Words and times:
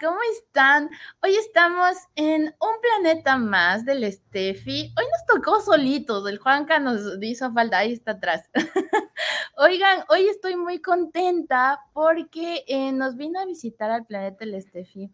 ¿cómo 0.00 0.16
están? 0.32 0.88
Hoy 1.22 1.34
estamos 1.34 1.94
en 2.16 2.44
un 2.44 2.80
planeta 2.80 3.36
más 3.36 3.84
del 3.84 4.10
Steffi. 4.10 4.94
Hoy 4.96 5.04
nos 5.04 5.26
tocó 5.26 5.60
solitos, 5.60 6.26
el 6.26 6.38
Juanca 6.38 6.78
nos 6.80 7.02
hizo 7.20 7.52
falta, 7.52 7.78
ahí 7.78 7.92
está 7.92 8.12
atrás. 8.12 8.48
Oigan, 9.58 10.04
hoy 10.08 10.26
estoy 10.28 10.56
muy 10.56 10.80
contenta 10.80 11.80
porque 11.92 12.64
eh, 12.66 12.92
nos 12.92 13.16
vino 13.16 13.40
a 13.40 13.44
visitar 13.44 13.90
al 13.90 14.06
planeta 14.06 14.46
del 14.46 14.62
Steffi 14.62 15.10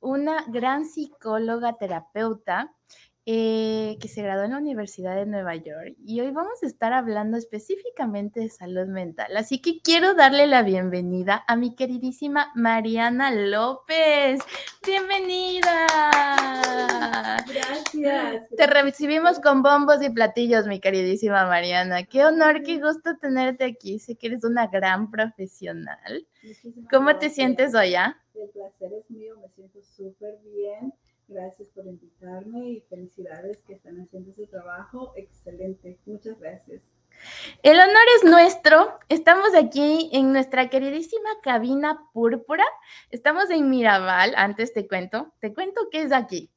una 0.00 0.44
gran 0.46 0.84
psicóloga 0.84 1.76
terapeuta 1.76 2.72
eh, 3.30 3.98
que 4.00 4.08
se 4.08 4.22
graduó 4.22 4.44
en 4.44 4.52
la 4.52 4.56
Universidad 4.56 5.14
de 5.14 5.26
Nueva 5.26 5.54
York 5.54 5.94
y 6.02 6.18
hoy 6.22 6.30
vamos 6.30 6.62
a 6.62 6.66
estar 6.66 6.94
hablando 6.94 7.36
específicamente 7.36 8.40
de 8.40 8.48
salud 8.48 8.86
mental. 8.86 9.36
Así 9.36 9.60
que 9.60 9.82
quiero 9.82 10.14
darle 10.14 10.46
la 10.46 10.62
bienvenida 10.62 11.44
a 11.46 11.54
mi 11.54 11.74
queridísima 11.74 12.50
Mariana 12.54 13.30
López. 13.30 14.40
Bienvenida. 14.82 15.86
Gracias. 17.46 18.48
Te 18.56 18.66
recibimos 18.66 19.40
con 19.40 19.62
bombos 19.62 20.02
y 20.02 20.08
platillos, 20.08 20.66
mi 20.66 20.80
queridísima 20.80 21.44
Mariana. 21.44 22.04
Qué 22.04 22.24
honor, 22.24 22.62
qué 22.62 22.80
gusto 22.80 23.18
tenerte 23.20 23.64
aquí. 23.64 23.98
Sé 23.98 24.16
que 24.16 24.28
eres 24.28 24.42
una 24.42 24.68
gran 24.68 25.10
profesional. 25.10 26.26
¿Cómo 26.90 27.14
te 27.18 27.28
sientes 27.28 27.74
hoy? 27.74 27.94
Ah? 27.94 28.16
El 28.34 28.48
placer 28.48 28.90
es 28.98 29.10
mío, 29.10 29.36
me 29.38 29.50
siento 29.50 29.82
súper 29.82 30.38
bien 30.42 30.94
Gracias 31.28 31.68
por 31.68 31.86
invitarme 31.86 32.70
y 32.70 32.80
felicidades 32.88 33.62
que 33.66 33.74
están 33.74 34.00
haciendo 34.00 34.30
ese 34.30 34.46
trabajo. 34.46 35.12
Excelente. 35.14 35.98
Muchas 36.06 36.40
gracias. 36.40 36.80
El 37.62 37.78
honor 37.78 38.02
es 38.16 38.30
nuestro. 38.30 38.98
Estamos 39.10 39.54
aquí 39.54 40.08
en 40.12 40.32
nuestra 40.32 40.70
queridísima 40.70 41.28
cabina 41.42 42.08
púrpura. 42.14 42.64
Estamos 43.10 43.50
en 43.50 43.68
Mirabal. 43.68 44.32
Antes 44.36 44.72
te 44.72 44.88
cuento, 44.88 45.34
te 45.40 45.52
cuento 45.52 45.88
qué 45.90 46.02
es 46.02 46.12
aquí. 46.12 46.50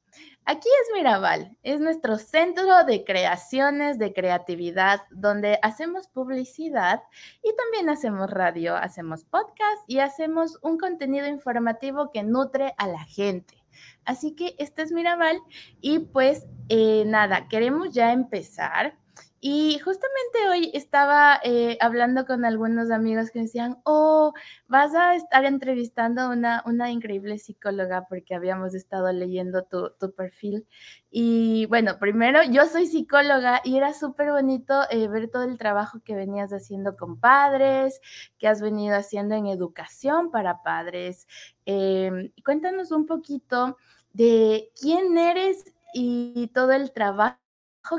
Aquí 0.44 0.68
es 0.68 0.92
Mirabal, 0.92 1.56
es 1.62 1.78
nuestro 1.78 2.18
centro 2.18 2.84
de 2.84 3.04
creaciones, 3.04 3.98
de 3.98 4.12
creatividad, 4.12 5.02
donde 5.12 5.58
hacemos 5.62 6.08
publicidad 6.08 7.00
y 7.44 7.54
también 7.54 7.88
hacemos 7.88 8.28
radio, 8.28 8.74
hacemos 8.74 9.24
podcast 9.24 9.84
y 9.86 10.00
hacemos 10.00 10.58
un 10.60 10.78
contenido 10.78 11.28
informativo 11.28 12.10
que 12.10 12.24
nutre 12.24 12.74
a 12.76 12.88
la 12.88 13.04
gente. 13.04 13.61
Así 14.04 14.34
que 14.34 14.54
este 14.58 14.82
es 14.82 14.92
Mirabal 14.92 15.38
y 15.80 16.00
pues 16.00 16.46
eh, 16.68 17.04
nada, 17.06 17.48
queremos 17.48 17.92
ya 17.92 18.12
empezar. 18.12 18.98
Y 19.44 19.80
justamente 19.80 20.48
hoy 20.48 20.70
estaba 20.72 21.40
eh, 21.42 21.76
hablando 21.80 22.26
con 22.26 22.44
algunos 22.44 22.92
amigos 22.92 23.32
que 23.32 23.40
decían, 23.40 23.76
oh, 23.82 24.32
vas 24.68 24.94
a 24.94 25.16
estar 25.16 25.44
entrevistando 25.44 26.22
a 26.22 26.28
una, 26.28 26.62
una 26.64 26.92
increíble 26.92 27.40
psicóloga 27.40 28.06
porque 28.08 28.36
habíamos 28.36 28.72
estado 28.72 29.12
leyendo 29.12 29.64
tu, 29.64 29.90
tu 29.98 30.14
perfil. 30.14 30.68
Y 31.10 31.66
bueno, 31.66 31.98
primero 31.98 32.44
yo 32.44 32.66
soy 32.66 32.86
psicóloga 32.86 33.60
y 33.64 33.76
era 33.76 33.94
súper 33.94 34.30
bonito 34.30 34.82
eh, 34.90 35.08
ver 35.08 35.28
todo 35.28 35.42
el 35.42 35.58
trabajo 35.58 35.98
que 36.04 36.14
venías 36.14 36.52
haciendo 36.52 36.96
con 36.96 37.18
padres, 37.18 38.00
que 38.38 38.46
has 38.46 38.60
venido 38.62 38.94
haciendo 38.94 39.34
en 39.34 39.48
educación 39.48 40.30
para 40.30 40.62
padres. 40.62 41.26
Em, 41.66 42.30
cuéntanos 42.44 42.92
un 42.92 43.06
poquito 43.06 43.76
de 44.12 44.70
quién 44.80 45.18
eres 45.18 45.64
y 45.94 46.46
todo 46.54 46.70
el 46.70 46.92
trabajo 46.92 47.41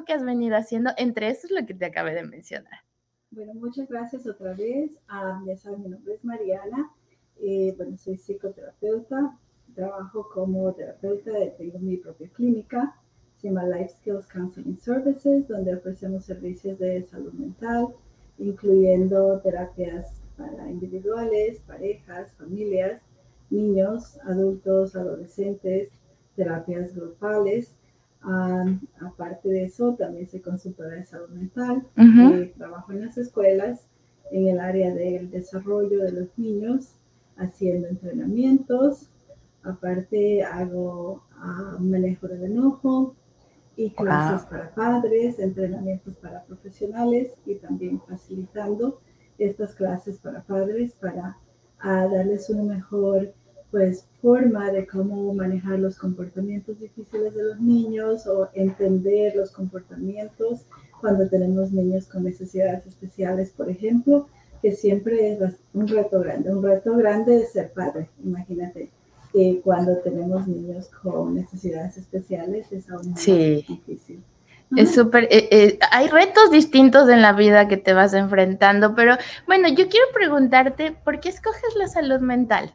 que 0.05 0.13
has 0.13 0.23
venido 0.23 0.55
haciendo, 0.55 0.91
entre 0.97 1.29
eso 1.29 1.47
es 1.47 1.51
lo 1.51 1.65
que 1.65 1.73
te 1.73 1.85
acabé 1.85 2.13
de 2.13 2.23
mencionar. 2.23 2.79
Bueno, 3.31 3.53
muchas 3.55 3.87
gracias 3.87 4.25
otra 4.27 4.53
vez. 4.53 4.91
Ah, 5.07 5.41
ya 5.45 5.57
saben, 5.57 5.83
mi 5.83 5.89
nombre 5.89 6.13
es 6.15 6.23
Mariana. 6.23 6.91
Eh, 7.39 7.73
bueno, 7.77 7.97
soy 7.97 8.17
psicoterapeuta. 8.17 9.37
Trabajo 9.75 10.29
como 10.33 10.71
terapeuta, 10.73 11.31
tengo 11.57 11.79
mi 11.79 11.97
propia 11.97 12.29
clínica. 12.29 12.95
Se 13.37 13.47
llama 13.47 13.65
Life 13.65 13.95
Skills 13.99 14.27
Counseling 14.27 14.77
Services, 14.77 15.47
donde 15.47 15.75
ofrecemos 15.75 16.25
servicios 16.25 16.77
de 16.79 17.03
salud 17.03 17.33
mental, 17.33 17.87
incluyendo 18.37 19.39
terapias 19.41 20.21
para 20.37 20.69
individuales, 20.69 21.59
parejas, 21.67 22.31
familias, 22.33 23.01
niños, 23.49 24.19
adultos, 24.23 24.95
adolescentes, 24.95 25.89
terapias 26.35 26.95
grupales 26.95 27.75
aparte 28.23 29.49
de 29.49 29.65
eso, 29.65 29.95
también 29.95 30.29
soy 30.29 30.39
consultora 30.39 30.95
de 30.95 31.05
salud 31.05 31.29
mental. 31.29 31.87
Eh, 31.97 32.53
trabajo 32.57 32.91
en 32.91 33.01
las 33.01 33.17
escuelas 33.17 33.85
en 34.31 34.47
el 34.47 34.59
área 34.59 34.93
del 34.93 35.29
desarrollo 35.29 36.03
de 36.03 36.11
los 36.11 36.37
niños, 36.37 36.95
haciendo 37.37 37.87
entrenamientos. 37.87 39.09
Aparte, 39.63 40.43
hago 40.43 41.23
uh, 41.37 41.79
manejo 41.81 42.27
del 42.27 42.43
enojo 42.43 43.15
y 43.75 43.91
clases 43.91 44.45
para 44.47 44.73
padres, 44.73 45.39
entrenamientos 45.39 46.15
para 46.17 46.43
profesionales 46.43 47.33
y 47.45 47.55
también 47.55 48.01
facilitando 48.07 48.99
estas 49.37 49.73
clases 49.73 50.19
para 50.19 50.43
padres 50.43 50.93
para 50.93 51.37
ah, 51.79 52.07
darles 52.11 52.49
una 52.49 52.63
mejor 52.75 53.33
pues 53.73 54.05
forma 54.21 54.69
de 54.69 54.85
cómo 54.85 55.33
manejar 55.33 55.79
los 55.79 55.97
comportamientos 55.97 56.79
difíciles 56.79 57.33
de 57.33 57.41
los 57.41 57.59
niños 57.59 58.27
o 58.27 58.47
entender 58.53 59.35
los 59.35 59.49
comportamientos 59.49 60.67
cuando 61.01 61.27
tenemos 61.27 61.71
niños 61.71 62.05
con 62.05 62.23
necesidades 62.23 62.85
especiales, 62.85 63.49
por 63.49 63.71
ejemplo, 63.71 64.27
que 64.61 64.73
siempre 64.73 65.33
es 65.33 65.55
un 65.73 65.87
reto 65.87 66.19
grande. 66.19 66.53
Un 66.53 66.61
reto 66.61 66.95
grande 66.95 67.39
de 67.39 67.45
ser 67.47 67.73
padre, 67.73 68.09
imagínate. 68.23 68.91
que 69.33 69.59
cuando 69.63 69.97
tenemos 69.97 70.47
niños 70.47 70.89
con 71.01 71.33
necesidades 71.33 71.97
especiales 71.97 72.71
es 72.71 72.87
aún 72.91 73.09
más 73.09 73.25
difícil. 73.25 74.23
Es 74.77 74.93
súper, 74.93 75.23
eh, 75.31 75.47
eh, 75.49 75.79
hay 75.91 76.09
retos 76.09 76.51
distintos 76.51 77.09
en 77.09 77.23
la 77.23 77.33
vida 77.33 77.67
que 77.67 77.77
te 77.77 77.93
vas 77.93 78.13
enfrentando, 78.13 78.93
pero 78.93 79.17
bueno, 79.47 79.67
yo 79.69 79.89
quiero 79.89 80.05
preguntarte, 80.13 80.91
¿por 80.91 81.19
qué 81.19 81.29
escoges 81.29 81.75
la 81.75 81.87
salud 81.87 82.19
mental? 82.19 82.71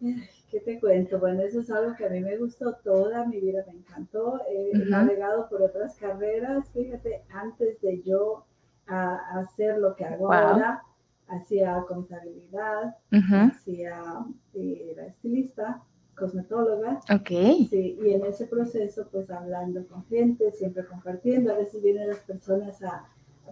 ¿Qué 0.50 0.60
te 0.60 0.78
cuento? 0.78 1.18
Bueno, 1.18 1.42
eso 1.42 1.60
es 1.60 1.70
algo 1.70 1.96
que 1.96 2.06
a 2.06 2.10
mí 2.10 2.20
me 2.20 2.36
gustó 2.36 2.74
toda 2.84 3.26
mi 3.26 3.40
vida, 3.40 3.64
me 3.66 3.78
encantó. 3.78 4.40
He 4.48 4.72
navegado 4.88 5.48
por 5.48 5.62
otras 5.62 5.96
carreras, 5.96 6.70
fíjate, 6.72 7.24
antes 7.30 7.80
de 7.80 8.02
yo 8.02 8.44
hacer 8.86 9.78
lo 9.78 9.96
que 9.96 10.04
hago 10.04 10.32
ahora, 10.32 10.82
hacía 11.26 11.82
contabilidad, 11.88 12.96
hacía, 13.10 14.24
eh, 14.52 14.90
era 14.92 15.06
estilista, 15.06 15.82
cosmetóloga. 16.14 17.00
Ok. 17.12 17.28
Sí, 17.70 17.98
y 18.00 18.12
en 18.12 18.24
ese 18.24 18.46
proceso, 18.46 19.08
pues 19.10 19.30
hablando 19.30 19.86
con 19.88 20.04
gente, 20.06 20.52
siempre 20.52 20.86
compartiendo, 20.86 21.52
a 21.52 21.58
veces 21.58 21.82
vienen 21.82 22.08
las 22.08 22.20
personas 22.20 22.82
a 22.82 23.08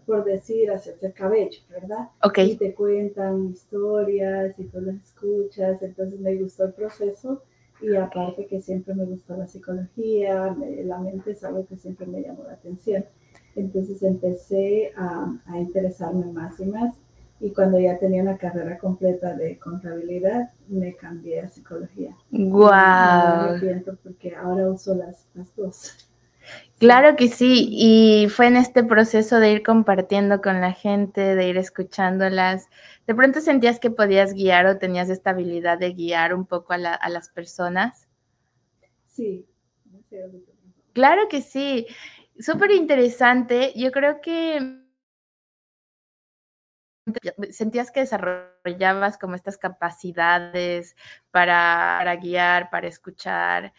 por 0.07 0.25
decir, 0.25 0.71
hacerse 0.71 1.07
el 1.07 1.13
cabello, 1.13 1.61
¿verdad? 1.71 2.09
Ok. 2.23 2.39
Y 2.39 2.57
te 2.57 2.75
cuentan 2.75 3.51
historias 3.51 4.59
y 4.59 4.65
tú 4.65 4.81
las 4.81 4.97
escuchas, 4.97 5.83
entonces 5.83 6.21
me 6.21 6.37
gustó 6.37 6.65
el 6.65 6.73
proceso 6.73 7.43
y 7.81 7.95
aparte 7.97 8.47
que 8.47 8.61
siempre 8.61 8.95
me 8.95 9.05
gustó 9.05 9.37
la 9.37 9.47
psicología, 9.47 10.57
la 10.85 10.99
mente 10.99 11.33
es 11.33 11.43
algo 11.43 11.67
que 11.67 11.77
siempre 11.77 12.07
me 12.07 12.23
llamó 12.23 12.45
la 12.45 12.53
atención. 12.53 13.05
Entonces 13.57 14.03
empecé 14.03 14.93
a, 14.97 15.37
a 15.47 15.59
interesarme 15.59 16.27
más 16.33 16.59
y 16.61 16.67
más 16.67 16.95
y 17.43 17.51
cuando 17.51 17.79
ya 17.81 17.99
tenía 17.99 18.23
una 18.23 18.39
carrera 18.39 18.79
completa 18.79 19.35
de 19.35 19.59
contabilidad, 19.59 20.51
me 20.69 20.95
cambié 20.95 21.41
a 21.41 21.49
psicología. 21.49 22.17
¡Guau! 22.31 22.51
Wow. 22.61 22.71
me 22.71 23.51
arrepiento 23.51 23.99
porque 24.01 24.33
ahora 24.37 24.71
uso 24.71 24.95
las, 24.95 25.27
las 25.35 25.55
dos. 25.57 26.09
Claro 26.79 27.15
que 27.15 27.29
sí, 27.29 27.69
y 27.71 28.29
fue 28.29 28.49
en 28.49 28.57
este 28.57 28.83
proceso 28.83 29.39
de 29.39 29.53
ir 29.53 29.63
compartiendo 29.63 30.41
con 30.41 30.61
la 30.61 30.73
gente, 30.73 31.37
de 31.37 31.49
ir 31.49 31.57
escuchándolas. 31.57 32.69
¿De 33.07 33.15
pronto 33.15 33.41
sentías 33.41 33.79
que 33.79 33.91
podías 33.91 34.35
guiar 34.35 34.67
o 34.67 34.79
tenías 34.79 35.09
esta 35.09 35.31
habilidad 35.31 35.79
de 35.79 35.93
guiar 35.93 36.35
un 36.35 36.45
poco 36.45 36.73
a, 36.73 36.79
las 36.79 37.29
personas? 37.29 38.09
Sí. 39.07 39.47
Claro 40.93 41.29
que 41.29 41.41
sí, 41.41 41.87
súper 42.39 42.73
interesante. 42.73 43.73
Yo 43.77 43.93
creo 43.93 44.21
que 44.21 44.83
sentías 47.51 47.91
que 47.91 48.01
desarrollabas 48.01 49.19
como 49.19 49.35
estas 49.35 49.59
capacidades 49.59 50.97
para, 51.31 51.97
para 51.99 52.17
guiar, 52.17 52.71
para 52.71 52.89
escuchar. 52.89 53.73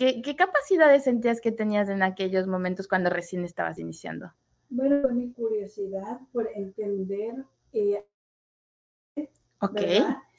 ¿Qué, 0.00 0.34
capacidades 0.34 1.04
sentías 1.04 1.42
que 1.42 1.52
tenías 1.52 1.90
en 1.90 2.02
aquellos 2.02 2.46
momentos 2.46 2.88
cuando 2.88 3.10
recién 3.10 3.44
estabas 3.44 3.78
iniciando? 3.78 4.32
Bueno, 4.70 5.06
mi 5.10 5.30
curiosidad 5.30 6.22
por 6.32 6.48
entender. 6.54 7.44
Eh, 7.74 8.02
ok, 9.60 9.78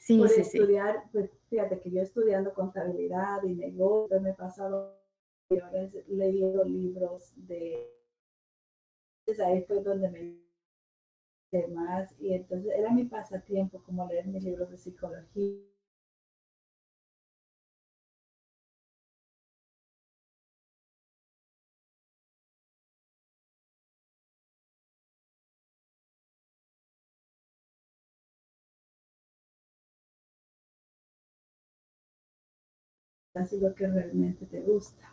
sí, 0.00 0.18
por 0.18 0.28
sí, 0.30 0.40
estudiar, 0.40 1.04
Pues, 1.12 1.30
fíjate 1.48 1.78
que 1.78 1.92
yo 1.92 2.02
estudiando 2.02 2.52
contabilidad 2.54 3.44
y 3.44 3.54
negocio, 3.54 4.20
me 4.20 4.30
he 4.30 4.34
pasado 4.34 4.98
horas 5.48 5.92
leyendo 6.08 6.64
libros 6.64 7.32
de. 7.36 7.88
Entonces 9.20 9.46
ahí 9.46 9.62
fue 9.62 9.80
donde 9.80 10.10
me 10.10 10.42
más 11.68 12.12
y 12.18 12.32
entonces 12.32 12.72
era 12.74 12.90
mi 12.90 13.04
pasatiempo 13.04 13.80
como 13.84 14.08
leer 14.08 14.26
mis 14.26 14.42
libros 14.42 14.70
de 14.70 14.78
psicología 14.78 15.71
haces 33.34 33.62
lo 33.62 33.74
que 33.74 33.86
realmente 33.86 34.46
te 34.46 34.60
gusta. 34.60 35.10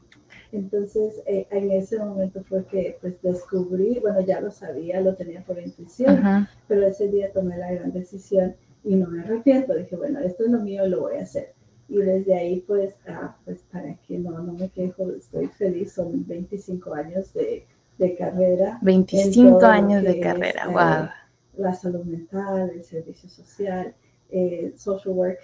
Entonces, 0.51 1.21
eh, 1.25 1.47
en 1.51 1.71
ese 1.71 1.99
momento 1.99 2.43
fue 2.43 2.65
que 2.65 2.97
pues 3.01 3.21
descubrí, 3.21 3.99
bueno, 3.99 4.21
ya 4.21 4.41
lo 4.41 4.51
sabía, 4.51 4.99
lo 5.01 5.15
tenía 5.15 5.43
por 5.43 5.59
intuición, 5.59 6.47
pero 6.67 6.87
ese 6.87 7.07
día 7.07 7.31
tomé 7.31 7.57
la 7.57 7.71
gran 7.71 7.91
decisión 7.91 8.55
y 8.83 8.95
no 8.95 9.07
me 9.07 9.21
arrepiento. 9.21 9.73
Dije, 9.73 9.95
bueno, 9.95 10.19
esto 10.19 10.45
es 10.45 10.51
lo 10.51 10.59
mío, 10.59 10.87
lo 10.87 11.01
voy 11.01 11.17
a 11.17 11.21
hacer. 11.21 11.53
Y 11.87 11.97
desde 11.97 12.35
ahí, 12.35 12.63
pues, 12.67 12.95
ah, 13.07 13.35
pues 13.45 13.63
para 13.71 13.95
que 13.95 14.19
no, 14.19 14.31
no 14.39 14.53
me 14.53 14.69
quejo, 14.69 15.09
estoy 15.11 15.47
feliz, 15.47 15.93
son 15.93 16.25
25 16.27 16.93
años 16.93 17.33
de, 17.33 17.65
de 17.97 18.15
carrera. 18.15 18.79
25 18.81 19.65
años 19.65 20.03
de 20.03 20.19
carrera, 20.19 20.67
wow. 20.67 21.05
Eh, 21.05 21.09
la 21.57 21.73
salud 21.73 22.05
mental, 22.05 22.71
el 22.73 22.83
servicio 22.83 23.29
social, 23.29 23.93
eh, 24.29 24.73
social 24.77 25.13
work. 25.15 25.39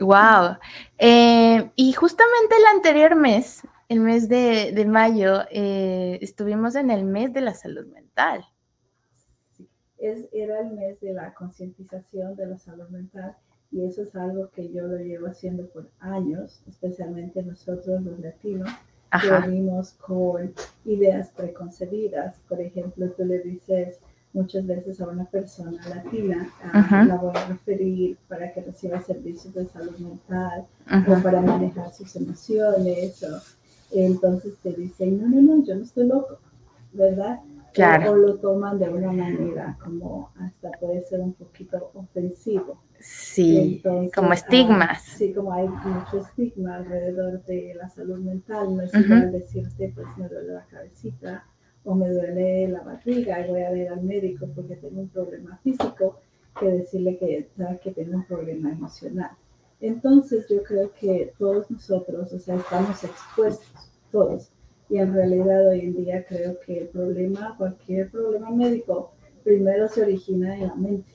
Wow. 0.00 0.56
Eh, 0.98 1.70
y 1.76 1.92
justamente 1.92 2.56
el 2.56 2.76
anterior 2.76 3.14
mes, 3.14 3.62
el 3.88 4.00
mes 4.00 4.28
de, 4.28 4.84
mayo, 4.86 5.42
eh, 5.50 6.18
estuvimos 6.20 6.74
en 6.74 6.90
el 6.90 7.04
mes 7.04 7.32
de 7.32 7.40
la 7.40 7.54
salud 7.54 7.86
mental. 7.86 8.44
Es, 9.98 10.28
era 10.32 10.60
el 10.60 10.72
mes 10.72 11.00
de 11.00 11.12
la 11.12 11.32
concientización 11.34 12.36
de 12.36 12.46
la 12.46 12.58
salud 12.58 12.88
mental 12.88 13.36
y 13.74 13.84
eso 13.84 14.02
es 14.02 14.14
algo 14.14 14.50
que 14.50 14.70
yo 14.70 14.86
lo 14.86 14.98
llevo 14.98 15.26
haciendo 15.26 15.66
por 15.68 15.90
años, 15.98 16.62
especialmente 16.68 17.42
nosotros 17.42 18.02
los 18.02 18.20
latinos, 18.20 18.70
que 19.20 19.30
venimos 19.30 19.94
con 19.94 20.54
ideas 20.84 21.30
preconcebidas. 21.30 22.38
Por 22.48 22.60
ejemplo, 22.60 23.10
tú 23.10 23.24
le 23.24 23.40
dices, 23.40 23.98
muchas 24.34 24.66
veces 24.66 25.00
a 25.00 25.08
una 25.08 25.24
persona 25.24 25.80
latina, 25.88 26.50
la 26.90 27.16
voy 27.16 27.32
a 27.34 27.46
referir 27.46 28.18
para 28.28 28.52
que 28.52 28.60
reciba 28.60 29.00
servicios 29.00 29.54
de 29.54 29.66
salud 29.66 29.96
mental 29.98 30.66
o 31.08 31.22
para 31.22 31.40
manejar 31.40 31.92
sus 31.94 32.14
emociones. 32.16 33.22
O, 33.22 33.40
entonces 33.92 34.56
te 34.62 34.72
dicen, 34.72 35.22
no, 35.22 35.28
no, 35.28 35.40
no, 35.40 35.64
yo 35.64 35.76
no 35.76 35.84
estoy 35.84 36.08
loco, 36.08 36.38
¿verdad? 36.92 37.40
Claro. 37.72 38.12
O, 38.12 38.16
lo 38.16 38.36
toman 38.36 38.78
de 38.78 38.88
una 38.88 39.12
manera 39.12 39.78
como 39.82 40.30
hasta 40.38 40.70
puede 40.80 41.02
ser 41.02 41.20
un 41.20 41.32
poquito 41.32 41.90
ofensivo. 41.94 42.82
Sí, 42.98 43.82
como 44.14 44.30
ah, 44.30 44.34
estigmas. 44.34 45.02
sí, 45.02 45.32
como 45.32 45.52
hay 45.52 45.68
mucho 45.68 46.26
estigma 46.26 46.76
alrededor 46.76 47.44
de 47.44 47.74
la 47.74 47.88
salud 47.88 48.18
mental. 48.18 48.76
No 48.76 48.82
es 48.82 48.94
igual 48.94 49.30
decirte, 49.30 49.92
pues 49.94 50.06
me 50.16 50.28
duele 50.28 50.54
la 50.54 50.64
cabecita 50.64 51.44
o 51.84 51.94
me 51.94 52.08
duele 52.10 52.68
la 52.68 52.82
barriga 52.82 53.46
y 53.46 53.50
voy 53.50 53.62
a 53.62 53.70
ver 53.70 53.88
al 53.88 54.02
médico 54.02 54.46
porque 54.54 54.76
tengo 54.76 55.02
un 55.02 55.08
problema 55.08 55.58
físico 55.62 56.20
que 56.58 56.66
decirle 56.66 57.18
que, 57.18 57.48
que 57.82 57.90
tengo 57.92 58.16
un 58.16 58.26
problema 58.26 58.72
emocional. 58.72 59.30
Entonces 59.80 60.46
yo 60.48 60.62
creo 60.62 60.90
que 60.98 61.34
todos 61.38 61.70
nosotros, 61.70 62.32
o 62.32 62.38
sea, 62.38 62.56
estamos 62.56 63.04
expuestos, 63.04 63.92
todos. 64.10 64.50
Y 64.88 64.98
en 64.98 65.12
realidad 65.12 65.68
hoy 65.68 65.80
en 65.80 65.96
día 65.96 66.24
creo 66.26 66.58
que 66.60 66.78
el 66.78 66.88
problema, 66.88 67.54
cualquier 67.58 68.10
problema 68.10 68.50
médico, 68.50 69.12
primero 69.42 69.88
se 69.88 70.02
origina 70.02 70.54
en 70.56 70.68
la 70.68 70.74
mente. 70.74 71.12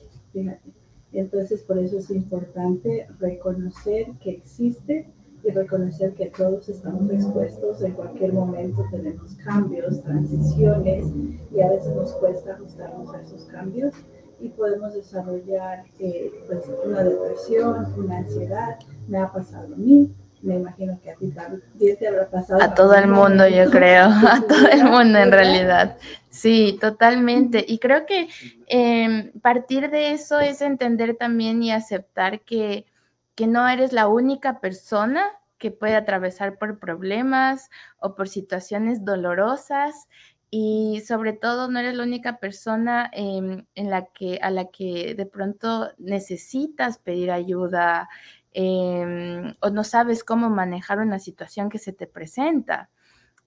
Entonces 1.12 1.62
por 1.62 1.78
eso 1.78 1.98
es 1.98 2.10
importante 2.10 3.08
reconocer 3.18 4.12
que 4.22 4.30
existe 4.30 5.08
y 5.42 5.50
reconocer 5.50 6.14
que 6.14 6.26
todos 6.26 6.68
estamos 6.68 7.10
expuestos, 7.10 7.82
en 7.82 7.92
cualquier 7.92 8.32
momento 8.32 8.84
tenemos 8.90 9.34
cambios, 9.44 10.02
transiciones 10.02 11.06
y 11.54 11.60
a 11.60 11.70
veces 11.70 11.94
nos 11.94 12.12
cuesta 12.14 12.52
ajustarnos 12.52 13.14
a 13.14 13.20
esos 13.22 13.44
cambios 13.46 13.94
y 14.40 14.48
podemos 14.48 14.94
desarrollar 14.94 15.84
eh, 15.98 16.32
pues, 16.46 16.64
una 16.84 17.04
depresión, 17.04 17.92
una 17.96 18.18
ansiedad. 18.18 18.78
Me 19.08 19.18
ha 19.18 19.30
pasado 19.30 19.74
a 19.74 19.76
mí, 19.76 20.10
me 20.42 20.56
imagino 20.56 20.98
que 21.02 21.10
a 21.10 21.16
ti 21.16 21.30
también 21.30 21.96
te 21.98 22.08
habrá 22.08 22.28
pasado. 22.30 22.62
A 22.62 22.74
todo 22.74 22.94
el 22.94 23.08
mundo, 23.08 23.46
yo 23.48 23.70
creo, 23.70 24.06
a 24.06 24.42
todo 24.48 24.68
el 24.72 24.84
mundo 24.84 25.18
en 25.18 25.30
realidad. 25.30 25.96
Sí, 26.30 26.78
totalmente. 26.80 27.64
Y 27.66 27.78
creo 27.78 28.06
que 28.06 28.28
eh, 28.66 29.32
partir 29.42 29.90
de 29.90 30.12
eso 30.12 30.40
es 30.40 30.62
entender 30.62 31.16
también 31.16 31.62
y 31.62 31.72
aceptar 31.72 32.40
que 32.40 32.86
que 33.40 33.46
no 33.46 33.66
eres 33.66 33.94
la 33.94 34.06
única 34.06 34.60
persona 34.60 35.26
que 35.56 35.70
puede 35.70 35.96
atravesar 35.96 36.58
por 36.58 36.78
problemas 36.78 37.70
o 37.98 38.14
por 38.14 38.28
situaciones 38.28 39.02
dolorosas 39.02 40.08
y 40.50 41.00
sobre 41.08 41.32
todo 41.32 41.70
no 41.70 41.78
eres 41.78 41.94
la 41.94 42.02
única 42.02 42.38
persona 42.38 43.10
en 43.14 43.66
la 43.74 44.04
que, 44.12 44.38
a 44.42 44.50
la 44.50 44.66
que 44.66 45.14
de 45.14 45.24
pronto 45.24 45.88
necesitas 45.96 46.98
pedir 46.98 47.30
ayuda 47.30 48.10
em, 48.52 49.54
o 49.60 49.70
no 49.70 49.84
sabes 49.84 50.22
cómo 50.22 50.50
manejar 50.50 50.98
una 50.98 51.18
situación 51.18 51.70
que 51.70 51.78
se 51.78 51.94
te 51.94 52.06
presenta. 52.06 52.90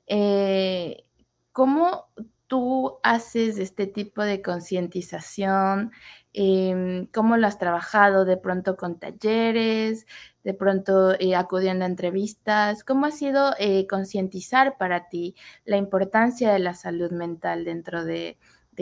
Eh, 0.08 1.04
¿Cómo 1.52 2.08
tú 2.48 2.98
haces 3.04 3.60
este 3.60 3.86
tipo 3.86 4.24
de 4.24 4.42
concientización? 4.42 5.92
Em, 6.36 7.06
¿Cómo 7.14 7.38
lo 7.38 7.46
has 7.46 7.60
trabajado 7.60 8.26
de 8.26 8.38
pronto 8.38 8.76
con 8.76 8.98
talleres, 8.98 10.08
de 10.44 10.56
pronto 10.56 11.14
eh, 11.20 11.36
acudiendo 11.36 11.86
a 11.86 11.88
entrevistas? 11.88 12.84
¿Cómo 12.84 13.06
ha 13.06 13.12
sido 13.12 13.52
eh, 13.60 13.86
concientizar 13.86 14.78
para 14.78 15.10
ti 15.10 15.36
la 15.64 15.78
importancia 15.78 16.52
de 16.52 16.58
la 16.58 16.74
salud 16.74 17.12
mental 17.12 17.66
dentro 17.66 18.04
de, 18.04 18.38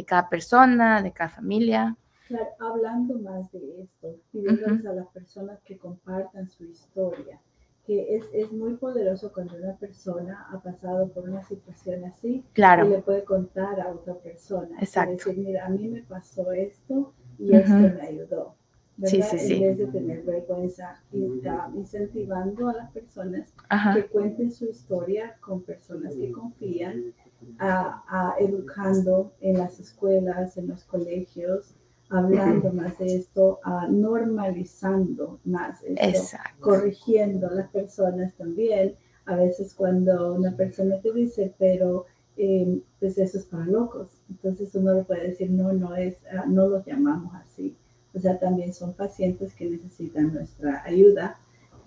cada 0.07 0.29
persona, 0.29 1.01
de 1.01 1.11
cada 1.11 1.29
familia? 1.29 1.97
Claro, 2.29 2.47
hablando 2.61 3.19
más 3.19 3.51
de 3.51 3.81
esto, 3.81 4.15
pidiéndoles 4.31 4.85
a 4.85 4.93
las 4.93 5.07
personas 5.07 5.59
que 5.65 5.77
compartan 5.77 6.47
su 6.47 6.63
historia, 6.63 7.41
que 7.85 8.15
es, 8.15 8.23
es, 8.31 8.49
muy 8.53 8.75
poderoso 8.75 9.33
cuando 9.33 9.57
una 9.57 9.75
persona 9.75 10.47
ha 10.49 10.61
pasado 10.61 11.09
por 11.09 11.27
una 11.27 11.43
situación 11.43 12.05
así 12.05 12.45
claro. 12.53 12.85
y 12.85 12.91
le 12.91 12.99
puede 12.99 13.25
contar 13.25 13.81
a 13.81 13.89
otra 13.89 14.13
persona. 14.13 14.79
Exacto. 14.79 15.29
decir, 15.29 15.37
mira, 15.37 15.65
a 15.65 15.69
mí 15.69 15.89
me 15.89 16.03
pasó 16.03 16.53
esto 16.53 17.13
y 17.41 17.55
esto 17.55 17.73
me 17.73 18.01
ayudó. 18.01 18.55
Sí, 19.03 19.21
sí, 19.21 19.39
sí. 19.39 19.53
En 19.55 19.61
vez 19.61 19.77
de 19.79 19.87
tener 19.87 20.21
vergüenza, 20.23 21.01
y 21.11 21.41
incentivando 21.75 22.69
a 22.69 22.73
las 22.73 22.91
personas 22.91 23.53
que 23.93 24.05
cuenten 24.05 24.51
su 24.51 24.65
historia 24.65 25.37
con 25.39 25.63
personas 25.63 26.15
que 26.15 26.31
confían, 26.31 27.13
a, 27.57 28.35
educando 28.39 29.33
en 29.41 29.57
las 29.57 29.79
escuelas, 29.79 30.57
en 30.57 30.67
los 30.67 30.83
colegios, 30.83 31.75
hablando 32.09 32.71
más 32.73 32.99
de 32.99 33.15
esto, 33.15 33.59
a 33.63 33.87
normalizando 33.87 35.39
más 35.45 35.81
esto, 35.83 36.37
corrigiendo 36.59 37.47
a 37.47 37.55
las 37.55 37.69
personas 37.71 38.35
también. 38.35 38.95
A 39.25 39.35
veces 39.35 39.73
cuando 39.73 40.33
una 40.33 40.55
persona 40.55 40.99
te 40.99 41.11
dice, 41.13 41.53
pero 41.57 42.05
eh, 42.37 42.81
pues 42.99 43.17
eso 43.17 43.37
es 43.37 43.45
para 43.45 43.65
locos, 43.65 44.20
entonces 44.31 44.73
uno 44.75 44.93
le 44.93 45.03
puede 45.03 45.27
decir, 45.27 45.49
no, 45.51 45.73
no 45.73 45.95
es, 45.95 46.15
ah, 46.31 46.45
no 46.47 46.67
lo 46.67 46.83
llamamos 46.83 47.33
así. 47.35 47.75
O 48.13 48.19
sea, 48.19 48.39
también 48.39 48.73
son 48.73 48.93
pacientes 48.93 49.53
que 49.53 49.69
necesitan 49.69 50.33
nuestra 50.33 50.83
ayuda 50.85 51.37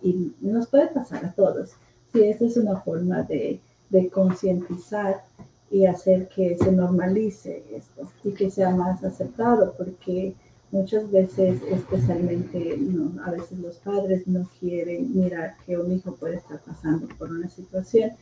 y 0.02 0.34
nos 0.40 0.68
puede 0.68 0.88
pasar 0.88 1.24
a 1.24 1.32
todos. 1.32 1.72
Sí, 2.12 2.22
esa 2.22 2.44
es 2.44 2.56
una 2.56 2.80
forma 2.80 3.22
de, 3.22 3.60
de 3.90 4.08
concientizar 4.10 5.24
y 5.70 5.86
hacer 5.86 6.28
que 6.28 6.56
se 6.56 6.70
normalice 6.70 7.64
esto 7.72 8.10
y 8.22 8.32
que 8.32 8.50
sea 8.50 8.70
más 8.70 9.02
aceptado, 9.02 9.74
porque 9.76 10.34
muchas 10.70 11.10
veces, 11.10 11.60
especialmente 11.70 12.78
a 13.24 13.30
veces 13.30 13.58
los 13.58 13.76
padres 13.78 14.26
no 14.26 14.48
quieren 14.60 15.16
mirar 15.18 15.56
que 15.64 15.78
un 15.78 15.92
hijo 15.92 16.14
puede 16.14 16.36
estar 16.36 16.60
pasando 16.60 17.08
por 17.18 17.30
una 17.30 17.48
situación 17.48 18.12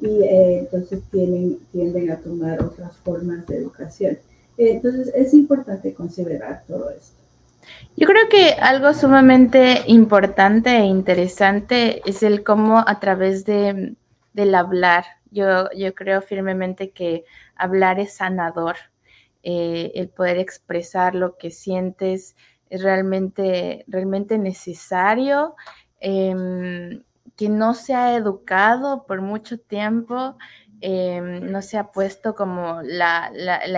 y 0.00 0.22
eh, 0.22 0.58
entonces 0.60 1.00
tienen, 1.10 1.58
tienden 1.72 2.10
a 2.10 2.18
tomar 2.18 2.62
otras 2.62 2.96
formas 2.98 3.46
de 3.46 3.56
educación. 3.56 4.18
Entonces 4.58 5.12
es 5.14 5.34
importante 5.34 5.92
considerar 5.94 6.62
todo 6.66 6.90
esto. 6.90 7.16
Yo 7.96 8.06
creo 8.06 8.28
que 8.28 8.50
algo 8.60 8.94
sumamente 8.94 9.82
importante 9.86 10.70
e 10.70 10.84
interesante 10.84 12.02
es 12.08 12.22
el 12.22 12.44
cómo 12.44 12.84
a 12.86 13.00
través 13.00 13.44
de, 13.44 13.96
del 14.32 14.54
hablar, 14.54 15.04
yo, 15.30 15.70
yo 15.72 15.94
creo 15.94 16.22
firmemente 16.22 16.90
que 16.90 17.24
hablar 17.56 17.98
es 17.98 18.14
sanador, 18.14 18.76
eh, 19.42 19.92
el 19.94 20.08
poder 20.08 20.38
expresar 20.38 21.14
lo 21.14 21.36
que 21.36 21.50
sientes 21.50 22.36
es 22.68 22.82
realmente, 22.82 23.84
realmente 23.88 24.38
necesario. 24.38 25.54
Em, 26.00 27.02
que 27.36 27.48
no 27.50 27.74
se 27.74 27.94
ha 27.94 28.16
educado 28.16 29.04
por 29.06 29.20
mucho 29.20 29.58
tiempo, 29.58 30.36
em, 30.80 31.50
no 31.50 31.62
se 31.62 31.78
ha 31.78 31.92
puesto 31.92 32.34
como 32.34 32.80
la, 32.82 33.30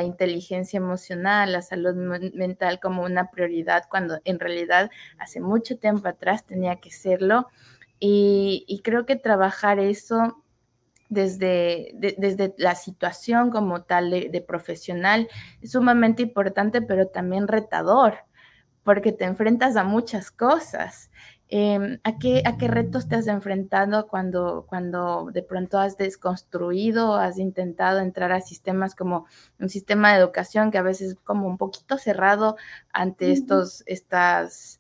inteligencia 0.05 0.79
emocional, 0.79 1.53
la 1.53 1.63
salud 1.63 1.95
mental 2.35 2.81
como 2.81 3.03
una 3.05 3.31
prioridad, 3.31 3.85
cuando 3.91 4.21
en 4.25 4.39
realidad 4.41 4.91
hace 5.19 5.41
mucho 5.41 5.77
tiempo 5.79 6.09
atrás 6.09 6.47
tenía 6.47 6.77
que 6.77 6.91
serlo. 6.91 7.49
Y, 8.01 8.81
creo 8.85 9.07
que 9.07 9.17
trabajar 9.17 9.81
eso 9.81 10.45
desde, 11.09 11.91
desde 11.95 12.55
la 12.59 12.75
situación 12.77 13.51
como 13.51 13.83
tal 13.83 14.11
de, 14.11 14.45
profesional 14.47 15.29
es 15.61 15.73
sumamente 15.73 16.23
importante, 16.23 16.81
pero 16.83 17.09
también 17.09 17.49
retador, 17.49 18.19
porque 18.85 19.13
te 19.13 19.25
enfrentas 19.25 19.77
a 19.77 19.85
muchas 19.85 20.31
cosas 20.31 21.11
Em, 21.51 21.99
¿a, 22.05 22.19
qué, 22.19 22.43
¿A 22.45 22.59
qué 22.59 22.69
retos 22.69 23.09
te 23.09 23.17
has 23.17 23.27
enfrentado 23.27 24.07
cuando, 24.07 24.67
cuando 24.69 25.31
de 25.33 25.43
pronto 25.43 25.79
has 25.79 25.97
desconstruido, 25.97 27.15
has 27.15 27.39
intentado 27.39 28.01
entrar 28.01 28.33
a 28.33 28.43
sistemas 28.43 28.95
como 28.95 29.27
un 29.59 29.71
sistema 29.71 30.13
de 30.13 30.21
educación 30.21 30.71
que 30.71 30.77
a 30.77 30.83
veces 30.83 31.13
es 31.13 31.19
como 31.25 31.47
un 31.47 31.57
poquito 31.57 31.97
cerrado 31.97 32.57
ante 32.93 33.33
estos, 33.33 33.83
estas, 33.87 34.79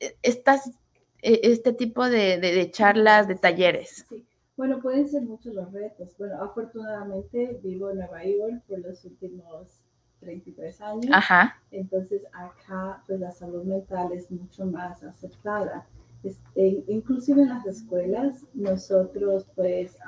e, 0.00 0.16
estas, 0.22 0.70
e, 1.20 1.40
este 1.42 1.74
tipo 1.74 2.08
de, 2.08 2.38
de, 2.38 2.70
charlas, 2.70 3.28
de 3.28 3.34
talleres? 3.34 4.06
Sí. 4.08 4.26
Bueno, 4.56 4.80
pueden 4.80 5.08
ser 5.08 5.22
muchos 5.22 5.52
los 5.52 5.70
retos. 5.72 6.16
Bueno, 6.16 6.40
afortunadamente 6.40 7.60
vivo 7.62 7.90
en 7.90 7.98
Nueva 7.98 8.24
York 8.24 8.62
por 8.68 8.78
los 8.78 9.04
últimos 9.04 9.83
33 10.24 10.80
años. 10.80 11.06
Ajá. 11.12 11.56
Entonces 11.70 12.26
acá 12.32 13.02
pues 13.06 13.20
la 13.20 13.30
salud 13.30 13.64
mental 13.64 14.12
es 14.12 14.30
mucho 14.30 14.66
más 14.66 15.02
aceptada. 15.02 15.86
E, 16.54 16.84
inclusive 16.88 17.42
en 17.42 17.50
las 17.50 17.66
escuelas 17.66 18.44
nosotros 18.54 19.46
pues 19.54 19.98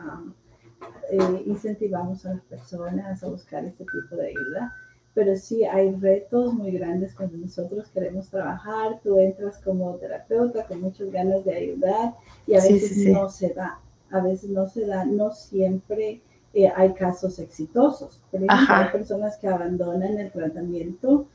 eh, 1.11 1.43
incentivamos 1.45 2.25
a 2.25 2.35
las 2.35 2.43
personas 2.45 3.23
a 3.23 3.29
buscar 3.29 3.65
este 3.65 3.85
tipo 3.85 4.17
de 4.17 4.29
ayuda. 4.29 4.75
Pero 5.15 5.35
sí 5.37 5.65
hay 5.65 5.95
retos 5.95 6.53
muy 6.53 6.73
grandes 6.73 7.15
cuando 7.15 7.39
nosotros 7.39 7.89
queremos 7.89 8.29
trabajar. 8.29 9.01
Tú 9.03 9.19
entras 9.19 9.59
como 9.63 9.95
terapeuta 9.97 10.67
con 10.67 10.83
muchas 10.83 11.11
ganas 11.11 11.45
de 11.45 11.55
ayudar 11.55 12.15
y 12.47 12.55
a 12.55 12.63
veces 12.63 13.07
no 13.07 13.29
se 13.29 13.55
da. 13.55 13.81
A 14.11 14.21
veces 14.21 14.51
no 14.51 14.67
se 14.67 14.87
da, 14.87 15.05
no 15.05 15.33
siempre 15.33 16.21
eh, 16.57 16.73
hay 16.75 16.95
casos 16.95 17.39
exitosos. 17.39 18.23
hay 18.33 18.89
personas 18.91 19.37
que 19.37 19.47
abandonan 19.47 20.19
el 20.19 20.33
tratamiento 20.33 21.29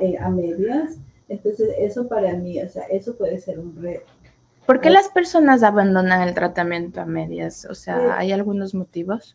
eh, 0.00 0.16
a, 0.16 0.30
medias. 0.30 1.00
Entonces, 1.28 1.74
eso 1.76 2.06
para 2.06 2.34
mí, 2.34 2.62
o 2.62 2.68
sea, 2.68 2.84
eso 2.84 3.16
puede 3.16 3.38
ser 3.38 3.58
un 3.58 3.74
reto. 3.82 4.06
¿Por 4.64 4.80
qué 4.80 4.90
las 4.90 5.08
personas 5.08 5.64
abandonan 5.64 6.22
el 6.22 6.34
tratamiento 6.34 7.00
a 7.00 7.04
medias? 7.04 7.64
O 7.64 7.74
sea, 7.74 7.98
eh, 7.98 8.10
¿hay 8.12 8.30
algunos 8.30 8.76
motivos? 8.76 9.34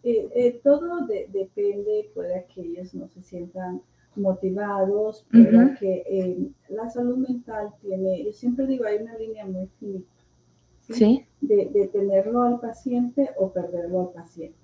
todo 0.63 1.05
depende, 1.05 2.09
puede 2.13 2.45
que 2.55 2.61
ellos 2.61 2.95
no 2.95 3.09
se 3.09 3.21
sientan 3.23 3.81
motivados, 4.15 5.25
pero 5.29 5.71
que 5.81 6.49
la 6.69 6.89
salud 6.89 7.17
mental 7.17 7.73
tiene, 7.81 8.23
yo 8.23 8.31
siempre 8.31 8.67
digo, 8.67 8.85
hay 8.85 8.99
una 8.99 9.17
línea 9.17 9.45
muy 9.45 9.67
finita 9.79 10.12
¿Sí? 10.89 11.25
De, 11.41 11.89
tenerlo 11.91 12.43
al 12.43 12.59
paciente 12.59 13.29
o 13.37 13.51
perderlo 13.51 14.01
al 14.01 14.09
paciente. 14.09 14.57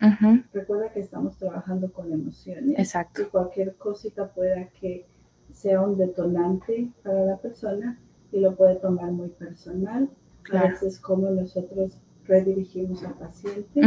Recuerda 0.54 0.92
que 0.92 1.00
estamos 1.00 1.38
trabajando 1.38 1.92
con 1.92 2.12
emociones. 2.12 2.78
Exacto. 2.78 3.22
Y 3.22 3.26
cualquier 3.26 3.76
cosita 3.76 4.28
pueda 4.28 4.68
que 4.80 5.06
sea 5.54 5.82
un 5.82 5.98
detonante 5.98 6.92
para 7.04 7.26
la 7.26 7.38
persona 7.38 8.00
y 8.32 8.40
lo 8.40 8.56
puede 8.56 8.76
tomar 8.76 9.12
muy 9.12 9.30
personal. 9.30 10.10
A 10.52 10.68
veces 10.68 11.00
como 11.00 11.30
nosotros 11.30 11.98
redirigimos 12.26 13.04
al 13.04 13.14
paciente. 13.14 13.82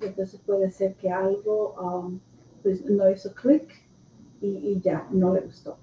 Entonces 0.00 0.40
puede 0.44 0.70
ser 0.70 0.94
que 0.94 1.10
algo 1.10 1.74
um, 1.80 2.20
pues 2.62 2.84
no 2.84 3.10
hizo 3.10 3.32
clic 3.34 3.68
y, 4.40 4.46
y 4.46 4.80
ya 4.80 5.08
no 5.10 5.34
le 5.34 5.40
gustó. 5.40 5.78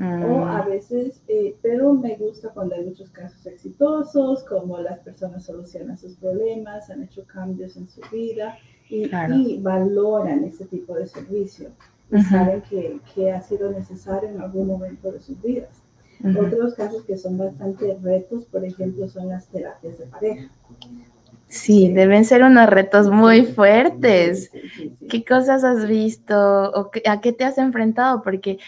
O 0.00 0.44
a 0.44 0.62
mm. 0.62 0.68
veces, 0.68 1.22
eh, 1.28 1.56
pero 1.62 1.92
me 1.92 2.16
gusta 2.16 2.50
cuando 2.50 2.74
hay 2.74 2.84
muchos 2.84 3.10
casos 3.10 3.44
exitosos, 3.46 4.44
como 4.44 4.78
las 4.78 4.98
personas 5.00 5.44
solucionan 5.44 5.96
sus 5.96 6.16
problemas, 6.16 6.90
han 6.90 7.02
hecho 7.02 7.24
cambios 7.26 7.76
en 7.76 7.88
su 7.88 8.00
vida 8.12 8.58
y, 8.88 9.58
valoran 9.60 10.44
ese 10.44 10.64
tipo 10.66 10.94
de 10.94 11.06
servicio 11.06 11.70
y 12.10 12.22
saben 12.22 12.62
que, 12.62 12.98
que, 13.14 13.30
ha 13.32 13.42
sido 13.42 13.70
necesario 13.70 14.30
en 14.30 14.40
algún 14.40 14.66
momento 14.66 15.12
de 15.12 15.20
sus 15.20 15.40
vidas. 15.42 15.82
Otros 16.24 16.74
casos 16.74 17.04
que 17.04 17.16
son 17.16 17.38
bastante 17.38 17.96
retos, 18.02 18.44
por 18.46 18.64
ejemplo, 18.64 19.08
son 19.08 19.28
las 19.28 19.46
terapias 19.48 19.98
de 19.98 20.06
pareja. 20.06 20.50
Sí, 21.46 21.90
deben 21.92 22.24
ser 22.24 22.42
unos 22.42 22.68
retos 22.68 23.08
muy 23.10 23.44
fuertes. 23.46 24.50
¿Qué 25.08 25.24
cosas 25.24 25.64
has 25.64 25.86
visto 25.86 26.34
o 26.34 26.90
a 27.06 27.20
qué 27.20 27.32
te 27.32 27.44
has 27.44 27.56
enfrentado? 27.56 28.22
Porque 28.22 28.58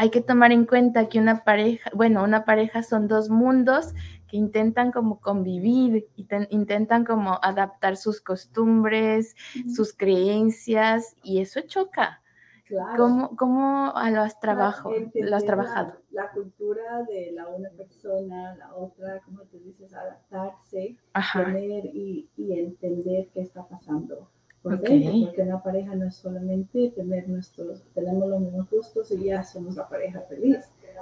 hay 0.00 0.08
que 0.08 0.22
tomar 0.22 0.50
en 0.50 0.64
cuenta 0.64 1.10
que 1.10 1.18
una 1.18 1.44
pareja, 1.44 1.90
bueno, 1.94 2.24
una 2.24 2.46
pareja 2.46 2.82
son 2.82 3.06
dos 3.06 3.28
mundos 3.28 3.92
que 4.28 4.38
intentan 4.38 4.92
como 4.92 5.20
convivir, 5.20 6.08
intentan 6.48 7.04
como 7.04 7.38
adaptar 7.42 7.98
sus 7.98 8.22
costumbres, 8.22 9.36
sus 9.68 9.92
creencias, 9.92 11.14
y 11.22 11.42
eso 11.42 11.60
choca. 11.66 12.22
Claro. 12.64 13.28
¿Cómo, 13.36 13.92
lo 13.92 14.22
has, 14.22 14.40
trabajo, 14.40 14.90
lo 15.12 15.36
has 15.36 15.44
trabajado? 15.44 16.00
La, 16.12 16.30
cultura 16.30 17.02
de 17.02 17.32
la 17.32 17.48
una 17.48 17.68
persona, 17.68 18.54
la 18.56 18.74
otra, 18.74 19.20
como 19.26 19.42
tú 19.42 19.58
dices, 19.58 19.92
adaptarse, 19.92 20.96
tener 21.34 21.84
y, 21.84 22.26
y 22.38 22.58
entender 22.58 23.28
qué 23.34 23.42
está 23.42 23.68
pasando 23.68 24.30
porque 24.62 25.32
una 25.38 25.62
pareja 25.62 25.94
no 25.94 26.06
es 26.06 26.16
solamente 26.16 26.90
tener 26.90 27.28
nuestros, 27.28 27.82
tenemos 27.94 28.28
los 28.28 28.40
mismos 28.40 28.70
gustos 28.70 29.10
y 29.10 29.24
ya 29.24 29.42
somos 29.42 29.76
la 29.76 29.88
pareja 29.88 30.20
feliz. 30.28 30.58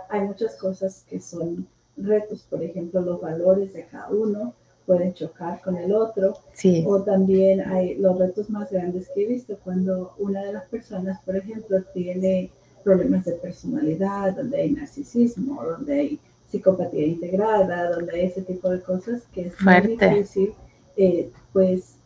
Hay 0.09 0.21
muchas 0.23 0.57
cosas 0.57 1.05
que 1.09 1.21
son 1.21 1.67
retos, 1.97 2.47
por 2.49 2.63
ejemplo, 2.63 3.01
los 3.01 3.21
valores 3.21 3.73
de 3.73 3.87
cada 3.87 4.11
uno 4.11 4.55
pueden 4.87 5.13
chocar 5.13 5.61
con 5.61 5.77
el 5.77 5.93
otro. 5.93 6.35
Sí. 6.55 6.85
O 6.87 7.03
también 7.03 7.61
hay 7.61 7.97
los 7.97 8.19
retos 8.19 8.49
más 8.49 8.71
grandes 8.71 9.11
que 9.11 9.25
he 9.25 9.27
visto 9.27 9.59
cuando 9.63 10.15
una 10.19 10.43
de 10.45 10.53
las 10.53 10.67
personas, 10.69 11.21
por 11.25 11.37
ejemplo, 11.37 11.83
tiene 11.93 12.51
problemas 12.83 13.27
de 13.27 13.33
personalidad, 13.33 14.35
donde 14.35 14.63
hay 14.63 14.71
narcisismo, 14.71 15.63
donde 15.63 15.93
hay 15.93 16.21
psicopatía 16.51 17.07
integrada, 17.07 17.91
donde 17.91 18.13
hay 18.13 18.27
ese 18.27 18.43
tipo 18.43 18.71
de 18.71 18.81
cosas 18.81 19.23
que 19.35 19.49
es 19.49 19.55
muy 19.61 19.97
difícil, 19.97 20.55
eh, 20.97 21.31
pues 21.53 21.98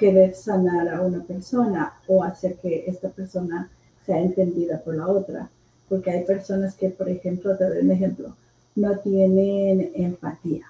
querer 0.00 0.34
sanar 0.34 0.88
a 0.88 1.02
una 1.02 1.22
persona 1.22 1.92
o 2.08 2.24
hacer 2.24 2.56
que 2.56 2.84
esta 2.86 3.10
persona 3.10 3.70
sea 4.06 4.18
entendida 4.18 4.80
por 4.82 4.96
la 4.96 5.06
otra. 5.06 5.50
Porque 5.90 6.10
hay 6.10 6.24
personas 6.24 6.74
que, 6.74 6.88
por 6.88 7.08
ejemplo, 7.08 7.56
te 7.56 7.68
doy 7.68 7.82
un 7.82 7.90
ejemplo, 7.90 8.34
no 8.76 8.98
tienen 8.98 9.92
empatía. 9.94 10.64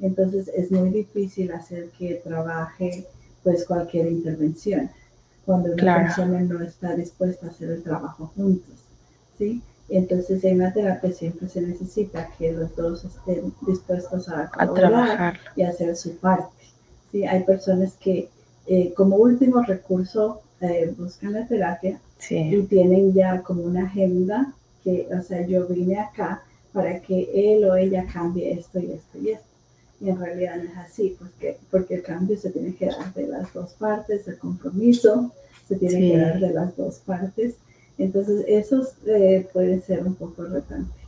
Entonces 0.00 0.48
es 0.48 0.72
muy 0.72 0.90
difícil 0.90 1.52
hacer 1.52 1.90
que 1.98 2.14
trabaje 2.24 3.06
pues 3.42 3.66
cualquier 3.66 4.06
intervención 4.06 4.90
cuando 5.44 5.72
una 5.72 5.96
persona 6.04 6.40
no 6.40 6.62
está 6.62 6.96
dispuesta 6.96 7.46
a 7.46 7.50
hacer 7.50 7.70
el 7.70 7.82
trabajo 7.82 8.32
juntos. 8.34 8.74
¿sí? 9.36 9.62
Entonces 9.88 10.42
en 10.44 10.58
la 10.60 10.72
terapia 10.72 11.12
siempre 11.12 11.48
se 11.48 11.60
necesita 11.60 12.28
que 12.38 12.52
los 12.52 12.74
dos 12.74 13.04
estén 13.04 13.52
dispuestos 13.66 14.28
a, 14.30 14.50
trabajar 14.74 15.38
y 15.54 15.62
hacer 15.62 15.94
su 15.96 16.16
parte. 16.16 16.64
¿sí? 17.12 17.24
Hay 17.26 17.44
personas 17.44 17.92
que 17.94 18.30
eh, 18.66 18.92
como 18.94 19.16
último 19.16 19.62
recurso 19.62 20.40
eh, 20.60 20.92
buscan 20.96 21.34
la 21.34 21.46
terapia 21.46 22.00
y 22.30 22.62
tienen 22.62 23.12
ya 23.12 23.42
como 23.42 23.62
una 23.64 23.84
agenda 23.84 24.54
que, 24.82 25.08
o 25.12 25.22
sea, 25.22 25.46
yo 25.46 25.66
vine 25.66 25.98
acá 25.98 26.42
para 26.72 27.00
que 27.00 27.30
él 27.34 27.64
o 27.64 27.76
ella 27.76 28.06
cambie 28.10 28.52
esto 28.52 28.80
y 28.80 28.92
esto 28.92 29.18
y 29.18 29.30
esto. 29.30 29.46
Y 30.00 30.08
en 30.08 30.18
realidad 30.18 30.56
no 30.56 30.64
es 30.64 30.76
así, 30.76 31.16
porque, 31.18 31.58
porque 31.70 31.94
el 31.94 32.02
cambio 32.02 32.36
se 32.36 32.50
tiene 32.50 32.74
que 32.74 32.86
dar 32.86 33.12
de 33.14 33.26
las 33.26 33.52
dos 33.52 33.74
partes, 33.74 34.26
el 34.26 34.38
compromiso 34.38 35.32
se 35.68 35.76
tiene 35.76 36.12
que 36.12 36.18
dar 36.18 36.40
de 36.40 36.50
las 36.50 36.76
dos 36.76 36.98
partes. 36.98 37.54
Entonces, 37.96 38.44
eso 38.48 38.86
eh, 39.06 39.46
puede 39.52 39.80
ser 39.80 40.04
un 40.04 40.14
poco 40.14 40.44
retante. 40.44 41.03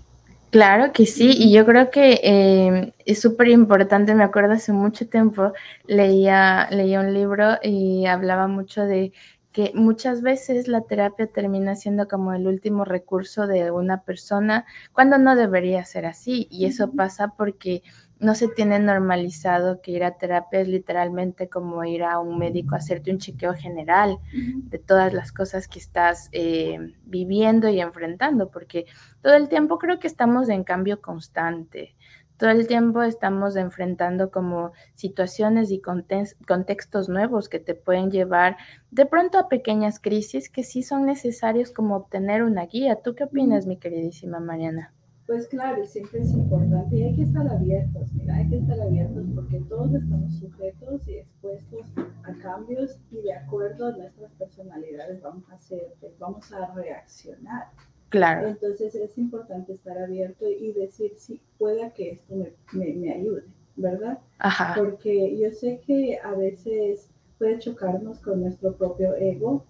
Claro 0.57 0.91
que 0.95 1.05
sí, 1.05 1.33
y 1.37 1.53
yo 1.53 1.67
creo 1.67 1.91
que 1.91 2.19
em, 2.23 2.93
es 3.05 3.21
súper 3.21 3.49
importante, 3.49 4.15
me 4.15 4.25
acuerdo 4.25 4.55
hace 4.55 4.73
mucho 4.73 5.07
tiempo, 5.07 5.53
leía, 5.87 6.67
leía 6.71 7.01
un 7.01 7.13
libro 7.13 7.59
y 7.63 8.07
hablaba 8.07 8.49
mucho 8.49 8.83
de 8.87 9.13
que 9.53 9.73
muchas 9.75 10.23
veces 10.23 10.67
la 10.67 10.81
terapia 10.81 11.27
termina 11.27 11.75
siendo 11.77 12.09
como 12.09 12.33
el 12.33 12.47
último 12.47 12.87
recurso 12.87 13.47
de 13.47 13.71
una 13.71 14.03
persona 14.05 14.65
cuando 14.95 15.19
no 15.19 15.37
debería 15.37 15.85
ser 15.85 16.07
así, 16.07 16.49
y 16.51 16.65
eso 16.65 16.91
pasa 16.93 17.35
porque 17.37 17.83
no 18.19 18.35
se 18.35 18.49
tiene 18.49 18.79
normalizado 18.79 19.81
que 19.83 19.91
ir 19.91 20.05
a 20.05 20.17
terapia 20.17 20.61
es 20.61 20.69
literalmente 20.69 21.49
como 21.49 21.85
ir 21.85 22.03
a 22.03 22.19
un 22.19 22.39
médico 22.39 22.75
a 22.75 22.79
hacerte 22.79 23.11
un 23.11 23.19
chequeo 23.19 23.55
general 23.55 24.19
de 24.33 24.79
todas 24.79 25.13
las 25.13 25.33
cosas 25.33 25.69
que 25.69 25.79
estás 25.79 26.29
eh, 26.33 26.95
viviendo 27.05 27.69
y 27.69 27.81
enfrentando, 27.81 28.51
porque 28.51 28.87
todo 29.21 29.35
el 29.35 29.49
tiempo 29.49 29.79
creo 29.79 29.99
que 29.99 30.07
estamos 30.07 30.49
en 30.49 30.65
cambio 30.65 31.01
constante. 31.03 31.95
Todo 32.39 32.51
el 32.51 32.67
tiempo 32.67 33.03
estamos 33.03 33.57
enfrentando 33.57 34.31
como 34.31 34.73
situaciones 34.95 35.71
y 35.71 35.81
contextos 35.81 37.09
nuevos 37.09 37.49
que 37.49 37.61
te 37.61 37.75
pueden 37.75 38.11
llevar 38.11 38.59
de 38.91 39.07
pronto 39.07 39.39
a 39.39 39.49
pequeñas 39.49 40.01
crisis 40.01 40.51
que 40.51 40.63
sí 40.63 40.83
son 40.83 41.07
necesarios 41.07 41.71
como 41.71 41.97
obtener 41.97 42.43
una 42.43 42.67
guía. 42.67 42.97
¿Tú 43.03 43.15
qué 43.15 43.25
opinas, 43.25 43.67
mi 43.67 43.79
queridísima 43.79 44.39
Mariana? 44.39 44.93
Pues 45.26 45.49
claro, 45.49 45.85
siempre 45.85 46.21
es 46.21 46.33
importante 46.33 46.97
y 46.97 47.02
hay 47.02 47.16
que 47.16 47.23
estar 47.23 47.49
abiertos, 47.49 48.12
mira, 48.14 48.37
hay 48.37 48.49
que 48.49 48.59
estar 48.59 48.80
abiertos 48.80 49.26
porque 49.35 49.59
todos 49.68 49.92
estamos 49.92 50.35
sujetos 50.38 51.09
y 51.09 51.14
expuestos 51.14 51.87
a 52.23 52.33
cambios 52.35 53.00
y 53.11 53.23
de 53.23 53.33
acuerdo 53.33 53.87
a 53.87 53.92
nuestras 53.92 54.30
personalidades 54.35 55.21
vamos 55.21 55.50
a 55.50 55.54
hacer, 55.54 55.95
pues, 56.00 56.16
vamos 56.21 56.52
a 56.52 56.73
reaccionar. 56.75 57.64
Claro. 58.09 58.47
Entonces 58.47 58.95
es 58.95 59.18
importante 59.18 59.73
estar 59.73 59.99
abierto 59.99 60.49
y 60.49 60.73
decir, 60.73 61.12
sí, 61.16 61.40
pueda 61.59 61.90
que 61.90 62.12
esto 62.12 62.37
me, 62.37 62.52
me, 62.73 62.95
me 62.95 63.12
ayude, 63.12 63.42
¿verdad? 63.75 64.21
Ajá. 64.38 64.75
Porque 64.76 65.37
yo 65.37 65.50
sé 65.50 65.80
que 65.85 66.21
a 66.23 66.35
veces 66.35 67.11
puede 67.37 67.59
chocarnos 67.59 68.21
con 68.21 68.42
nuestro 68.42 68.76
propio 68.76 69.16
ego, 69.16 69.64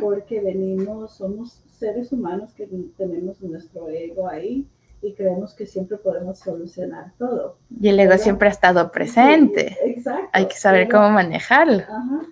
porque 0.00 0.40
venimos, 0.40 1.16
somos 1.16 1.62
seres 1.66 2.12
humanos 2.12 2.54
que 2.54 2.66
tenemos 2.96 3.42
nuestro 3.42 3.90
ego 3.90 4.26
ahí 4.26 4.66
y 5.02 5.14
creemos 5.14 5.54
que 5.54 5.66
siempre 5.66 5.98
podemos 5.98 6.38
solucionar 6.38 7.12
todo. 7.18 7.58
Y 7.80 7.88
el 7.88 7.98
ego 7.98 8.10
¿verdad? 8.10 8.22
siempre 8.22 8.48
ha 8.48 8.52
estado 8.52 8.92
presente. 8.92 9.76
Sí, 9.82 9.90
exacto. 9.90 10.30
Hay 10.32 10.46
que 10.46 10.54
saber 10.54 10.88
cómo 10.88 11.10
manejarlo. 11.10 11.82
Ajá. 11.82 12.22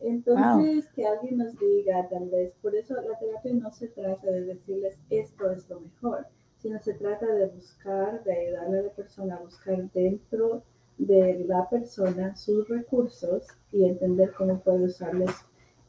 Entonces, 0.00 0.86
que 0.94 1.06
alguien 1.06 1.38
nos 1.38 1.58
diga, 1.58 2.06
tal 2.08 2.28
vez, 2.28 2.52
por 2.60 2.74
eso 2.74 2.94
la 2.94 3.18
terapia 3.18 3.52
no 3.54 3.70
se 3.70 3.88
trata 3.88 4.26
de 4.26 4.42
decirles 4.42 4.98
esto 5.08 5.50
es 5.50 5.68
lo 5.70 5.80
mejor, 5.80 6.26
sino 6.58 6.78
se 6.78 6.94
trata 6.94 7.26
de 7.26 7.46
buscar, 7.46 8.22
de 8.24 8.32
ayudarle 8.32 8.80
a 8.80 8.82
la 8.82 8.90
persona 8.90 9.36
a 9.36 9.40
buscar 9.40 9.90
dentro 9.92 10.62
de 10.98 11.44
la 11.46 11.68
persona 11.70 12.36
sus 12.36 12.68
recursos 12.68 13.46
y 13.72 13.84
entender 13.84 14.32
cómo 14.32 14.60
puede 14.60 14.84
usarles, 14.84 15.30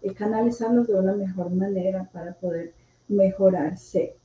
y 0.01 0.13
canalizarlos 0.13 0.87
de 0.87 0.95
una 0.95 1.13
mejor 1.13 1.49
manera 1.51 2.09
para 2.13 2.33
poder 2.35 2.73
mejorarse. 3.07 4.15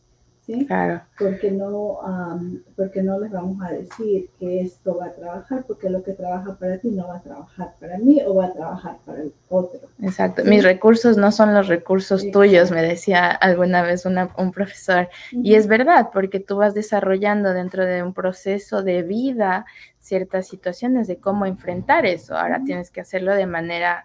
¿Sí? 0.53 0.67
Claro, 0.67 1.03
porque 1.19 1.51
no, 1.51 2.01
am, 2.03 2.63
porque 2.77 3.03
no 3.03 3.19
les 3.21 3.31
vamos 3.31 3.63
a 3.63 3.73
decir 3.73 4.31
que 4.39 4.61
esto 4.63 4.97
va 4.97 5.07
a 5.07 5.13
trabajar, 5.13 5.65
porque 5.67 5.89
lo 5.91 6.03
que 6.03 6.13
trabaja 6.13 6.57
para 6.59 6.79
ti 6.79 6.91
no 6.91 7.09
va 7.09 7.17
a 7.19 7.23
trabajar 7.23 7.75
para 7.81 7.99
mí 7.99 8.21
o 8.27 8.35
va 8.35 8.47
a 8.47 8.53
trabajar 8.53 8.99
para 9.05 9.23
el 9.23 9.33
otro. 9.49 9.81
exacto. 10.03 10.43
Sí. 10.43 10.49
Mis 10.49 10.63
recursos 10.65 11.17
no 11.17 11.31
son 11.33 11.55
los 11.55 11.69
recursos 11.69 12.23
Exacto. 12.25 12.41
tuyos, 12.41 12.71
me 12.71 12.83
decía 12.83 13.29
alguna 13.29 13.83
vez 13.83 14.07
una- 14.07 14.31
un 14.39 14.51
profesor. 14.53 15.09
Y 15.33 15.55
es 15.55 15.67
verdad, 15.67 16.11
porque 16.13 16.41
tú 16.41 16.57
vas 16.57 16.75
desarrollando 16.75 17.53
dentro 17.53 17.85
de 17.87 18.03
un 18.03 18.13
proceso 18.15 18.83
de 18.83 19.03
vida 19.03 19.67
ciertas 19.99 20.49
situaciones 20.49 21.07
de 21.07 21.19
cómo 21.19 21.47
enfrentar 21.47 22.07
eso. 22.07 22.37
Ahora 22.37 22.63
tienes 22.65 22.91
que 22.91 23.01
hacerlo 23.03 23.35
de 23.35 23.47
manera 23.47 24.05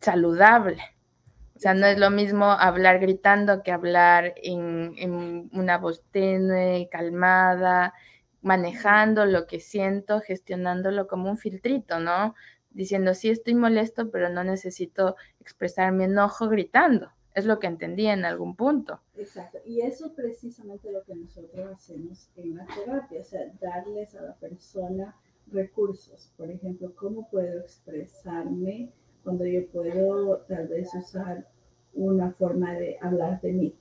saludable. 0.00 0.78
O 1.56 1.60
sea, 1.60 1.74
no 1.74 1.86
es 1.86 1.98
lo 1.98 2.10
mismo 2.10 2.46
hablar 2.46 2.98
gritando 2.98 3.62
que 3.62 3.70
hablar 3.70 4.34
en, 4.36 5.48
una 5.52 5.78
voz 5.78 6.02
tenue, 6.10 6.88
calmada, 6.90 7.94
manejando 8.42 9.24
lo 9.24 9.46
que 9.46 9.60
siento, 9.60 10.20
gestionándolo 10.20 11.06
como 11.06 11.30
un 11.30 11.38
filtrito, 11.38 12.00
¿no? 12.00 12.34
Diciendo, 12.70 13.14
sí 13.14 13.30
estoy 13.30 13.54
molesto, 13.54 14.10
pero 14.10 14.28
no 14.30 14.42
necesito 14.42 15.16
expresar 15.40 15.92
mi 15.92 16.04
enojo 16.04 16.48
gritando. 16.48 17.12
Es 17.34 17.46
lo 17.46 17.58
que 17.58 17.68
entendí 17.68 18.06
en 18.06 18.24
algún 18.24 18.56
punto. 18.56 19.00
Exacto. 19.16 19.58
Y 19.64 19.80
eso 19.80 20.06
es 20.06 20.12
precisamente 20.12 20.90
lo 20.90 21.02
que 21.04 21.14
nosotros 21.14 21.72
hacemos 21.72 22.30
en 22.36 22.56
la 22.56 22.66
terapia, 22.66 23.20
o 23.20 23.24
sea, 23.24 23.40
darles 23.60 24.14
a 24.16 24.22
la 24.22 24.34
persona 24.34 25.16
recursos. 25.50 26.32
Por 26.36 26.50
ejemplo, 26.50 26.94
¿cómo 26.96 27.28
puedo 27.30 27.60
expresarme 27.60 28.92
cuando 29.24 29.44
yo 29.46 29.66
puedo 29.68 30.38
tal 30.48 30.68
vez 30.68 30.94
usar 30.94 31.46
una 31.94 32.30
forma 32.32 32.74
de 32.74 32.96
hablar 33.00 33.40
de 33.40 33.52
mí? 33.52 33.74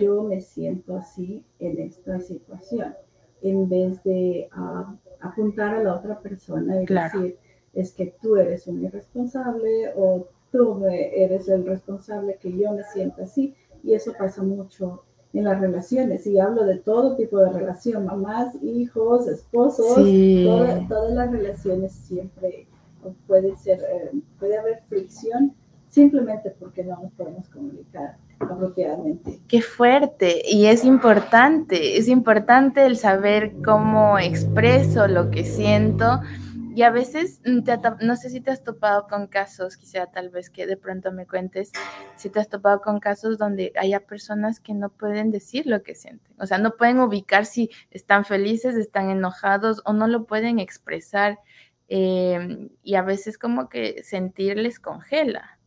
Yo 0.00 0.22
me 0.22 0.40
siento 0.40 0.96
así 0.96 1.44
en 1.58 1.78
esta 1.80 2.18
situación, 2.20 2.94
en 3.42 3.68
vez 3.68 4.02
de 4.04 4.48
ah, 4.52 4.96
apuntar 5.20 5.74
a 5.74 5.82
la 5.82 5.96
otra 5.96 6.18
persona 6.20 6.80
y 6.82 6.86
Claro. 6.86 7.20
decir, 7.20 7.36
es 7.74 7.92
que 7.92 8.14
tú 8.22 8.36
eres 8.36 8.66
un 8.66 8.82
irresponsable 8.84 9.92
o 9.96 10.28
tú 10.50 10.84
eres 10.86 11.48
el 11.48 11.66
responsable 11.66 12.38
que 12.40 12.56
yo 12.56 12.72
me 12.72 12.84
siento 12.84 13.22
así. 13.22 13.54
Y 13.82 13.92
eso 13.94 14.12
pasa 14.18 14.42
mucho 14.42 15.04
en 15.32 15.44
las 15.44 15.60
relaciones. 15.60 16.26
Y 16.26 16.38
hablo 16.38 16.64
de 16.64 16.78
todo 16.78 17.16
tipo 17.16 17.38
de 17.38 17.50
relación, 17.52 18.06
mamás, 18.06 18.54
hijos, 18.62 19.28
esposos, 19.28 20.04
Sí. 20.06 20.44
toda- 20.46 20.88
todas 20.88 21.12
las 21.12 21.30
relaciones 21.30 21.92
siempre 21.92 22.66
pueden 23.26 23.56
ser, 23.56 23.80
eh, 23.80 24.10
puede 24.38 24.58
haber 24.58 24.82
fricción 24.82 25.54
simplemente 25.88 26.50
porque 26.58 26.84
no 26.84 27.00
nos 27.02 27.12
podemos 27.12 27.48
comunicar 27.48 28.16
apropiadamente. 28.38 29.40
Qué 29.48 29.60
fuerte. 29.60 30.42
Y 30.48 30.66
es 30.66 30.84
importante, 30.84 31.98
es 31.98 32.08
importante 32.08 32.86
el 32.86 32.96
saber 32.96 33.52
cómo 33.64 34.18
expreso 34.18 35.08
lo 35.08 35.30
que 35.30 35.44
siento. 35.44 36.20
Y 36.74 36.82
a 36.82 36.90
veces, 36.90 37.40
te 37.42 37.78
no 38.00 38.16
sé 38.16 38.30
si 38.30 38.40
te 38.40 38.52
has 38.52 38.62
topado 38.62 39.08
con 39.08 39.26
casos, 39.26 39.76
quizá 39.76 40.06
tal 40.06 40.30
vez 40.30 40.50
que 40.50 40.66
de 40.66 40.76
pronto 40.76 41.10
me 41.10 41.26
cuentes, 41.26 41.72
si 42.16 42.30
te 42.30 42.38
has 42.38 42.48
topado 42.48 42.80
con 42.80 43.00
casos 43.00 43.38
donde 43.38 43.72
haya 43.76 44.00
personas 44.06 44.60
que 44.60 44.72
no 44.72 44.88
pueden 44.88 45.32
decir 45.32 45.66
lo 45.66 45.82
que 45.82 45.96
sienten. 45.96 46.32
O 46.38 46.46
sea, 46.46 46.58
no 46.58 46.76
pueden 46.76 47.00
ubicar 47.00 47.44
si 47.44 47.70
están 47.90 48.24
felices, 48.24 48.76
están 48.76 49.10
enojados 49.10 49.82
o 49.84 49.92
no 49.92 50.06
lo 50.06 50.26
pueden 50.26 50.60
expresar. 50.60 51.40
Eh, 51.92 52.70
y 52.84 52.94
a 52.94 53.02
veces 53.02 53.36
como 53.36 53.68
que 53.68 54.04
sentir 54.04 54.56
les 54.56 54.78
congela. 54.78 55.58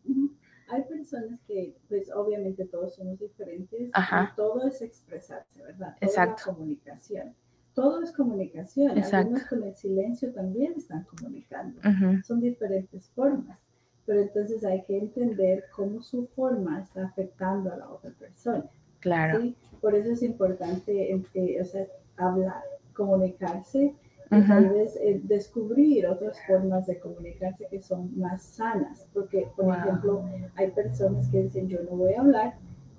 Hay 0.70 0.84
personas 0.86 1.42
que, 1.46 1.76
pues 1.90 2.10
obviamente 2.16 2.64
todos 2.66 2.96
somos 2.96 3.20
diferentes, 3.20 3.92
Ajá. 3.94 4.32
y 4.32 4.36
todo 4.38 4.66
es 4.66 4.82
expresarse, 4.82 5.62
¿verdad? 5.62 5.98
Todo 6.00 6.10
Exacto. 6.10 6.44
la 6.48 6.54
comunicación. 6.54 7.36
Todo 7.74 8.02
es 8.02 8.14
comunicación. 8.14 8.98
Exacto. 8.98 9.18
Algunos 9.18 9.46
con 9.48 9.64
el 9.64 9.76
silencio 9.76 10.32
también 10.32 10.74
están 10.78 11.04
comunicando. 11.04 11.82
Son 12.24 12.40
diferentes 12.40 13.10
formas. 13.10 13.60
Pero 14.06 14.22
entonces 14.22 14.64
hay 14.64 14.82
que 14.84 14.98
entender 14.98 15.66
cómo 15.76 16.02
su 16.02 16.26
forma 16.28 16.82
está 16.82 17.06
afectando 17.06 17.72
a 17.72 17.78
la 17.78 17.90
otra 17.90 18.12
persona. 18.12 18.66
Claro. 19.00 19.42
¿sí? 19.42 19.56
Por 19.82 19.94
eso 19.94 20.12
es 20.12 20.24
importante 20.24 21.12
eh, 21.34 21.62
o 21.62 21.66
sea, 21.66 21.86
hablar, 22.16 22.64
comunicarse 22.94 23.94
y 24.36 24.40
Ujú. 24.40 24.48
tal 24.48 24.70
vez 24.70 24.96
eh, 24.98 25.22
descubrir 25.24 26.08
otras 26.08 26.38
formas 26.48 26.86
de 26.88 27.00
comunicarse 27.00 27.68
que 27.70 27.80
son 27.82 28.18
más 28.18 28.44
sanas. 28.44 29.06
Porque, 29.14 29.48
por 29.56 29.66
Wow. 29.66 29.74
ejemplo, 29.76 30.26
hay 30.56 30.72
personas 30.72 31.28
que 31.30 31.44
dicen 31.44 31.68
yo 31.68 31.80
no 31.84 31.98
voy 31.98 32.14
a 32.14 32.22
hablar 32.22 32.56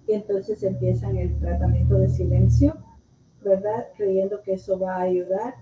y 0.07 0.12
entonces 0.14 0.62
empiezan 0.62 1.16
el 1.16 1.38
tratamiento 1.38 1.94
de 1.99 2.09
silencio, 2.09 2.77
¿verdad? 3.42 3.88
Creyendo 3.97 4.42
que 4.42 4.55
eso 4.55 4.79
va 4.79 4.97
a 4.97 5.03
ayudar, 5.03 5.55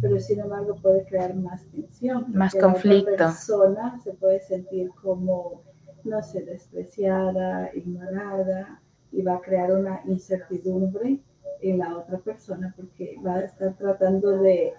pero 0.00 0.18
sin 0.18 0.40
embargo 0.40 0.74
puede 0.82 1.04
crear 1.04 1.34
más 1.34 1.64
tensión. 1.66 2.26
Más 2.32 2.52
porque 2.54 2.66
la 2.66 2.72
conflicto. 2.72 3.16
persona 3.16 3.98
se 4.02 4.12
puede 4.14 4.40
sentir 4.40 4.90
como, 5.02 5.62
no 6.04 6.22
sé, 6.22 6.42
despreciada, 6.44 7.70
ignorada 7.74 8.80
y 9.12 9.22
va 9.22 9.36
a 9.36 9.40
crear 9.40 9.72
una 9.72 10.00
incertidumbre 10.06 11.20
en 11.62 11.78
la 11.78 11.98
otra 11.98 12.18
persona 12.18 12.72
porque 12.76 13.16
va 13.24 13.34
a 13.36 13.40
estar 13.44 13.74
tratando 13.76 14.38
de 14.40 14.72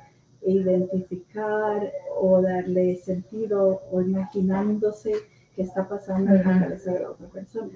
identificar 0.45 1.91
o 2.19 2.41
darle 2.41 2.95
sentido 2.97 3.81
o 3.91 4.01
imaginándose 4.01 5.13
qué 5.55 5.63
está 5.63 5.87
pasando 5.87 6.33
en 6.33 6.37
la 6.47 6.59
cabeza 6.59 6.93
de 6.93 6.99
la 7.01 7.11
otra 7.11 7.27
persona. 7.27 7.69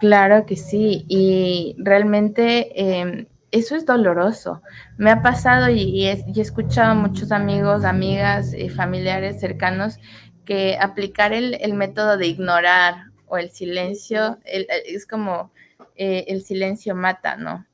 Claro 0.00 0.44
que 0.46 0.56
sí, 0.56 1.04
y 1.08 1.74
realmente 1.78 2.70
eh, 3.00 3.26
eso 3.50 3.74
es 3.76 3.86
doloroso. 3.86 4.62
Me 4.98 5.10
ha 5.10 5.22
pasado 5.22 5.70
y, 5.70 5.80
y 5.82 6.06
he, 6.06 6.24
y 6.26 6.38
he 6.38 6.42
escuchado 6.42 6.92
a 6.92 6.94
muchos 6.94 7.32
amigos, 7.32 7.84
amigas, 7.84 8.52
eh, 8.52 8.68
familiares 8.70 9.40
cercanos 9.40 9.98
que 10.44 10.76
aplicar 10.80 11.32
el, 11.32 11.54
el 11.54 11.74
método 11.74 12.16
de 12.16 12.26
ignorar 12.26 13.06
o 13.26 13.38
el 13.38 13.50
silencio 13.50 14.38
el- 14.44 14.66
es 14.86 15.06
como 15.06 15.50
eh, 15.96 16.24
el 16.28 16.42
silencio 16.42 16.94
mata, 16.94 17.36
¿no? 17.36 17.64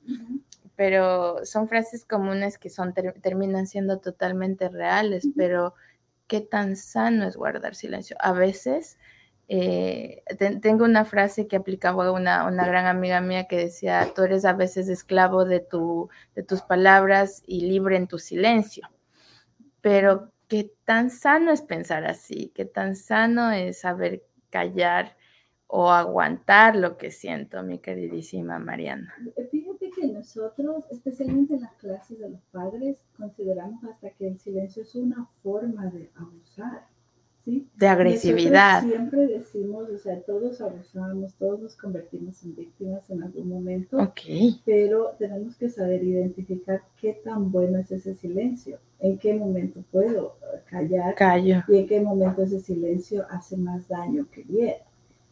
Pero 0.82 1.44
son 1.44 1.68
frases 1.68 2.04
comunes 2.04 2.58
que 2.58 2.68
son 2.68 2.92
ter- 2.92 3.14
terminan 3.20 3.66
siendo 3.68 4.00
totalmente 4.00 4.68
reales, 4.68 5.28
pero 5.36 5.74
qué 6.26 6.40
tan 6.40 6.74
sano 6.76 7.24
es 7.28 7.36
guardar 7.36 7.76
silencio. 7.76 8.16
A 8.20 8.32
veces 8.32 8.98
eh, 9.48 10.24
te- 10.38 10.56
tengo 10.58 10.84
una 10.84 11.04
frase 11.04 11.46
que 11.46 11.54
aplicaba 11.56 12.10
una, 12.10 12.46
una 12.48 12.66
gran 12.66 12.86
amiga 12.86 13.20
mía 13.20 13.46
que 13.46 13.58
decía, 13.58 14.08
tú 14.14 14.22
eres 14.24 14.44
a 14.44 14.54
veces 14.54 14.88
esclavo 14.88 15.44
de, 15.44 15.60
tu, 15.60 16.08
de 16.34 16.42
tus 16.42 16.62
palabras 16.62 17.42
y 17.46 17.60
libre 17.68 17.96
en 17.96 18.08
tu 18.08 18.18
silencio. 18.18 18.88
Pero 19.82 20.32
qué 20.48 20.72
tan 20.84 21.10
sano 21.10 21.52
es 21.52 21.62
pensar 21.62 22.04
así, 22.06 22.52
qué 22.54 22.64
tan 22.64 22.96
sano 22.96 23.52
es 23.52 23.80
saber 23.80 24.24
callar 24.50 25.16
o 25.68 25.90
aguantar 25.92 26.76
lo 26.76 26.96
que 26.98 27.10
siento, 27.10 27.62
mi 27.62 27.78
queridísima 27.80 28.58
Mariana. 28.58 29.14
Que 30.02 30.08
nosotros, 30.08 30.84
especialmente 30.90 31.54
en 31.54 31.60
las 31.60 31.74
clases 31.74 32.18
de 32.18 32.28
los 32.28 32.40
padres, 32.50 32.98
consideramos 33.16 33.84
hasta 33.84 34.10
que 34.10 34.26
el 34.26 34.38
silencio 34.40 34.82
es 34.82 34.96
una 34.96 35.28
forma 35.44 35.86
de 35.90 36.10
abusar. 36.16 36.88
¿sí? 37.44 37.68
De 37.76 37.86
agresividad. 37.86 38.82
Nosotros 38.82 38.98
siempre 38.98 39.26
decimos, 39.28 39.88
o 39.90 39.98
sea, 39.98 40.20
todos 40.22 40.60
abusamos, 40.60 41.34
todos 41.34 41.60
nos 41.60 41.76
convertimos 41.76 42.42
en 42.42 42.56
víctimas 42.56 43.08
en 43.10 43.22
algún 43.22 43.48
momento, 43.48 43.96
Ok, 43.96 44.22
pero 44.64 45.14
tenemos 45.20 45.54
que 45.54 45.68
saber 45.68 46.02
identificar 46.02 46.82
qué 47.00 47.12
tan 47.24 47.52
bueno 47.52 47.78
es 47.78 47.92
ese 47.92 48.14
silencio, 48.14 48.80
en 48.98 49.18
qué 49.18 49.34
momento 49.34 49.84
puedo 49.92 50.36
eh, 50.42 50.62
callar 50.68 51.14
callo. 51.14 51.62
y 51.68 51.76
en 51.76 51.86
qué 51.86 52.00
momento 52.00 52.42
ese 52.42 52.58
silencio 52.58 53.24
hace 53.30 53.56
más 53.56 53.86
daño 53.86 54.26
que 54.32 54.42
bien. 54.42 54.74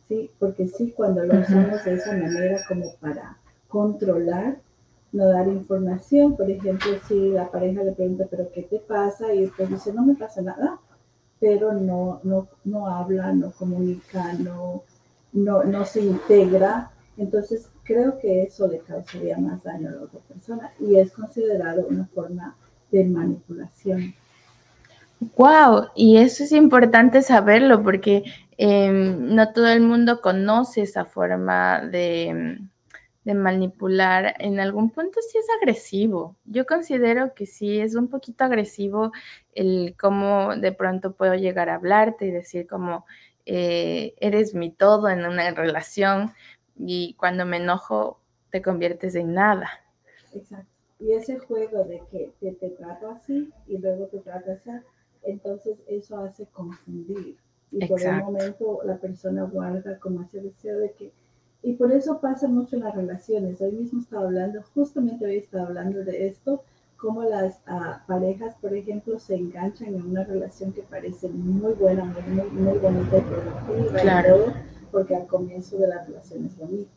¿sí? 0.06 0.30
Porque 0.38 0.68
sí, 0.68 0.92
cuando 0.92 1.24
lo 1.24 1.40
usamos 1.40 1.85
de 1.85 1.94
esa 1.94 2.12
manera 2.12 2.61
como 2.68 2.85
para 3.00 3.39
controlar, 3.70 4.59
no 5.12 5.26
dar 5.26 5.48
información. 5.48 6.37
Por 6.37 6.50
ejemplo, 6.50 6.92
si 7.09 7.30
la 7.30 7.50
pareja 7.50 7.83
le 7.83 7.92
pregunta, 7.92 8.26
¿pero 8.30 8.50
qué 8.52 8.62
te 8.62 8.78
pasa? 8.78 9.33
Y 9.33 9.42
después 9.42 9.70
dice, 9.70 9.92
no 9.94 10.04
me 10.04 10.14
pasa 10.14 10.42
nada, 10.42 10.78
pero 11.38 11.72
no, 11.72 12.20
no, 12.22 12.48
no 12.64 12.87
habla, 12.87 13.33
no 13.33 13.50
comunica, 13.52 14.35
no, 14.35 14.83
no, 15.33 15.64
no 15.64 15.85
se 15.87 16.02
integra. 16.02 16.90
Entonces, 17.16 17.70
creo 17.85 18.18
que 18.18 18.42
eso 18.42 18.68
le 18.68 18.80
causaría 18.80 19.38
más 19.38 19.62
daño 19.62 19.88
a 19.88 19.92
la 19.92 20.02
otra 20.02 20.20
persona 20.20 20.72
y 20.78 20.96
es 20.96 21.12
considerado 21.12 21.87
una 21.88 22.06
forma 22.06 22.56
de 22.90 23.04
manipulación. 23.04 24.14
Wow, 25.37 25.88
y 25.94 26.16
eso 26.16 26.44
es 26.44 26.52
importante 26.52 27.20
saberlo 27.20 27.83
porque 27.83 28.24
em, 28.56 29.35
no 29.35 29.52
todo 29.52 29.68
el 29.68 29.83
mundo 29.83 30.20
conoce 30.22 30.83
esa 30.83 31.04
forma 31.04 31.80
de, 31.80 32.59
de, 33.24 33.35
manipular. 33.35 34.35
En 34.38 34.61
algún 34.61 34.90
punto 34.90 35.20
sí 35.20 35.38
es 35.38 35.46
agresivo. 35.61 36.37
Yo 36.44 36.66
considero 36.66 37.35
que 37.35 37.46
sí 37.46 37.80
es 37.80 37.94
un 37.94 38.09
poquito 38.09 38.44
agresivo 38.44 39.12
el 39.54 39.94
cómo 39.98 40.56
de 40.56 40.72
pronto 40.72 41.12
puedo 41.12 41.35
llegar 41.35 41.68
a 41.68 41.76
hablarte 41.76 42.26
y 42.26 42.30
decir 42.30 42.66
como 42.66 43.06
eh, 43.46 44.14
eres 44.18 44.54
mi 44.54 44.70
todo 44.70 45.09
en 45.09 45.24
una 45.24 45.50
relación 45.50 46.33
y 46.76 47.14
cuando 47.14 47.46
me 47.46 47.59
enojo 47.59 48.20
te 48.50 48.62
conviertes 48.62 49.14
en 49.14 49.35
nada. 49.35 49.68
Exacto. 50.33 50.70
Y 50.98 51.12
ese 51.12 51.38
juego 51.38 51.85
de 51.85 52.02
que 52.11 52.33
te, 52.40 52.52
te 52.52 52.70
trato 52.70 53.11
así 53.11 53.50
y 53.66 53.78
luego 53.78 54.06
te 54.06 54.18
trato 54.18 54.52
así 54.52 54.70
entonces 55.22 55.78
eso 55.87 56.18
hace 56.18 56.46
confundir. 56.46 57.37
Y 57.70 57.87
por 57.87 58.00
un 58.00 58.18
momento 58.18 58.80
la 58.85 58.98
persona 58.98 59.44
guarda 59.44 59.98
como 59.98 60.22
ese 60.22 60.40
deseo 60.40 60.78
de 60.78 60.92
que... 60.92 61.12
Y 61.62 61.75
por 61.75 61.92
eso 61.92 62.20
pasa 62.20 62.49
mucho 62.49 62.77
en 62.77 62.85
las 62.85 62.94
relaciones. 62.94 63.61
Hoy 63.61 63.73
mismo 63.73 64.01
estaba 64.01 64.25
hablando, 64.25 64.62
justamente 64.75 65.27
hoy 65.27 65.37
estaba 65.37 65.66
hablando 65.66 66.05
de 66.05 66.27
esto, 66.27 66.62
cómo 66.96 67.23
las 67.23 67.59
ah, 67.66 68.03
parejas, 68.07 68.55
por 68.61 68.75
ejemplo, 68.75 69.18
se 69.18 69.35
enganchan 69.35 69.94
en 69.94 70.03
una 70.03 70.25
relación 70.25 70.73
que 70.73 70.83
parece 70.83 71.29
muy 71.29 71.73
buena, 71.75 72.05
muy, 72.05 72.51
muy, 72.51 72.79
bonita 72.79 73.18
y 73.18 73.20
productiva, 73.20 74.01
claro. 74.01 74.53
porque 74.90 75.16
al 75.16 75.27
comienzo 75.27 75.79
de 75.79 75.88
la 75.88 76.05
relación 76.05 76.46
es 76.46 76.57
bonita. 76.57 76.90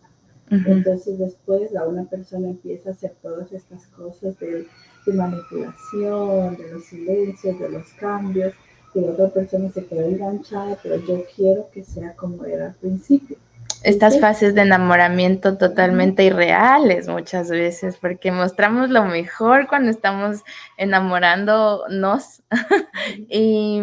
Entonces 0.50 1.18
después 1.18 1.72
la 1.72 1.88
una 1.88 2.04
persona 2.04 2.50
empieza 2.50 2.90
a 2.90 2.94
hacer 2.94 3.16
todas 3.22 3.52
estas 3.54 3.88
cosas 3.88 4.38
de 4.40 4.68
de 5.06 5.14
manipulación, 5.14 6.56
de 6.58 6.72
los 6.72 6.86
silencios, 6.86 7.60
de 7.60 7.70
los 7.70 7.88
cambios, 7.94 8.54
y 8.94 9.02
la 9.02 9.12
otra 9.12 9.30
persona 9.30 9.70
se 9.72 9.86
quedó 9.86 10.02
enganchada, 10.02 10.78
pero 10.82 10.98
yo 10.98 11.24
quiero 11.36 11.70
que 11.72 11.84
sea 11.84 12.16
como 12.16 12.46
era 12.46 12.68
al 12.68 12.76
principio. 12.76 13.38
Estas 13.84 14.18
fases 14.22 14.56
de 14.56 14.62
enamoramiento 14.62 15.58
totalmente 15.58 16.24
irreales 16.24 17.10
muchas 17.10 17.50
veces, 17.50 17.98
porque 17.98 18.32
mostramos 18.32 18.90
lo 18.90 19.04
mejor 19.04 19.68
cuando 19.68 19.92
estamos 19.92 20.42
enamorándonos 20.78 22.44
y, 23.30 23.82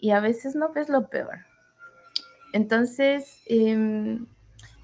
y, 0.00 0.10
a 0.10 0.18
veces 0.18 0.56
no 0.56 0.72
ves 0.72 0.88
lo 0.88 1.08
peor. 1.08 1.46
Entonces, 2.52 3.40
em, 3.46 4.26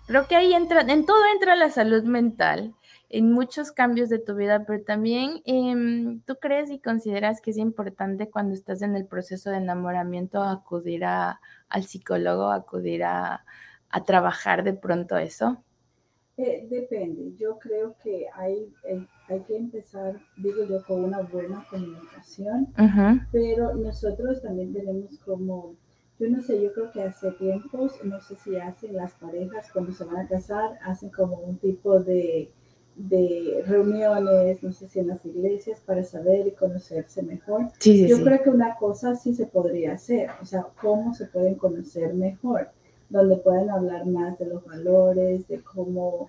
creo 0.07 0.29
que 0.29 0.37
ahí 0.37 0.55
entra, 0.55 0.83
en 0.83 1.05
todo 1.05 1.19
entra 1.35 1.57
la 1.57 1.71
salud 1.71 2.05
mental 2.05 2.75
en 3.09 3.33
muchos 3.33 3.73
cambios 3.73 4.09
de 4.11 4.21
tu 4.21 4.37
vida, 4.37 4.65
pero 4.65 4.85
también 4.85 5.43
em, 5.45 6.21
tú 6.21 6.37
crees 6.41 6.71
y 6.71 6.79
consideras 6.79 7.41
que 7.41 7.51
es 7.51 7.57
importante 7.57 8.31
cuando 8.31 8.55
estás 8.55 8.81
en 8.83 8.95
el 8.95 9.07
proceso 9.07 9.51
de 9.51 9.57
enamoramiento 9.57 10.41
acudir 10.41 11.05
a, 11.05 11.41
al 11.69 11.85
psicólogo, 11.85 12.53
acudir 12.53 13.03
a, 13.03 13.45
a 13.91 14.05
trabajar 14.05 14.65
de 14.65 14.75
pronto 14.75 15.17
eso? 15.17 15.63
Eh, 16.37 16.69
depende, 16.71 17.35
yo 17.37 17.59
creo 17.59 17.97
que 18.03 18.27
hay, 18.33 18.73
eh, 18.85 19.05
hay, 19.29 19.41
que 19.41 19.57
empezar, 19.57 20.21
digo 20.37 20.65
yo, 20.65 20.85
con 20.85 21.03
una 21.03 21.23
buena 21.23 21.67
comunicación, 21.69 22.73
pero 23.33 23.75
nosotros 23.75 24.41
también 24.41 24.73
tenemos 24.73 25.19
como, 25.19 25.75
yo 26.21 26.29
no 26.31 26.41
sé, 26.41 26.63
yo 26.63 26.73
creo 26.73 26.93
que 26.93 27.03
hace 27.03 27.33
tiempos, 27.33 27.99
no 28.05 28.21
sé 28.21 28.37
si 28.37 28.57
hacen 28.57 28.95
las 28.95 29.15
parejas 29.15 29.73
cuando 29.73 29.91
se 29.91 30.05
van 30.05 30.19
a 30.19 30.29
casar, 30.29 30.79
hacen 30.85 31.11
como 31.11 31.39
un 31.39 31.59
tipo 31.59 31.99
de 31.99 32.53
de 32.99 33.63
reuniones, 33.65 34.63
no 34.63 34.73
sé 34.73 34.89
si 34.89 34.99
en 34.99 35.07
las 35.07 35.25
iglesias, 35.25 35.81
para 35.81 36.03
saber 36.03 36.49
y 36.49 36.51
conocerse 36.51 37.23
mejor. 37.23 37.71
Yo 37.81 38.23
creo 38.25 38.43
que 38.43 38.51
una 38.51 38.75
cosa 38.75 39.15
sí 39.15 39.35
se 39.35 39.47
podría 39.47 39.93
hacer, 39.93 40.31
o 40.43 40.45
sea, 40.45 40.67
cómo 40.81 41.15
se 41.15 41.27
pueden 41.27 41.55
conocer 41.55 42.13
mejor, 42.15 42.73
donde 43.11 43.37
pueden 43.37 43.71
hablar 43.71 44.07
más 44.07 44.39
de 44.39 44.47
los 44.47 44.65
valores, 44.65 45.47
de 45.49 45.63
cómo, 45.63 46.29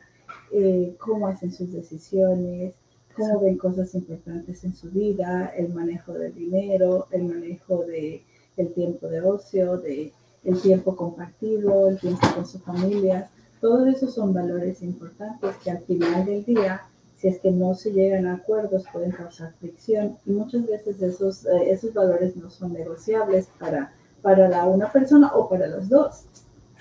eh, 0.52 0.96
cómo 0.98 1.28
hacen 1.28 1.52
sus 1.52 1.72
decisiones, 1.74 2.74
cómo 3.15 3.42
ven 3.42 3.58
cosas 3.58 3.94
importantes 3.96 4.63
en 4.63 4.74
su 4.74 4.89
vida, 4.89 5.52
el 5.58 5.74
manejo 5.74 6.13
del 6.13 6.34
dinero, 6.34 7.08
el 7.12 7.26
manejo 7.26 7.84
de 7.86 8.24
el 8.58 8.74
tiempo 8.74 9.08
de 9.08 9.22
ocio, 9.22 9.78
de 9.78 10.12
el 10.44 10.62
tiempo 10.62 10.96
compartido, 10.96 11.89
el 11.89 12.00
tiempo 12.00 12.28
con 12.36 12.46
su 12.46 12.60
familia. 12.60 13.30
Todos 13.62 13.88
esos 13.88 14.13
son 14.13 14.34
valores 14.34 14.82
importantes 14.82 15.56
que 15.63 15.72
al 15.72 15.80
final 15.80 16.26
del 16.26 16.46
día, 16.46 16.82
si 17.18 17.28
es 17.28 17.39
que 17.39 17.52
no 17.52 17.74
se 17.76 17.92
llegan 17.92 18.26
a 18.26 18.36
acuerdos, 18.36 18.86
pueden 18.92 19.12
causar 19.12 19.54
fricción. 19.60 20.18
Y 20.26 20.32
muchas 20.32 20.65
veces 20.65 21.02
esos, 21.02 21.46
eh, 21.46 21.72
esos 21.72 21.94
valores 21.94 22.36
no 22.38 22.50
son 22.50 22.74
negociables 22.74 23.50
para, 23.60 23.94
para 24.22 24.48
la 24.48 24.65
una 24.65 24.92
persona 24.92 25.32
o 25.34 25.50
para 25.50 25.68
los 25.68 25.89
dos. 25.89 26.26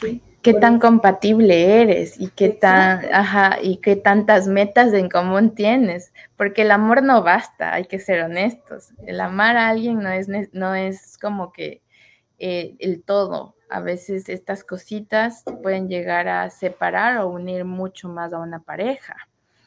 ¿Sí? 0.01 0.23
qué 0.43 0.55
tan 0.55 0.79
compatible 0.79 1.83
eres 1.83 2.19
y 2.19 2.29
qué 2.29 2.49
tan, 2.49 3.05
ajá, 3.13 3.59
y 3.63 3.79
qué 3.79 3.97
tantas 3.97 4.47
metas 4.47 4.93
en 4.95 5.09
común 5.09 5.55
tienes, 5.55 6.13
porque 6.37 6.63
el 6.63 6.71
amor 6.71 7.03
no 7.03 7.23
basta, 7.23 7.75
hay 7.75 7.87
que 7.87 7.99
ser 7.99 8.23
honestos. 8.23 8.93
El 9.07 9.21
amar 9.21 9.57
a 9.57 9.69
alguien 9.69 9.99
no 9.99 10.11
es, 10.11 10.29
no 10.53 10.75
es 10.75 11.19
como 11.19 11.53
que 11.53 11.83
eh, 12.39 12.77
el 12.79 13.03
todo, 13.03 13.57
a 13.69 13.81
veces 13.81 14.29
estas 14.29 14.65
cositas 14.65 15.45
pueden 15.63 15.89
llegar 15.89 16.29
a 16.29 16.49
separar 16.51 17.19
o 17.19 17.29
unir 17.29 17.65
mucho 17.65 18.09
más 18.09 18.33
a 18.33 18.39
una 18.39 18.63
pareja. 18.63 19.17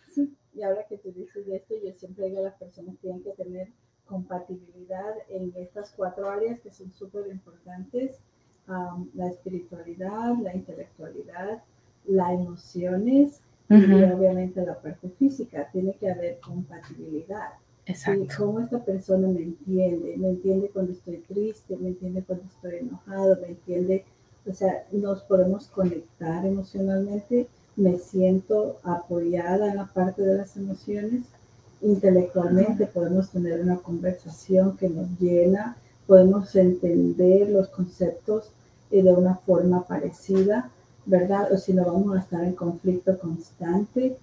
Sí, 0.10 0.36
y 0.56 0.64
ahora 0.64 0.86
que 0.88 0.98
tú 0.98 1.12
dices 1.12 1.48
esto, 1.48 1.76
yo 1.84 1.94
siempre 1.94 2.26
digo 2.26 2.40
a 2.40 2.44
las 2.44 2.56
personas 2.56 2.96
que 2.96 3.02
tienen 3.02 3.24
que 3.24 3.32
tener 3.32 3.68
compatibilidad 4.06 5.14
en 5.30 5.54
estas 5.56 5.92
cuatro 5.92 6.30
áreas 6.30 6.60
que 6.60 6.72
son 6.72 6.92
súper 6.92 7.28
importantes, 7.28 8.20
la 8.68 9.28
espiritualidad, 9.28 10.38
la 10.42 10.56
intelectualidad, 10.56 11.62
las 12.06 12.32
emociones 12.32 13.42
y 13.70 14.04
obviamente 14.04 14.66
la 14.66 14.80
parte 14.80 15.10
física. 15.18 15.70
Tiene 15.72 15.94
que 15.94 16.12
haber 16.12 16.40
compatibilidad. 16.40 17.50
Exacto. 17.86 18.24
Y 18.24 18.28
cómo 18.28 18.60
esta 18.60 18.80
persona 18.80 19.28
me 19.28 19.42
entiende, 19.42 20.16
me 20.18 20.30
entiende 20.30 20.70
cuando 20.70 20.92
estoy 20.92 21.18
triste, 21.18 21.76
me 21.78 21.90
entiende 21.90 22.24
cuando 22.24 22.46
estoy 22.46 22.76
enojado, 22.76 23.38
me 23.42 23.48
entiende, 23.48 24.06
o 24.46 24.54
sea, 24.54 24.86
nos 24.92 25.22
podemos 25.24 25.68
conectar 25.68 26.46
emocionalmente, 26.46 27.48
me 27.76 27.98
siento 27.98 28.80
apoyada 28.84 29.72
en 29.72 29.78
la 29.78 29.88
parte 29.88 30.22
de 30.22 30.38
las 30.38 30.56
emociones, 30.58 31.26
intelectualmente 31.82 32.86
podemos 32.86 33.32
tener 33.32 33.60
una 33.62 33.78
conversación 33.78 34.78
que 34.78 34.90
nos 34.90 35.08
llena, 35.20 35.76
podemos 36.12 36.54
entender 36.58 37.50
los 37.50 37.70
conceptos 37.70 38.52
eh, 38.92 39.02
de 39.02 39.14
una 39.14 39.36
forma 39.36 39.88
parecida, 39.88 40.70
¿verdad? 41.06 41.54
O 41.54 41.58
si 41.58 41.72
no 41.72 41.86
vamos 41.86 42.18
a 42.18 42.20
estar 42.20 42.44
en 42.44 42.52
conflicto 42.54 43.18
constante 43.18 44.18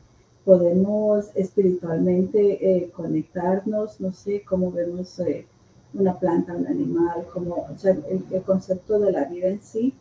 podemos 0.45 1.31
espiritualmente 1.35 2.41
eh, 2.61 2.91
conectarnos, 2.91 4.03
no 4.03 4.13
sé, 4.13 4.43
cómo 4.47 4.71
vemos 4.71 5.19
eh, 5.21 5.47
una 5.95 6.19
planta, 6.19 6.55
un 6.55 6.67
animal, 6.67 7.27
como, 7.33 7.67
el, 7.83 8.43
concepto 8.43 8.99
de 8.99 9.11
la 9.11 9.25
vida 9.25 9.49
en 9.49 9.63
sí. 9.63 9.95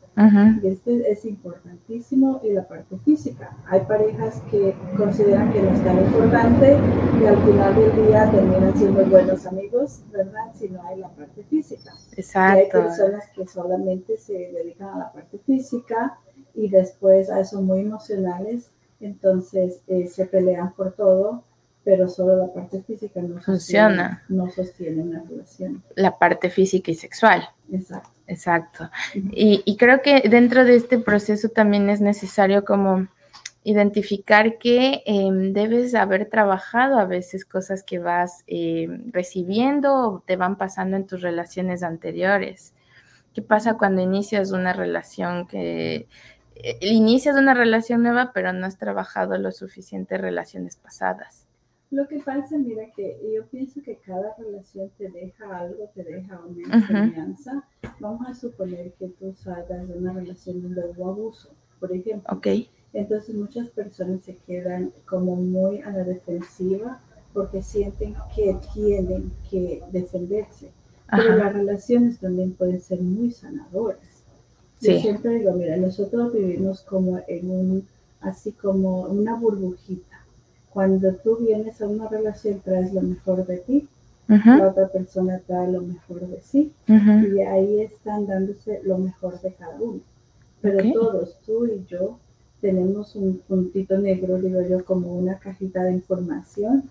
Este 0.64 1.12
es 1.12 1.26
importantísimo 1.26 2.42
y 2.44 2.52
la 2.54 2.68
parte 2.68 2.98
física. 3.06 3.56
Hay 3.68 3.82
parejas 3.82 4.42
que 4.50 4.74
consideran 4.98 5.54
que 5.54 5.62
no 5.62 5.70
es 5.70 5.84
tan 5.84 5.98
importante 5.98 6.78
y 7.22 7.26
al 7.26 7.38
final 7.44 7.76
del 7.76 8.08
día 8.08 8.32
terminan 8.32 8.76
siendo 8.76 9.06
buenos 9.06 9.46
amigos, 9.46 10.02
¿verdad? 10.12 10.52
Si 10.56 10.70
no 10.70 10.82
hay 10.84 11.00
la 11.00 11.10
parte 11.10 11.44
física. 11.44 11.94
Exacto. 12.16 12.60
hay 12.60 12.84
personas 12.84 13.30
que 13.36 13.46
solamente 13.46 14.18
se 14.18 14.34
dedican 14.34 14.90
a 14.90 14.98
la 14.98 15.14
parte 15.14 15.38
física 15.46 16.18
y 16.56 16.68
después 16.70 17.30
a 17.30 17.40
eso 17.40 17.62
muy 17.62 17.82
emocionales 17.82 18.72
entonces 19.00 19.82
eh, 19.88 20.08
se 20.08 20.26
pelean 20.26 20.74
por 20.74 20.94
todo, 20.94 21.44
pero 21.88 22.10
solo 22.10 22.36
la 22.36 22.54
parte 22.54 22.84
física 22.84 23.22
no 23.22 23.40
funciona. 23.40 24.22
no 24.28 24.50
sostiene 24.50 25.04
una 25.04 25.24
relación. 25.24 25.82
La 25.96 26.20
parte 26.20 26.50
física 26.50 26.92
y 26.92 26.96
sexual. 26.96 27.48
Exacto. 27.72 28.10
Exacto. 28.28 28.90
y, 29.14 29.78
creo 29.78 30.02
que 30.02 30.28
dentro 30.28 30.66
de 30.66 30.76
este 30.76 31.00
proceso 31.00 31.48
también 31.48 31.90
es 31.90 32.02
necesario 32.02 32.66
como 32.66 33.08
identificar 33.64 34.58
que 34.58 35.02
em, 35.06 35.54
debes 35.54 35.96
haber 35.96 36.30
trabajado 36.30 37.00
a 37.00 37.06
veces 37.06 37.46
cosas 37.46 37.84
que 37.84 38.00
vas 38.00 38.44
em, 38.48 39.10
recibiendo 39.14 39.96
o 39.96 40.24
te 40.26 40.36
van 40.36 40.58
pasando 40.58 40.98
en 40.98 41.08
tus 41.08 41.22
relaciones 41.22 41.84
anteriores. 41.84 42.74
¿Qué 43.34 43.42
pasa 43.42 43.78
cuando 43.78 44.02
inicias 44.02 44.52
una 44.52 44.74
relación 44.74 45.48
que 45.48 46.10
eh, 46.56 46.78
inicias 46.82 47.38
una 47.38 47.54
relación 47.54 48.04
nueva, 48.04 48.32
pero 48.34 48.52
no 48.52 48.66
has 48.66 48.78
trabajado 48.78 49.38
lo 49.38 49.54
suficiente 49.54 50.18
relaciones 50.18 50.76
pasadas. 50.76 51.47
Lo 51.90 52.08
que 52.08 52.20
pasa, 52.20 52.58
mira, 52.58 52.84
que 52.96 53.18
yo 53.34 53.46
pienso 53.48 53.82
que 53.82 53.98
cada 53.98 54.36
relación 54.38 54.92
te 54.98 55.10
deja 55.10 55.58
algo, 55.58 55.90
te 55.96 56.04
deja 56.04 56.42
una 56.46 56.76
enseñanza. 56.76 57.64
Vamos 58.00 58.28
a 58.28 58.34
suponer 58.34 58.92
que 58.94 59.08
tú 59.08 59.34
salgas 59.34 59.88
de 59.88 59.98
una 59.98 60.12
relación 60.12 60.62
donde 60.62 60.82
hubo 60.86 61.10
abuso, 61.10 61.50
por 61.80 61.94
ejemplo. 61.94 62.28
Ok. 62.36 62.48
Entonces 62.94 63.36
muchas 63.36 63.70
personas 63.70 64.22
se 64.24 64.36
quedan 64.36 64.92
como 65.06 65.36
muy 65.36 65.82
a 65.82 65.92
la 65.92 66.04
defensiva 66.04 67.00
porque 67.34 67.62
sienten 67.62 68.16
que 68.36 68.58
tienen 68.74 69.32
que 69.50 69.84
defenderse. 69.92 70.72
Pero 71.10 71.38
las 71.38 71.54
relaciones 71.54 72.20
también 72.20 72.54
pueden 72.54 72.82
ser 72.82 73.02
muy 73.02 73.32
sanadoras. 73.32 74.24
Sí. 74.80 74.94
Yo 74.94 75.00
siempre 75.00 75.36
digo, 75.36 75.54
mira, 75.54 75.78
nosotros 75.78 76.34
vivimos 76.34 76.82
como 76.82 77.20
en 77.28 77.50
un, 77.50 77.88
así 78.20 78.52
como 78.52 79.04
una 79.04 79.36
burbujita. 79.36 80.17
Cuando 80.78 81.12
tú 81.16 81.38
vienes 81.38 81.82
a 81.82 81.88
una 81.88 82.08
relación 82.08 82.60
traes 82.60 82.94
lo 82.94 83.02
mejor 83.02 83.48
de 83.48 83.58
ti, 83.58 83.90
la 84.28 84.68
otra 84.68 84.88
persona 84.90 85.42
trae 85.48 85.72
lo 85.72 85.82
mejor 85.82 86.28
de 86.28 86.40
sí, 86.40 86.72
y 86.88 87.42
ahí 87.42 87.82
están 87.82 88.28
dándose 88.28 88.82
lo 88.84 89.00
mejor 89.00 89.42
de 89.42 89.54
cada 89.54 89.76
uno. 89.82 90.02
Pero 90.62 90.94
todos, 90.94 91.40
tú 91.48 91.66
y 91.66 91.84
yo, 91.90 92.20
tenemos 92.62 93.16
un 93.16 93.40
puntito 93.48 93.98
negro, 93.98 94.40
digo 94.40 94.62
yo, 94.62 94.86
como 94.86 95.18
una 95.18 95.40
cajita 95.40 95.84
de 95.84 95.94
información, 95.94 96.84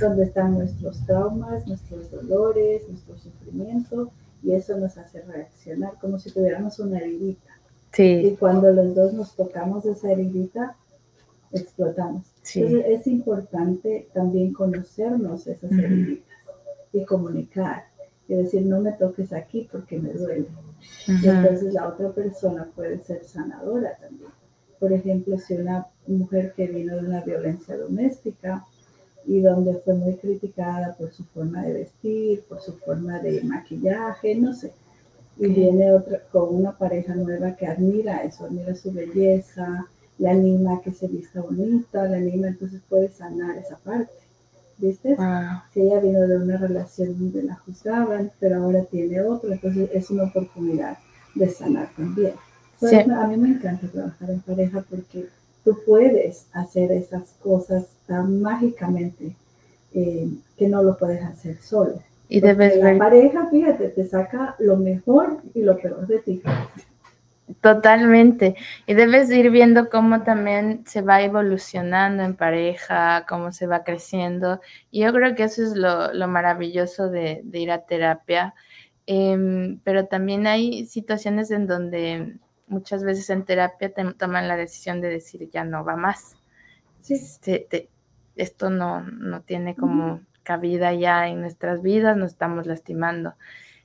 donde 0.00 0.24
están 0.24 0.54
nuestros 0.54 1.06
traumas, 1.06 1.64
nuestros 1.68 2.10
dolores, 2.10 2.88
nuestro 2.88 3.16
sufrimiento, 3.18 4.10
y 4.42 4.50
eso 4.50 4.76
nos 4.78 4.98
hace 4.98 5.22
reaccionar 5.22 5.92
como 6.00 6.18
si 6.18 6.32
tuviéramos 6.32 6.80
una 6.80 6.98
heridita. 6.98 7.52
Y 7.96 8.34
cuando 8.34 8.72
los 8.72 8.96
dos 8.96 9.12
nos 9.12 9.36
tocamos 9.36 9.86
esa 9.86 10.10
heridita, 10.10 10.74
explotamos. 11.52 12.24
Entonces 12.54 12.84
es 12.86 13.06
importante 13.06 14.08
también 14.12 14.52
conocernos 14.52 15.46
esas 15.46 15.72
heriditas 15.72 16.36
y 16.92 17.04
comunicar. 17.04 17.84
Y 18.28 18.34
decir, 18.34 18.66
no 18.66 18.80
me 18.80 18.92
toques 18.92 19.32
aquí 19.32 19.68
porque 19.70 19.98
me 19.98 20.12
duele. 20.12 20.48
Y 21.06 21.28
entonces 21.28 21.72
la 21.72 21.88
otra 21.88 22.10
persona 22.10 22.68
puede 22.74 22.98
ser 23.00 23.24
sanadora 23.24 23.96
también. 23.96 24.30
Por 24.78 24.92
ejemplo, 24.92 25.38
si 25.38 25.54
una 25.54 25.86
mujer 26.06 26.52
que 26.54 26.66
vino 26.66 26.96
de 26.96 27.06
una 27.06 27.22
violencia 27.22 27.76
doméstica 27.76 28.64
y 29.26 29.40
donde 29.40 29.74
fue 29.74 29.94
muy 29.94 30.14
criticada 30.16 30.94
por 30.96 31.12
su 31.12 31.24
forma 31.24 31.62
de 31.64 31.72
vestir, 31.72 32.42
por 32.48 32.60
su 32.60 32.74
forma 32.74 33.18
de 33.18 33.42
maquillaje, 33.42 34.34
no 34.34 34.52
sé, 34.52 34.72
y 35.38 35.46
viene 35.46 35.92
otra 35.92 36.20
con 36.32 36.54
una 36.54 36.76
pareja 36.76 37.14
nueva 37.14 37.54
que 37.54 37.66
admira 37.66 38.22
eso, 38.22 38.44
admira 38.44 38.74
su 38.74 38.92
belleza, 38.92 39.86
le 40.18 40.28
anima 40.28 40.74
a 40.74 40.80
que 40.80 40.92
se 40.92 41.06
vista 41.06 41.40
bonita, 41.40 42.04
le 42.06 42.16
anima, 42.16 42.48
entonces 42.48 42.80
puede 42.88 43.08
sanar 43.08 43.56
esa 43.56 43.76
parte. 43.76 44.12
¿Viste? 44.78 45.16
Si 45.72 45.80
ella 45.80 45.98
vino 45.98 46.20
de 46.20 46.36
una 46.36 46.56
relación 46.56 47.18
donde 47.18 47.42
la 47.42 47.56
juzgaban, 47.56 48.30
pero 48.38 48.62
ahora 48.62 48.84
tiene 48.84 49.20
otro, 49.20 49.52
entonces 49.52 49.90
es 49.92 50.08
una 50.10 50.24
oportunidad 50.24 50.98
de 51.34 51.48
sanar 51.48 51.90
también. 51.96 52.34
A 52.80 53.26
mí 53.26 53.36
me 53.36 53.48
encanta 53.48 53.88
trabajar 53.88 54.30
en 54.30 54.40
pareja 54.40 54.84
porque 54.88 55.26
tú 55.64 55.76
puedes 55.84 56.46
hacer 56.52 56.92
esas 56.92 57.34
cosas 57.42 57.86
tan 58.06 58.40
mágicamente 58.40 59.34
eh, 59.94 60.28
que 60.56 60.68
no 60.68 60.82
lo 60.82 60.96
puedes 60.96 61.24
hacer 61.24 61.56
solo. 61.60 62.00
Y 62.28 62.40
debes 62.40 62.76
la 62.76 62.96
pareja, 62.98 63.48
fíjate, 63.50 63.88
te 63.88 64.06
saca 64.06 64.54
lo 64.58 64.76
mejor 64.76 65.38
y 65.54 65.62
lo 65.62 65.76
peor 65.78 66.06
de 66.06 66.18
ti. 66.18 66.42
Totalmente. 67.60 68.56
Y 68.86 68.94
debes 68.94 69.30
ir 69.30 69.50
viendo 69.50 69.88
cómo 69.88 70.22
también 70.22 70.84
se 70.86 71.00
va 71.00 71.22
evolucionando 71.22 72.22
en 72.22 72.36
pareja, 72.36 73.24
cómo 73.28 73.52
se 73.52 73.66
va 73.66 73.84
creciendo. 73.84 74.60
Y 74.90 75.00
yo 75.00 75.12
creo 75.12 75.34
que 75.34 75.44
eso 75.44 75.62
es 75.62 75.74
lo, 75.74 76.28
maravilloso 76.28 77.08
de, 77.08 77.42
ir 77.52 77.70
a 77.70 77.86
terapia. 77.86 78.54
Em, 79.06 79.80
pero 79.82 80.06
también 80.06 80.46
hay 80.46 80.86
situaciones 80.86 81.50
en 81.50 81.66
donde 81.66 82.36
muchas 82.66 83.02
veces 83.02 83.30
en 83.30 83.44
terapia 83.44 83.92
te 83.94 84.04
toman 84.14 84.46
la 84.48 84.56
decisión 84.56 85.00
de 85.00 85.08
decir 85.08 85.48
ya 85.50 85.64
no 85.64 85.84
va 85.84 85.96
más. 85.96 86.36
Este, 87.08 87.88
esto 88.36 88.68
no, 88.68 89.02
no 89.02 89.40
tiene 89.42 89.74
como 89.74 90.20
cabida 90.42 90.92
ya 90.92 91.28
en 91.28 91.40
nuestras 91.40 91.82
vidas, 91.82 92.16
nos 92.16 92.32
estamos 92.32 92.66
lastimando. 92.66 93.34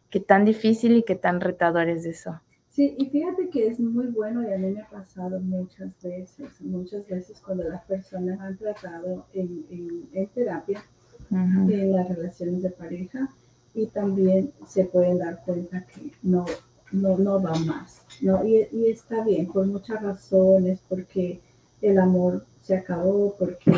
Qué 0.09 0.19
tan 0.19 0.43
difícil 0.43 0.97
y 0.97 1.03
qué 1.03 1.15
tan 1.15 1.39
retador 1.39 1.87
es 1.87 2.05
eso. 2.05 2.41
Sí, 2.73 2.95
y 2.97 3.05
fíjate 3.05 3.49
que 3.49 3.67
es 3.67 3.79
muy 3.79 4.07
bueno 4.07 4.41
y 4.41 4.51
a 4.51 4.57
mí 4.57 4.71
me 4.71 4.81
ha 4.81 4.89
pasado 4.89 5.39
muchas 5.39 5.91
veces, 6.01 6.59
muchas 6.59 7.07
veces 7.07 7.39
cuando 7.39 7.65
las 7.65 7.83
personas 7.85 8.39
han 8.39 8.57
tratado 8.57 9.27
en, 9.31 9.63
en, 10.11 10.27
terapia, 10.29 10.83
en 11.29 11.91
las 11.91 12.09
relaciones 12.09 12.63
de 12.63 12.71
pareja, 12.71 13.29
y 13.75 13.85
también 13.87 14.51
se 14.67 14.85
pueden 14.85 15.19
dar 15.19 15.43
cuenta 15.45 15.85
que 15.85 16.13
no, 16.23 16.45
no, 16.91 17.15
no 17.19 17.39
va 17.39 17.53
más, 17.59 18.01
¿no? 18.21 18.43
Y, 18.43 18.67
y, 18.71 18.87
está 18.87 19.23
bien, 19.23 19.45
por 19.51 19.67
muchas 19.67 20.01
razones, 20.01 20.79
porque 20.89 21.41
el 21.79 21.99
amor 21.99 22.43
se 22.63 22.75
acabó, 22.75 23.35
porque 23.37 23.71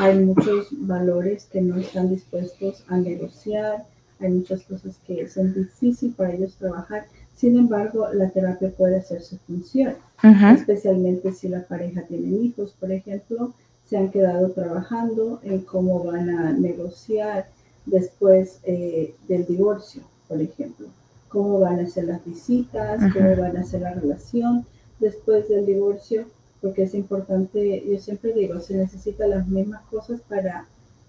hay 0.00 0.18
muchos 0.18 0.68
valores 0.86 1.46
que 1.46 1.62
no 1.62 1.76
están 1.76 2.10
dispuestos 2.10 2.84
a 2.88 2.98
negociar, 2.98 3.86
hay 4.20 4.30
muchas 4.30 4.64
cosas 4.64 4.98
que 5.06 5.26
son 5.28 5.54
difíciles 5.54 6.14
para 6.14 6.34
ellos 6.34 6.56
trabajar. 6.56 7.06
Sin 7.36 7.58
embargo, 7.58 8.08
la 8.12 8.30
terapia 8.30 8.70
puede 8.70 8.96
hacer 8.96 9.22
su 9.22 9.36
función, 9.38 9.94
especialmente 10.56 11.32
si 11.32 11.48
la 11.48 11.62
pareja 11.62 12.02
tiene 12.02 12.28
hijos, 12.28 12.74
por 12.78 12.92
ejemplo, 12.92 13.52
se 13.88 13.96
han 13.96 14.10
quedado 14.10 14.50
trabajando 14.52 15.40
en 15.42 15.60
cómo 15.60 16.04
van 16.04 16.30
a 16.30 16.52
negociar 16.52 17.48
después 17.86 18.60
eh, 18.64 19.14
del 19.28 19.46
divorcio, 19.46 20.02
por 20.28 20.40
ejemplo. 20.40 20.86
Cómo 21.28 21.58
van 21.58 21.80
a 21.80 21.86
ser 21.88 22.04
las 22.04 22.24
visitas, 22.24 23.00
cómo 23.12 23.36
van 23.36 23.56
a 23.56 23.64
ser 23.64 23.82
la 23.82 23.92
relación 23.92 24.64
después 25.00 25.48
del 25.48 25.66
divorcio, 25.66 26.26
porque 26.62 26.84
es 26.84 26.94
importante, 26.94 27.84
yo 27.86 27.98
siempre 27.98 28.32
digo, 28.32 28.60
se 28.60 28.76
necesitan 28.76 29.30
las 29.30 29.46
mismas 29.48 29.82
cosas 29.90 30.20
para 30.28 30.66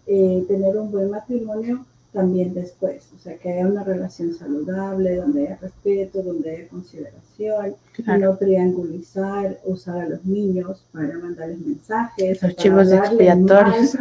eh, 0.08 0.44
tener 0.48 0.76
un 0.76 0.92
buen 0.92 1.12
matrimonio 1.12 1.86
también 2.16 2.54
después, 2.54 3.12
o 3.14 3.20
sea, 3.20 3.38
que 3.38 3.52
haya 3.52 3.68
una 3.68 3.84
relación 3.84 4.34
saludable, 4.34 5.18
donde 5.18 5.48
haya 5.48 5.58
respeto, 5.62 6.24
donde 6.24 6.50
haya 6.50 6.68
consideración, 6.70 7.76
no 8.08 8.38
triangulizar, 8.38 9.60
usar 9.66 9.98
a 10.00 10.10
los 10.10 10.24
niños 10.24 10.86
para 10.94 11.20
mandarles 11.20 11.60
mensajes, 11.60 12.42
archivos 12.42 12.92
expiatorios, 12.92 13.98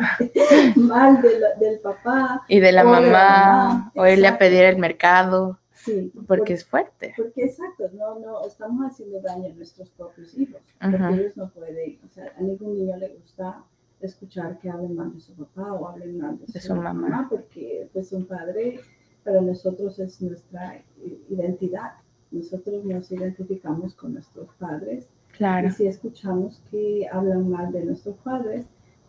mal, 0.77 1.21
del 1.61 1.81
papá 1.81 2.45
y 2.49 2.61
de 2.61 2.73
la 2.73 2.85
mamá, 2.85 3.93
o 3.97 4.07
irle 4.07 4.29
a 4.29 4.39
pedir 4.39 4.63
el 4.63 4.79
mercado. 4.79 5.59
Sí, 5.73 6.13
porque, 6.27 6.55
es 6.55 6.65
fuerte. 6.65 7.13
Porque 7.17 7.45
exacto, 7.45 7.91
no, 7.93 8.19
no, 8.21 8.47
estamos 8.47 8.91
haciendo 8.91 9.21
daño 9.21 9.47
a 9.47 9.55
nuestros 9.55 9.91
propios 9.91 10.33
hijos, 10.39 10.63
porque 10.81 10.97
ellos 10.97 11.37
no 11.37 11.51
pueden, 11.51 11.99
o 12.07 12.09
sea, 12.09 12.33
a 12.39 12.41
ningún 12.41 12.79
niño 12.79 12.97
le 12.97 13.09
gusta 13.09 13.63
escuchar 14.07 14.59
que 14.59 14.71
hablen 14.71 14.95
mal 14.95 15.13
de 15.13 15.21
su 15.21 15.33
papá 15.35 15.73
o 15.73 15.89
hablen 15.89 16.19
mal 16.19 16.39
de 16.39 16.61
su, 16.61 16.75
mamá. 16.75 17.27
porque 17.29 17.89
pues 17.93 18.13
un 18.13 18.27
padre 18.27 18.81
para 19.25 19.41
nosotros 19.41 19.99
es 19.99 20.21
nuestra 20.21 20.83
identidad. 21.29 21.93
Nosotros 22.31 22.85
nos 22.85 23.11
identificamos 23.13 23.95
con 23.95 24.15
nuestros 24.15 24.49
padres. 24.59 25.09
Claro. 25.37 25.69
Y 25.69 25.71
si 25.71 25.87
escuchamos 25.87 26.63
que 26.71 27.09
hablan 27.11 27.49
mal 27.49 27.73
de 27.73 27.85
nuestros 27.85 28.17
padres, 28.19 28.67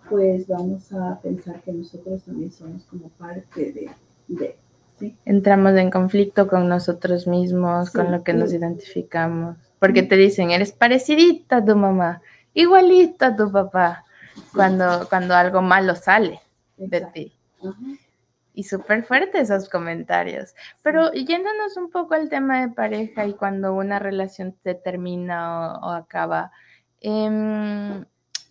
pues 0.10 0.47
vamos 0.47 0.91
a 0.93 1.19
pensar 1.21 1.62
que 1.62 1.73
nosotros 1.73 2.23
también 2.23 2.51
somos 2.51 2.84
como 2.86 3.10
parte 3.10 3.71
de, 3.71 3.89
de 4.27 4.55
Entramos 5.25 5.75
en 5.75 5.91
conflicto 5.91 6.47
con 6.47 6.69
nosotros 6.69 7.27
mismos, 7.27 7.91
con 7.91 8.12
lo 8.12 8.23
que 8.23 8.34
nos 8.34 8.53
identificamos. 8.53 9.58
Porque 9.79 10.03
te 10.03 10.15
dicen, 10.15 10.51
eres 10.51 10.71
parecidita 10.71 11.58
a 11.58 11.65
tu 11.65 11.75
mamá, 11.75 12.21
igualita 12.53 13.27
a 13.27 13.36
tu 13.36 13.51
papá, 13.51 14.05
cuando, 14.54 15.08
cuando 15.10 15.36
algo 15.36 15.62
malo 15.62 15.95
sale 15.95 16.41
de 16.78 17.02
ti. 17.13 17.34
Y 18.54 18.63
súper 18.63 19.04
fuerte 19.04 19.39
esos 19.39 19.69
comentarios. 19.69 20.56
Pero 20.82 21.12
yéndonos 21.12 21.76
un 21.78 21.89
poco 21.89 22.13
al 22.13 22.30
tema 22.30 22.62
de 22.62 22.74
pareja 22.74 23.26
y 23.26 23.34
cuando 23.34 23.74
una 23.74 24.00
relación 24.00 24.56
se 24.63 24.76
termina 24.76 25.80
o, 25.80 25.89
acaba, 25.91 26.52
em, 27.02 28.06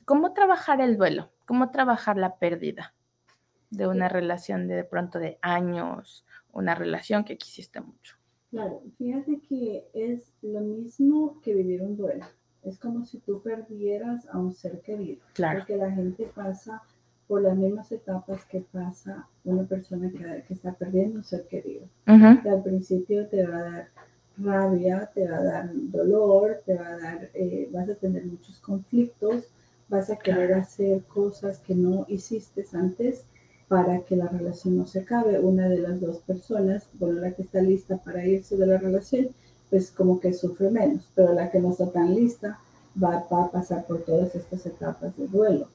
¿cómo 0.05 0.33
trabajar 0.33 0.81
el 0.81 0.97
duelo? 0.97 1.31
¿Cómo 1.47 1.71
trabajar 1.71 2.17
la 2.17 2.37
pérdida 2.37 2.95
de 3.71 3.87
una 3.87 4.09
relación 4.09 4.69
de, 4.69 4.77
de 4.77 4.85
pronto 4.85 5.19
de 5.19 5.39
años 5.43 6.25
una 6.55 6.75
relación 6.75 7.25
que 7.25 7.37
quisiste 7.37 7.81
mucho. 7.81 8.17
Claro, 8.51 8.83
fíjate 8.97 9.41
que 9.41 9.89
es 9.93 10.33
lo 10.43 10.61
mismo 10.61 11.41
que 11.43 11.55
vivir 11.55 11.83
un 11.83 11.97
duelo. 11.97 12.25
Es 12.65 12.79
como 12.79 13.05
si 13.05 13.19
tú 13.19 13.43
perdieras 13.43 14.27
a 14.29 14.39
un 14.39 14.55
ser 14.55 14.81
querido. 14.81 15.23
Claro. 15.35 15.61
Porque 15.61 15.77
la 15.77 15.91
gente 15.91 16.31
pasa 16.35 16.83
por 17.27 17.43
las 17.43 17.57
mismas 17.57 17.91
etapas 17.93 18.45
que 18.45 18.61
pasa 18.73 19.27
una 19.45 19.65
persona 19.65 20.11
que, 20.11 20.53
está 20.53 20.73
perdiendo 20.73 21.19
un 21.19 21.25
ser 21.25 21.47
querido. 21.47 21.87
al 22.07 22.63
principio 22.63 23.27
te 23.29 23.47
va 23.47 23.59
a 23.59 23.63
dar 23.63 23.89
rabia, 24.37 25.11
te 25.15 25.29
va 25.29 25.39
a 25.39 25.43
dar 25.43 25.71
dolor, 25.73 26.63
te 26.67 26.75
va 26.75 26.89
a 26.89 26.99
dar, 26.99 27.31
eh, 27.35 27.69
vas 27.73 27.89
a 27.89 27.95
tener 27.95 28.25
muchos 28.27 28.59
conflictos, 28.61 29.49
vas 29.89 30.11
a 30.11 30.17
querer 30.17 30.55
hacer 30.55 31.03
cosas 31.05 31.59
que 31.59 31.75
no 31.75 32.05
hiciste 32.09 32.65
antes 32.73 33.25
para 33.69 34.01
que 34.01 34.17
la 34.17 34.29
relación 34.29 34.77
no 34.77 34.87
se 34.87 35.01
acabe. 35.01 35.39
Una 35.39 35.69
de 35.69 35.79
las 35.79 36.01
dos 36.01 36.19
personas, 36.19 36.89
bueno, 36.95 37.21
la 37.21 37.33
que 37.33 37.43
está 37.43 37.61
lista 37.63 37.97
para 37.99 38.27
irse 38.27 38.57
de 38.57 38.67
la 38.67 38.79
relación, 38.79 39.29
pues 39.75 39.91
como 39.91 40.21
que 40.21 40.33
sufre 40.33 40.71
menos, 40.71 41.03
pero 41.17 41.33
la 41.33 41.51
que 41.51 41.59
no 41.59 41.73
está 41.73 41.91
tan 41.91 42.15
lista 42.15 42.61
va, 43.03 43.17
a 43.29 43.51
pasar 43.51 43.85
por 43.85 44.05
todas 44.05 44.33
estas 44.37 44.65
etapas 44.67 45.17
de 45.17 45.27
duelo. 45.27 45.67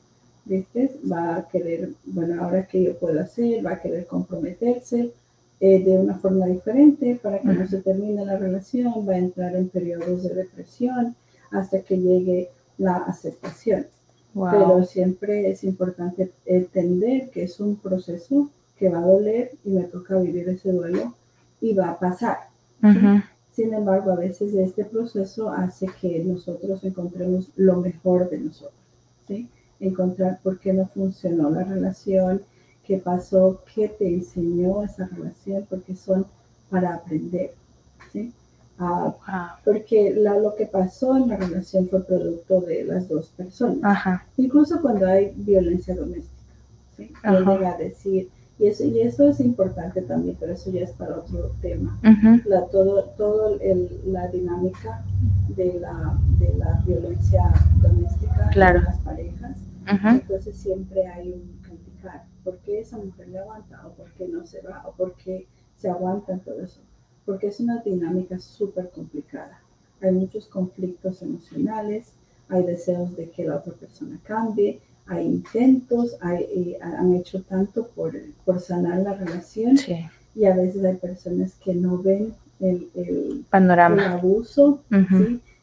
¿Viste? 0.46 0.98
Va 1.12 1.36
a 1.36 1.48
querer, 1.50 1.90
bueno, 2.06 2.42
ahora 2.42 2.66
que 2.66 2.82
yo 2.82 2.98
puedo 2.98 3.20
hacer, 3.20 3.66
va 3.66 3.74
a 3.74 3.82
querer 3.82 4.08
comprometerse 4.08 5.12
eh, 5.60 5.84
de 5.84 5.98
una 5.98 6.18
forma 6.18 6.46
diferente 6.46 7.20
para 7.22 7.40
que 7.40 7.50
no 7.50 7.68
se 7.68 7.82
termine 7.82 8.24
la 8.24 8.38
relación, 8.38 9.06
va 9.06 9.16
a 9.16 9.18
entrar 9.18 9.54
en 9.54 9.68
periodos 9.68 10.24
de 10.24 10.34
depresión 10.34 11.14
hasta 11.52 11.82
que 11.82 11.98
llegue 11.98 12.52
la 12.78 12.96
aceptación. 12.96 13.86
Pero 14.34 14.82
siempre 14.86 15.52
es 15.52 15.66
importante 15.66 16.32
entender 16.46 17.32
que 17.32 17.44
es 17.44 17.60
un 17.60 17.76
proceso 17.76 18.50
que 18.78 18.88
va 18.88 19.00
a 19.00 19.06
doler 19.06 19.52
y 19.66 19.72
me 19.72 19.84
toca 19.84 20.18
vivir 20.20 20.48
ese 20.48 20.72
duelo 20.72 21.16
y 21.60 21.74
va 21.74 21.90
a 21.90 22.00
pasar. 22.00 22.38
Sin 23.60 23.74
embargo, 23.74 24.13
a 24.13 24.15
veces 24.15 24.54
este 24.54 24.86
proceso 24.86 25.52
hace 25.52 25.86
que 26.00 26.24
nosotros 26.24 26.82
encontremos 26.86 27.50
lo 27.58 27.76
mejor 27.82 28.30
de 28.30 28.38
nosotros. 28.38 28.80
¿sí? 29.28 29.50
Encontrar 29.82 30.39
por 30.41 30.60
qué 30.60 30.72
no 30.72 30.88
funcionó 30.88 31.50
la 31.50 31.65
relación, 31.65 32.41
qué 32.86 33.00
pasó, 33.00 33.62
qué 33.76 33.89
te 33.89 34.08
enseñó 34.08 34.82
esa 34.84 35.08
relación, 35.08 35.67
porque 35.69 35.93
son 35.93 36.26
para 36.69 36.95
aprender. 36.95 37.52
¿sí? 38.13 38.32
Porque 39.65 40.15
lo 40.15 40.56
que 40.56 40.65
pasó 40.65 41.17
en 41.17 41.28
la 41.28 41.36
relación 41.36 41.89
fue 41.89 42.02
producto 42.06 42.62
de 42.62 42.86
las 42.86 43.10
dos 43.10 43.28
personas. 43.36 44.22
Incluso 44.38 44.82
cuando 44.82 45.06
hay 45.06 45.34
violencia 45.36 45.98
doméstica. 45.98 46.43
¿sí? 46.95 47.12
llega 47.26 47.72
a 47.74 47.78
decir, 47.78 48.30
y 48.60 48.67
eso, 48.67 48.84
y 48.84 49.00
eso 49.00 49.30
es 49.30 49.39
importante 49.39 50.02
también, 50.02 50.36
pero 50.39 50.54
eso 50.54 50.69
ya 50.69 50.82
es 50.82 50.91
para 50.91 51.17
otro 51.17 51.52
tema. 51.62 52.00
la, 52.45 52.65
todo 52.67 53.04
todo 53.17 53.58
la 54.06 54.28
dinámica 54.28 55.04
de 55.56 55.80
la, 55.80 56.19
de 56.39 56.54
la 56.56 56.84
violencia 56.86 57.52
doméstica 57.82 58.52
en 58.54 58.84
las 58.84 59.00
parejas. 59.00 59.58
Entonces 59.88 60.56
siempre 60.56 61.08
hay 61.08 61.32
un 61.32 61.62
criticar. 61.63 62.26
¿Por 62.43 62.58
qué 62.60 62.82
esa 62.82 62.98
mujer 62.98 63.30
le 63.30 63.39
aguanta? 63.39 63.88
¿O 63.88 63.93
por 63.93 64.12
qué 64.13 64.28
no 64.28 64.45
se 64.45 64.62
va? 64.62 64.84
¿O 64.86 64.91
por 64.91 65.15
qué 65.15 65.48
se 65.76 65.89
aguanta 65.89 66.38
todo 66.39 66.62
eso? 66.62 66.82
porque 67.30 67.45
es 67.45 67.60
una 67.60 67.78
dinámica 67.84 68.39
súper 68.39 68.89
complicada. 68.89 69.62
Hay 70.02 70.12
muchos 70.13 70.48
conflictos 70.48 71.22
emocionales, 71.22 72.13
hay 72.48 72.63
deseos 72.63 73.15
de 73.15 73.30
que 73.30 73.45
la 73.45 73.58
otra 73.58 73.74
persona 73.74 74.19
cambie, 74.24 74.82
hay 75.10 75.26
intentos, 75.26 76.15
hay, 76.22 76.43
eh, 76.43 76.80
han 76.82 77.15
hecho 77.15 77.41
tanto 77.41 77.88
por, 77.88 78.13
por 78.45 78.60
sanar 78.60 79.00
la 79.00 79.15
relación. 79.15 79.78
Y 80.36 80.45
a 80.45 80.56
veces 80.56 80.86
hay 80.86 80.95
personas 80.95 81.54
que 81.56 81.74
no 81.74 81.98
ven 81.98 82.34
el, 82.60 83.43
panorama, 83.50 84.06
el 84.06 84.12
abuso 84.13 84.84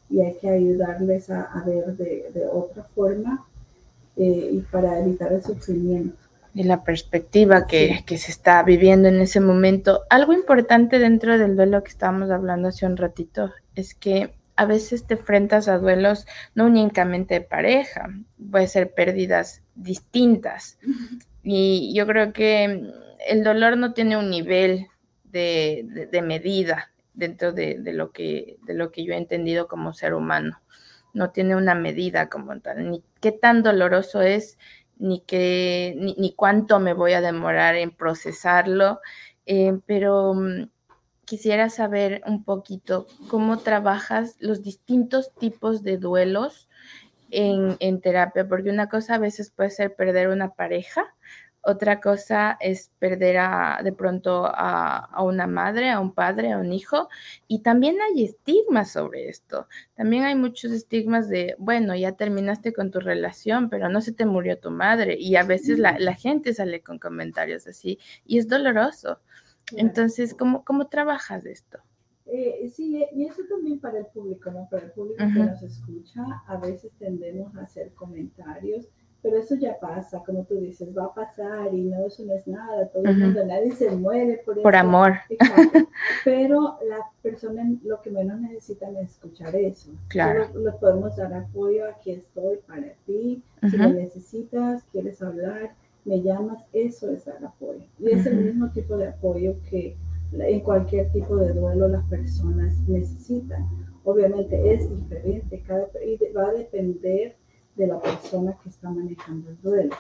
y 0.09 0.21
hay 0.21 0.35
que 0.41 0.49
ayudarles 0.49 1.31
a, 1.31 1.63
ver 1.65 1.97
de, 1.97 2.47
otra 2.53 2.83
forma 2.95 3.45
eh, 4.17 4.51
y 4.53 4.59
para 4.71 4.99
evitar 4.99 5.33
el 5.33 5.43
sufrimiento. 5.43 6.17
Y 6.55 6.63
la 6.63 6.83
perspectiva 6.85 7.67
que, 7.67 8.03
se 8.07 8.31
está 8.31 8.63
viviendo 8.63 9.09
en 9.09 9.21
ese 9.21 9.41
momento. 9.41 10.03
Algo 10.09 10.33
importante 10.33 10.99
dentro 10.99 11.39
del 11.39 11.55
duelo 11.55 11.83
que 11.83 11.91
estábamos 11.91 12.31
hablando 12.31 12.69
hace 12.69 12.87
un 12.87 12.97
ratito 12.97 13.53
es 13.75 13.95
que 13.95 14.35
a 14.57 14.65
veces 14.65 15.07
te 15.07 15.15
enfrentas 15.15 15.69
a 15.69 15.79
duelos 15.79 16.27
no 16.55 16.67
únicamente 16.67 17.35
de 17.35 17.41
pareja, 17.43 18.09
puede 18.51 18.67
ser 18.69 18.95
pérdidas 18.95 19.63
distintas. 19.75 20.79
Y 21.43 21.95
yo 21.95 22.07
creo 22.07 22.33
que 22.33 22.91
el 23.29 23.45
dolor 23.45 23.77
no 23.77 23.93
tiene 23.93 24.17
un 24.17 24.31
nivel 24.31 24.89
de, 25.25 26.21
medida 26.25 26.91
dentro 27.13 27.53
de, 27.53 27.79
lo 27.93 28.11
que, 28.11 28.57
de 28.67 28.75
lo 28.75 28.91
que 28.91 29.05
yo 29.05 29.13
he 29.13 29.19
entendido 29.19 29.69
como 29.69 29.93
ser 29.93 30.15
humano. 30.15 30.61
No 31.13 31.31
tiene 31.31 31.57
una 31.57 31.75
medida 31.75 32.29
como 32.29 32.59
tal, 32.61 32.91
ni 32.91 33.03
qué 33.21 33.33
tan 33.33 33.63
doloroso 33.63 34.23
es, 34.23 34.59
ni, 34.99 35.21
qué, 35.21 35.95
ni, 35.97 36.33
cuánto 36.35 36.81
me 36.81 36.95
voy 36.95 37.13
a 37.13 37.21
demorar 37.21 37.77
en 37.77 37.91
procesarlo, 37.91 39.01
eh, 39.45 39.79
pero 39.87 40.35
mm, 40.35 40.69
quisiera 41.27 41.69
saber 41.69 42.23
un 42.27 42.45
poquito 42.45 43.07
cómo 43.29 43.59
trabajas 43.59 44.37
los 44.39 44.63
distintos 44.63 45.35
tipos 45.35 45.83
de 45.83 45.99
duelos 45.99 46.69
en, 47.31 47.77
en 47.81 48.01
terapia, 48.01 48.49
porque 48.49 48.71
una 48.71 48.89
cosa 48.89 49.17
a 49.17 49.19
veces 49.19 49.51
puede 49.51 49.71
ser 49.71 49.95
perder 49.95 50.29
una 50.29 50.55
pareja, 50.55 51.15
otra 51.69 52.01
cosa 52.01 52.57
es 52.61 52.93
perder 53.01 53.39
a, 53.39 53.81
de 53.83 53.93
pronto 53.93 54.47
a, 54.47 55.21
una 55.25 55.49
madre, 55.49 55.91
a 55.91 55.99
un 55.99 56.15
padre, 56.15 56.53
a 56.53 56.59
un 56.59 56.73
hijo. 56.73 57.09
Y 57.49 57.63
también 57.63 57.97
hay 58.01 58.25
estigmas 58.25 58.93
sobre 58.93 59.29
esto. 59.29 59.67
También 59.97 60.23
hay 60.23 60.37
muchos 60.37 60.71
estigmas 60.71 61.29
de, 61.29 61.57
bueno, 61.59 61.97
ya 61.97 62.13
terminaste 62.13 62.73
con 62.73 62.93
tu 62.93 63.01
relación, 63.01 63.69
pero 63.69 63.89
no 63.89 64.01
se 64.01 64.13
te 64.13 64.27
murió 64.27 64.61
tu 64.61 64.71
madre. 64.71 65.17
Y 65.19 65.35
a 65.35 65.43
veces 65.43 65.81
la, 65.81 66.15
gente 66.15 66.55
sale 66.55 66.83
con 66.83 67.01
comentarios 67.01 67.67
así 67.67 67.99
y 68.25 68.39
es 68.39 68.47
doloroso. 68.47 69.19
Entonces, 69.73 70.35
¿cómo, 70.35 70.65
cómo 70.65 70.89
trabajas 70.89 71.45
esto? 71.47 71.79
Eh, 72.27 72.69
sí, 72.75 73.05
y 73.13 73.25
eso 73.25 73.43
también 73.49 73.79
para 73.79 73.99
el 73.99 74.07
público, 74.07 74.51
¿no? 74.51 74.69
Para 74.71 74.87
el 74.87 74.93
público 74.93 75.25
que 75.33 75.41
nos 75.41 75.63
escucha, 75.63 76.23
a 76.47 76.57
veces 76.57 76.93
tendemos 76.99 77.55
a 77.57 77.63
hacer 77.63 77.93
comentarios 77.95 78.89
pero 79.27 79.39
eso 79.39 79.57
ya 79.57 79.77
pasa, 79.81 80.23
como 80.25 80.45
tú 80.45 80.55
dices, 80.55 80.97
va 80.97 81.07
a 81.07 81.15
pasar 81.15 81.75
y 81.75 81.83
no, 81.83 82.07
eso 82.07 82.25
no 82.25 82.33
es 82.35 82.47
nada, 82.47 82.87
todo 82.87 83.03
el 83.03 83.19
mundo, 83.19 83.45
nadie 83.45 83.73
se 83.73 83.91
muere 83.91 84.41
por, 84.45 84.63
por 84.63 84.77
amor. 84.77 85.15
Pero 86.25 86.79
la 86.89 87.01
persona 87.23 87.69
lo 87.83 88.01
que 88.03 88.11
menos 88.11 88.41
necesitan 88.41 88.97
es 88.97 89.11
escuchar 89.11 89.57
eso. 89.57 89.91
Claro. 90.07 90.49
Le 90.57 90.71
podemos 90.71 91.17
dar 91.17 91.35
apoyo, 91.35 91.89
aquí 91.89 92.13
estoy 92.13 92.59
para 92.69 92.93
ti, 93.05 93.43
si 93.69 93.77
lo 93.77 93.89
necesitas, 93.89 94.85
quieres 94.93 95.21
hablar, 95.21 95.75
me 96.07 96.23
llamas, 96.23 96.63
eso 96.73 97.11
es 97.11 97.25
dar 97.25 97.45
apoyo. 97.45 97.85
Y 97.99 98.11
es 98.11 98.25
el 98.27 98.45
mismo 98.45 98.71
tipo 98.71 98.97
de 98.97 99.09
apoyo 99.09 99.57
que 99.69 99.97
en 100.33 100.61
cualquier 100.61 101.11
tipo 101.13 101.37
de 101.37 101.53
duelo 101.53 101.89
las 101.89 102.05
personas 102.09 102.75
necesitan. 102.89 103.67
Obviamente 104.05 104.73
es 104.73 104.89
diferente, 104.89 105.63
cada, 105.67 105.89
y 106.05 106.19
va 106.33 106.49
a 106.49 106.53
depender 106.53 107.37
de 107.75 107.87
la 107.89 108.01
persona 108.01 108.57
que 108.63 108.69
está 108.69 108.89
manejando 108.89 109.51
el 109.51 109.61
duelo. 109.61 109.95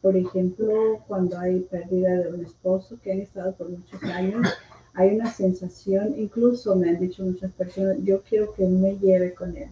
Por 0.00 0.16
ejemplo, 0.16 1.04
cuando 1.06 1.38
hay 1.38 1.60
pérdida 1.60 2.16
de 2.16 2.32
un 2.32 2.40
esposo 2.40 2.98
que 3.02 3.12
han 3.12 3.20
estado 3.20 3.54
por 3.54 3.68
muchos 3.68 4.02
años, 4.04 4.48
hay 4.94 5.14
una 5.14 5.30
sensación, 5.30 6.14
incluso 6.16 6.74
me 6.74 6.88
han 6.88 6.98
dicho 6.98 7.22
muchas 7.22 7.52
personas, 7.52 7.98
yo 8.02 8.22
quiero 8.22 8.52
que 8.54 8.64
él 8.64 8.72
me 8.72 8.96
lleve 8.96 9.34
con 9.34 9.56
él, 9.56 9.68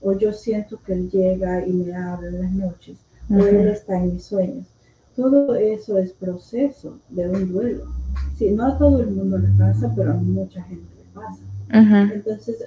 o 0.00 0.12
yo 0.12 0.32
siento 0.32 0.80
que 0.84 0.92
él 0.92 1.10
llega 1.10 1.64
y 1.64 1.72
me 1.72 1.94
habla 1.94 2.28
en 2.28 2.42
las 2.42 2.52
noches, 2.52 2.98
o 3.30 3.36
él 3.36 3.68
está 3.68 3.96
en 3.98 4.14
mis 4.14 4.24
sueños. 4.24 4.66
Todo 5.16 5.54
eso 5.54 5.98
es 5.98 6.12
proceso 6.12 6.98
de 7.10 7.28
un 7.28 7.52
duelo. 7.52 7.84
Sí, 8.36 8.50
no 8.50 8.66
a 8.66 8.78
todo 8.78 9.00
el 9.00 9.10
mundo 9.10 9.38
le 9.38 9.48
pasa, 9.58 9.92
pero 9.94 10.12
a 10.12 10.14
mucha 10.14 10.62
gente 10.62 10.88
le 10.96 11.04
pasa. 11.14 11.42
Entonces, 12.14 12.64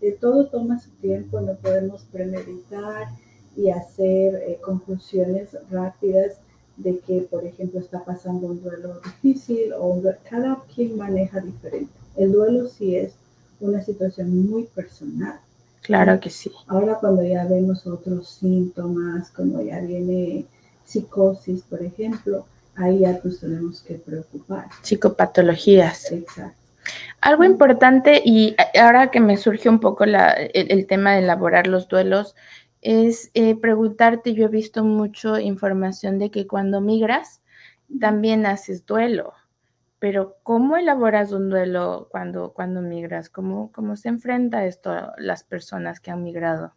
eh, 0.00 0.18
todo 0.20 0.46
toma 0.46 0.78
su 0.78 0.90
tiempo, 0.90 1.40
no 1.40 1.54
podemos 1.54 2.04
premeditar, 2.12 3.08
y 3.56 3.70
hacer 3.70 4.34
eh, 4.46 4.58
conclusiones 4.62 5.56
rápidas 5.70 6.38
de 6.76 6.98
que, 6.98 7.22
por 7.22 7.44
ejemplo, 7.44 7.80
está 7.80 8.04
pasando 8.04 8.48
un 8.48 8.62
duelo 8.62 9.00
difícil 9.02 9.72
o 9.78 10.00
cada 10.28 10.62
quien 10.74 10.96
maneja 10.96 11.40
diferente. 11.40 11.92
El 12.16 12.32
duelo 12.32 12.68
sí 12.68 12.96
es 12.96 13.14
una 13.60 13.82
situación 13.82 14.50
muy 14.50 14.64
personal. 14.64 15.40
Claro 15.82 16.20
que 16.20 16.28
sí. 16.28 16.50
Ahora 16.66 16.98
cuando 17.00 17.22
ya 17.22 17.46
vemos 17.46 17.86
otros 17.86 18.28
síntomas, 18.28 19.30
como 19.30 19.62
ya 19.62 19.80
viene 19.80 20.44
psicosis, 20.86 21.62
por 21.62 21.82
ejemplo, 21.82 22.46
ahí 22.76 23.00
ya 23.00 23.18
nos 23.22 23.40
tenemos 23.40 23.82
que 23.82 23.94
preocupar. 23.94 24.66
Psicopatologías. 24.82 26.12
Exacto. 26.12 26.56
Algo 27.20 27.44
importante, 27.44 28.22
y 28.24 28.54
ahora 28.80 29.10
que 29.10 29.20
me 29.20 29.36
surgió 29.36 29.70
un 29.70 29.80
poco 29.80 30.06
la, 30.06 30.30
el, 30.30 30.86
tema 30.86 31.14
de 31.14 31.20
elaborar 31.20 31.66
los 31.66 31.88
duelos, 31.88 32.36
es 32.82 33.30
eh, 33.34 33.56
preguntarte, 33.56 34.34
yo 34.34 34.44
he 34.44 34.48
visto 34.48 34.84
mucho 34.84 35.38
información 35.40 36.18
de 36.18 36.30
que 36.30 36.46
cuando 36.46 36.80
migras 36.80 37.42
también 38.00 38.46
haces 38.46 38.86
duelo, 38.86 39.32
pero 39.98 40.36
¿cómo 40.44 40.76
elaboras 40.76 41.32
un 41.32 41.48
duelo 41.48 42.06
cuando, 42.10 42.52
cuando 42.52 42.80
migras? 42.82 43.28
¿Cómo, 43.28 43.72
¿Cómo 43.72 43.96
se 43.96 44.08
enfrenta 44.08 44.64
esto 44.66 44.90
a 44.90 45.14
las 45.18 45.42
personas 45.42 45.98
que 45.98 46.12
han 46.12 46.22
migrado? 46.22 46.74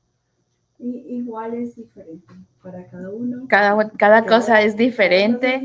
Igual 0.79 1.53
es 1.55 1.75
diferente 1.75 2.33
para 2.63 2.85
cada 2.87 3.09
uno. 3.09 3.45
Cada, 3.47 3.89
cada, 3.91 4.25
cosa 4.25 4.61
es 4.61 4.77
diferente, 4.77 5.63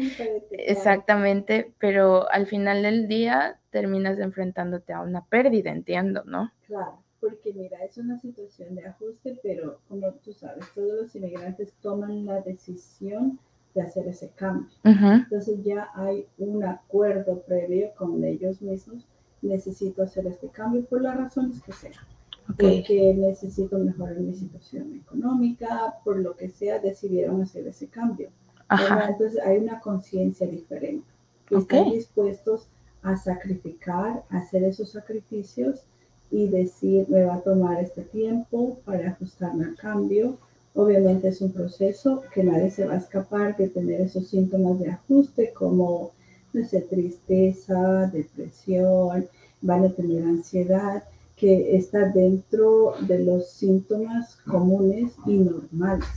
exactamente, 0.51 1.73
pero 1.79 2.31
al 2.31 2.47
final 2.47 2.83
del 2.83 3.09
día 3.09 3.59
terminas 3.71 4.19
enfrentándote 4.19 4.93
a 4.93 5.01
una 5.01 5.25
pérdida, 5.25 5.71
entiendo, 5.71 6.25
¿no? 6.27 6.51
Claro, 6.67 6.99
porque 7.21 7.53
mira, 7.55 7.79
es 7.85 7.97
una 7.99 8.19
situación 8.19 8.75
de 8.75 8.87
ajuste, 8.87 9.39
pero 9.43 9.79
como 9.89 10.13
tú 10.15 10.33
sabes, 10.33 10.65
todos 10.75 11.03
los 11.03 11.17
inmigrantes 11.17 11.73
toman 11.81 12.27
la 12.27 12.41
decisión 12.41 13.39
de 13.75 13.83
hacer 13.83 14.07
ese 14.09 14.31
cambio. 14.31 14.71
Entonces 14.85 15.63
ya 15.65 15.89
hay 15.95 16.27
un 16.39 16.65
acuerdo 16.65 17.41
previo 17.43 17.93
con 17.97 18.23
ellos 18.25 18.63
mismos, 18.63 19.07
necesito 19.43 20.03
hacer 20.03 20.27
este 20.27 20.49
cambio 20.49 20.85
por 20.85 21.03
las 21.03 21.17
razones 21.17 21.61
que 21.63 21.73
sean 21.73 22.14
porque 22.47 23.15
necesito 23.17 23.79
mejorar 23.79 24.21
mi 24.21 24.35
situación 24.35 24.95
económica, 24.95 25.95
por 26.05 26.19
lo 26.19 26.37
que 26.37 26.49
sea, 26.51 26.79
decidieron 26.79 27.43
hacer 27.43 27.67
ese 27.67 27.89
cambio. 27.89 28.31
Entonces 28.71 29.41
hay 29.45 29.59
una 29.59 29.81
conciencia 29.81 30.47
diferente. 30.47 31.07
están 31.51 31.91
dispuestos 31.91 32.69
a 33.03 33.17
sacrificar, 33.17 34.25
a 34.31 34.39
hacer 34.39 34.65
esos 34.65 34.91
sacrificios 34.91 35.85
y 36.31 36.49
decir, 36.49 37.07
me 37.09 37.25
va 37.25 37.37
a 37.37 37.43
tomar 37.43 37.81
este 37.81 38.03
tiempo 38.03 38.79
para 38.85 39.11
ajustarme 39.11 39.65
al 39.67 39.77
cambio. 39.77 40.39
Obviamente 40.75 41.29
es 41.29 41.41
un 41.41 41.53
proceso 41.53 42.23
que 42.33 42.43
nadie 42.43 42.71
se 42.71 42.87
va 42.87 42.95
a 42.95 42.99
escapar 42.99 43.57
de 43.57 43.69
tener 43.69 44.01
esos 44.01 44.29
síntomas 44.29 44.81
de 44.81 44.91
ajuste 44.91 45.53
como, 45.53 46.13
no 46.53 46.65
sé, 46.67 46.81
tristeza, 46.81 48.11
depresión, 48.13 49.29
van 49.61 49.85
a 49.85 49.91
tener 49.91 50.25
ansiedad 50.25 51.05
que 51.45 51.77
está 51.77 52.09
dentro 52.09 52.95
de 53.07 53.23
los 53.23 53.51
síntomas 53.51 54.37
comunes 54.51 55.13
y 55.27 55.35
normales. 55.35 56.09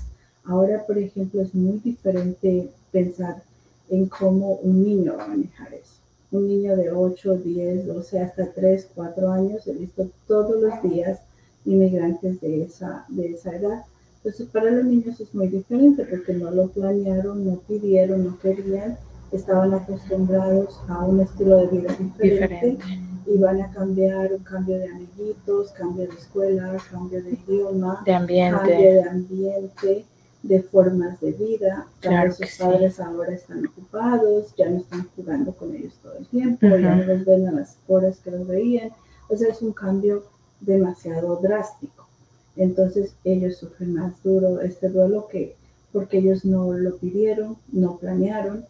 Ahora, 0.45 0.85
por 0.87 0.97
ejemplo, 0.97 1.41
es 1.41 1.53
muy 1.53 1.79
diferente 1.79 2.69
pensar 2.93 3.43
en 3.89 4.07
cómo 4.07 4.53
un 4.63 4.85
niño 4.85 5.17
va 5.17 5.25
a 5.25 5.27
manejar 5.27 5.73
eso. 5.73 5.99
Un 6.31 6.47
niño 6.47 6.77
de 6.77 6.93
8, 6.93 7.39
10, 7.39 7.87
12, 7.87 8.19
hasta 8.21 8.53
3, 8.53 8.87
4 8.95 9.29
años, 9.29 9.67
he 9.67 9.73
visto 9.73 10.09
todos 10.27 10.61
los 10.61 10.81
días 10.81 11.19
inmigrantes 11.65 12.39
de 12.39 12.63
esa, 12.63 13.03
de 13.09 13.33
esa 13.33 13.53
edad. 13.53 13.83
Entonces, 14.23 14.47
para 14.47 14.71
los 14.71 14.85
niños 14.85 15.19
es 15.19 15.35
muy 15.35 15.49
diferente 15.49 16.05
porque 16.05 16.35
no 16.35 16.51
lo 16.51 16.69
planearon, 16.69 17.45
no 17.45 17.59
pidieron, 17.67 18.23
no 18.23 18.39
querían, 18.39 18.97
estaban 19.33 19.73
acostumbrados 19.73 20.79
a 20.87 21.03
un 21.03 21.19
estilo 21.19 21.57
de 21.57 21.67
vida 21.67 21.89
diferente. 21.99 22.23
diferente 22.23 23.06
y 23.27 23.37
van 23.37 23.61
a 23.61 23.71
cambiar 23.71 24.33
un 24.33 24.43
cambio 24.43 24.77
de 24.77 24.87
amiguitos, 24.87 25.71
cambio 25.71 26.07
de 26.07 26.15
escuela, 26.15 26.77
cambio 26.89 27.21
de 27.21 27.31
idioma, 27.31 28.01
de 28.05 28.13
ambiente. 28.13 28.57
cambio 28.57 28.91
de 28.93 29.03
ambiente, 29.03 30.05
de 30.43 30.61
formas 30.61 31.19
de 31.19 31.33
vida. 31.33 31.87
Claro 31.99 32.31
sus 32.31 32.57
padres 32.57 32.99
ahora 32.99 33.33
están 33.33 33.65
ocupados, 33.65 34.53
ya 34.55 34.69
no 34.69 34.77
están 34.77 35.07
jugando 35.15 35.51
con 35.53 35.75
ellos 35.75 35.93
todo 36.01 36.17
el 36.17 36.27
tiempo, 36.27 36.67
ya 36.67 36.95
no 36.95 37.03
los 37.03 37.25
ven 37.25 37.47
a 37.47 37.51
las 37.51 37.77
horas 37.87 38.19
que 38.19 38.31
los 38.31 38.47
veían. 38.47 38.91
O 39.29 39.35
sea, 39.35 39.49
es 39.49 39.61
un 39.61 39.73
cambio 39.73 40.23
demasiado 40.61 41.35
drástico. 41.37 42.07
Entonces 42.55 43.13
ellos 43.23 43.57
sufren 43.57 43.93
más 43.93 44.23
duro 44.23 44.61
este 44.61 44.89
duelo 44.89 45.27
que 45.27 45.55
porque 45.91 46.19
ellos 46.19 46.45
no 46.45 46.73
lo 46.73 46.97
pidieron, 46.97 47.57
no 47.71 47.97
planearon 47.97 48.65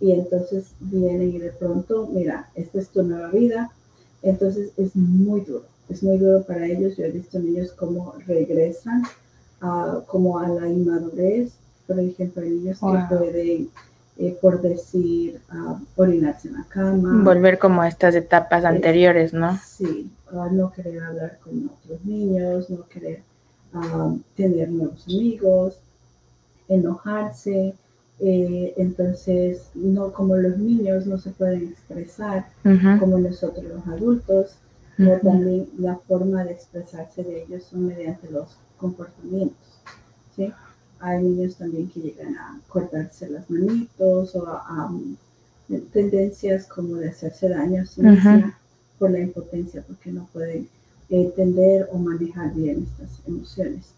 y 0.00 0.12
entonces 0.12 0.72
vienen 0.80 1.34
y 1.34 1.38
de 1.38 1.50
pronto, 1.50 2.08
mira, 2.10 2.48
esta 2.54 2.78
es 2.78 2.88
tu 2.88 3.02
nueva 3.02 3.28
vida, 3.28 3.70
entonces 4.22 4.72
es 4.76 4.94
muy 4.94 5.40
duro, 5.42 5.64
es 5.88 6.02
muy 6.02 6.18
duro 6.18 6.42
para 6.42 6.66
ellos. 6.66 6.96
Yo 6.96 7.04
he 7.04 7.10
visto 7.10 7.38
niños 7.38 7.72
cómo 7.72 8.14
regresan 8.26 9.02
a, 9.60 10.00
como 10.06 10.38
a 10.38 10.48
la 10.48 10.68
inmadurez. 10.68 11.52
Por 11.86 11.98
ejemplo, 11.98 12.42
hay 12.42 12.50
niños 12.50 12.78
que 12.78 13.14
pueden, 13.16 13.70
eh, 14.18 14.38
por 14.40 14.60
decir, 14.60 15.40
orinarse 15.96 16.48
en 16.48 16.54
la 16.54 16.64
cama. 16.64 17.22
Volver 17.24 17.58
como 17.58 17.82
a 17.82 17.88
estas 17.88 18.14
etapas 18.14 18.64
anteriores, 18.64 19.32
¿no? 19.32 19.58
Sí, 19.64 20.10
no 20.52 20.72
querer 20.72 21.02
hablar 21.02 21.38
con 21.42 21.70
otros 21.82 22.04
niños, 22.04 22.70
no 22.70 22.86
querer 22.88 23.22
tener 24.36 24.70
nuevos 24.70 25.04
amigos, 25.06 25.78
enojarse. 26.68 27.74
Eh, 28.22 28.74
entonces, 28.76 29.70
no 29.74 30.12
como 30.12 30.36
los 30.36 30.58
niños 30.58 31.06
no 31.06 31.18
se 31.18 31.30
pueden 31.30 31.68
expresar 31.68 32.46
como 32.98 33.18
nosotros 33.18 33.64
los 33.64 33.86
adultos, 33.86 34.56
pero 34.96 35.18
también 35.20 35.68
la 35.78 35.96
forma 35.96 36.44
de 36.44 36.52
expresarse 36.52 37.22
de 37.22 37.44
ellos 37.44 37.64
son 37.64 37.86
mediante 37.86 38.30
los 38.30 38.58
comportamientos. 38.76 39.80
¿sí? 40.36 40.52
Hay 40.98 41.22
niños 41.22 41.56
también 41.56 41.88
que 41.88 42.00
llegan 42.00 42.36
a 42.36 42.60
cortarse 42.68 43.30
las 43.30 43.48
manitos 43.48 44.34
o 44.34 44.46
a, 44.46 44.92
tendencias 45.92 46.66
como 46.66 46.96
de 46.96 47.08
hacerse 47.08 47.48
daño 47.48 47.84
por 48.98 49.10
la 49.10 49.20
impotencia, 49.20 49.82
porque 49.86 50.12
no 50.12 50.28
pueden 50.32 50.68
entender 51.08 51.88
o 51.90 51.98
manejar 51.98 52.52
bien 52.54 52.86
estas 52.92 53.26
emociones. 53.26 53.92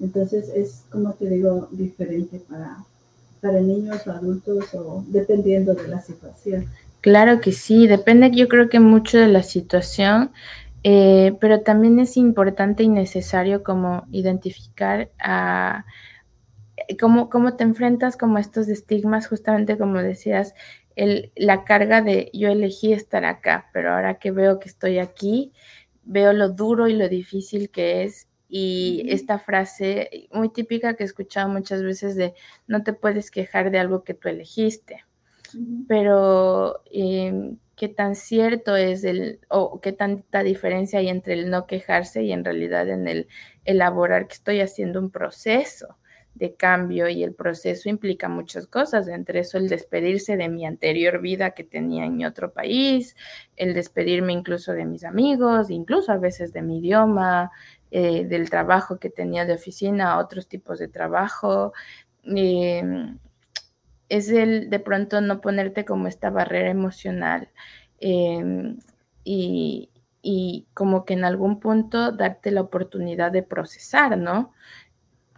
Entonces 0.00 0.50
es, 0.54 0.82
como 0.90 1.12
te 1.14 1.28
digo, 1.28 1.68
diferente 1.70 2.40
para, 2.48 2.84
para 3.42 3.60
niños 3.60 4.06
o 4.06 4.12
adultos 4.12 4.72
o 4.72 5.04
dependiendo 5.08 5.74
de 5.74 5.88
la 5.88 6.00
situación. 6.00 6.68
Claro 7.00 7.40
que 7.40 7.50
sí, 7.50 7.88
depende 7.88 8.30
yo 8.30 8.48
creo 8.48 8.68
que 8.68 8.78
mucho 8.78 9.18
de 9.18 9.26
la 9.26 9.42
situación, 9.42 10.30
eh, 10.84 11.36
pero 11.40 11.62
también 11.62 11.98
es 11.98 12.16
importante 12.16 12.84
y 12.84 12.88
necesario 12.88 13.64
como 13.64 14.06
identificar 14.12 15.10
a 15.18 15.84
eh, 16.76 16.96
cómo, 16.96 17.28
cómo 17.28 17.56
te 17.56 17.64
enfrentas 17.64 18.16
como 18.16 18.36
a 18.36 18.40
estos 18.40 18.68
estigmas, 18.68 19.26
justamente 19.26 19.76
como 19.76 19.98
decías, 19.98 20.54
el, 20.94 21.32
la 21.34 21.64
carga 21.64 22.00
de 22.00 22.30
yo 22.32 22.48
elegí 22.48 22.92
estar 22.92 23.24
acá, 23.24 23.68
pero 23.72 23.92
ahora 23.92 24.20
que 24.20 24.30
veo 24.30 24.60
que 24.60 24.68
estoy 24.68 24.98
aquí, 24.98 25.52
veo 26.04 26.32
lo 26.32 26.50
duro 26.50 26.86
y 26.86 26.94
lo 26.94 27.08
difícil 27.08 27.70
que 27.70 28.04
es 28.04 28.28
y 28.54 29.06
esta 29.08 29.38
frase 29.38 30.28
muy 30.30 30.50
típica 30.50 30.92
que 30.92 31.04
he 31.04 31.06
escuchado 31.06 31.48
muchas 31.48 31.82
veces 31.82 32.16
de 32.16 32.34
no 32.66 32.82
te 32.82 32.92
puedes 32.92 33.30
quejar 33.30 33.70
de 33.70 33.78
algo 33.78 34.04
que 34.04 34.12
tú 34.12 34.28
elegiste, 34.28 35.06
pero 35.88 36.82
em, 36.92 37.56
qué 37.76 37.88
tan 37.88 38.14
cierto 38.14 38.76
es 38.76 39.04
el, 39.04 39.40
o 39.48 39.80
qué 39.80 39.92
tanta 39.92 40.42
diferencia 40.42 40.98
hay 40.98 41.08
entre 41.08 41.32
el 41.32 41.48
no 41.48 41.66
quejarse 41.66 42.24
y 42.24 42.32
en 42.32 42.44
realidad 42.44 42.90
en 42.90 43.08
el 43.08 43.26
elaborar 43.64 44.26
que 44.26 44.34
estoy 44.34 44.60
haciendo 44.60 45.00
un 45.00 45.10
proceso 45.10 45.96
de 46.34 46.54
cambio 46.54 47.08
y 47.08 47.22
el 47.22 47.34
proceso 47.34 47.88
implica 47.88 48.28
muchas 48.28 48.66
cosas, 48.66 49.08
entre 49.08 49.40
eso 49.40 49.56
el 49.56 49.70
despedirse 49.70 50.36
de 50.36 50.50
mi 50.50 50.66
anterior 50.66 51.22
vida 51.22 51.52
que 51.52 51.64
tenía 51.64 52.04
en 52.04 52.16
mi 52.16 52.26
otro 52.26 52.52
país, 52.52 53.16
el 53.56 53.72
despedirme 53.72 54.34
incluso 54.34 54.72
de 54.72 54.84
mis 54.84 55.04
amigos, 55.04 55.70
incluso 55.70 56.12
a 56.12 56.18
veces 56.18 56.52
de 56.52 56.62
mi 56.62 56.78
idioma, 56.78 57.50
eh, 57.94 58.24
del 58.24 58.48
trabajo 58.48 58.98
que 58.98 59.10
tenía 59.10 59.44
de 59.44 59.52
oficina 59.52 60.12
a 60.12 60.18
otros 60.18 60.48
tipos 60.48 60.78
de 60.78 60.88
trabajo. 60.88 61.74
Em, 62.24 63.18
es 64.08 64.30
el 64.30 64.70
de 64.70 64.80
pronto 64.80 65.20
no 65.20 65.42
ponerte 65.42 65.84
como 65.84 66.08
esta 66.08 66.30
barrera 66.30 66.70
emocional 66.70 67.50
em, 68.00 68.78
y, 69.24 69.90
como 70.74 71.04
que 71.04 71.14
en 71.14 71.24
algún 71.24 71.60
punto 71.60 72.12
darte 72.12 72.50
la 72.50 72.62
oportunidad 72.62 73.32
de 73.32 73.42
procesar, 73.42 74.16
¿no? 74.18 74.52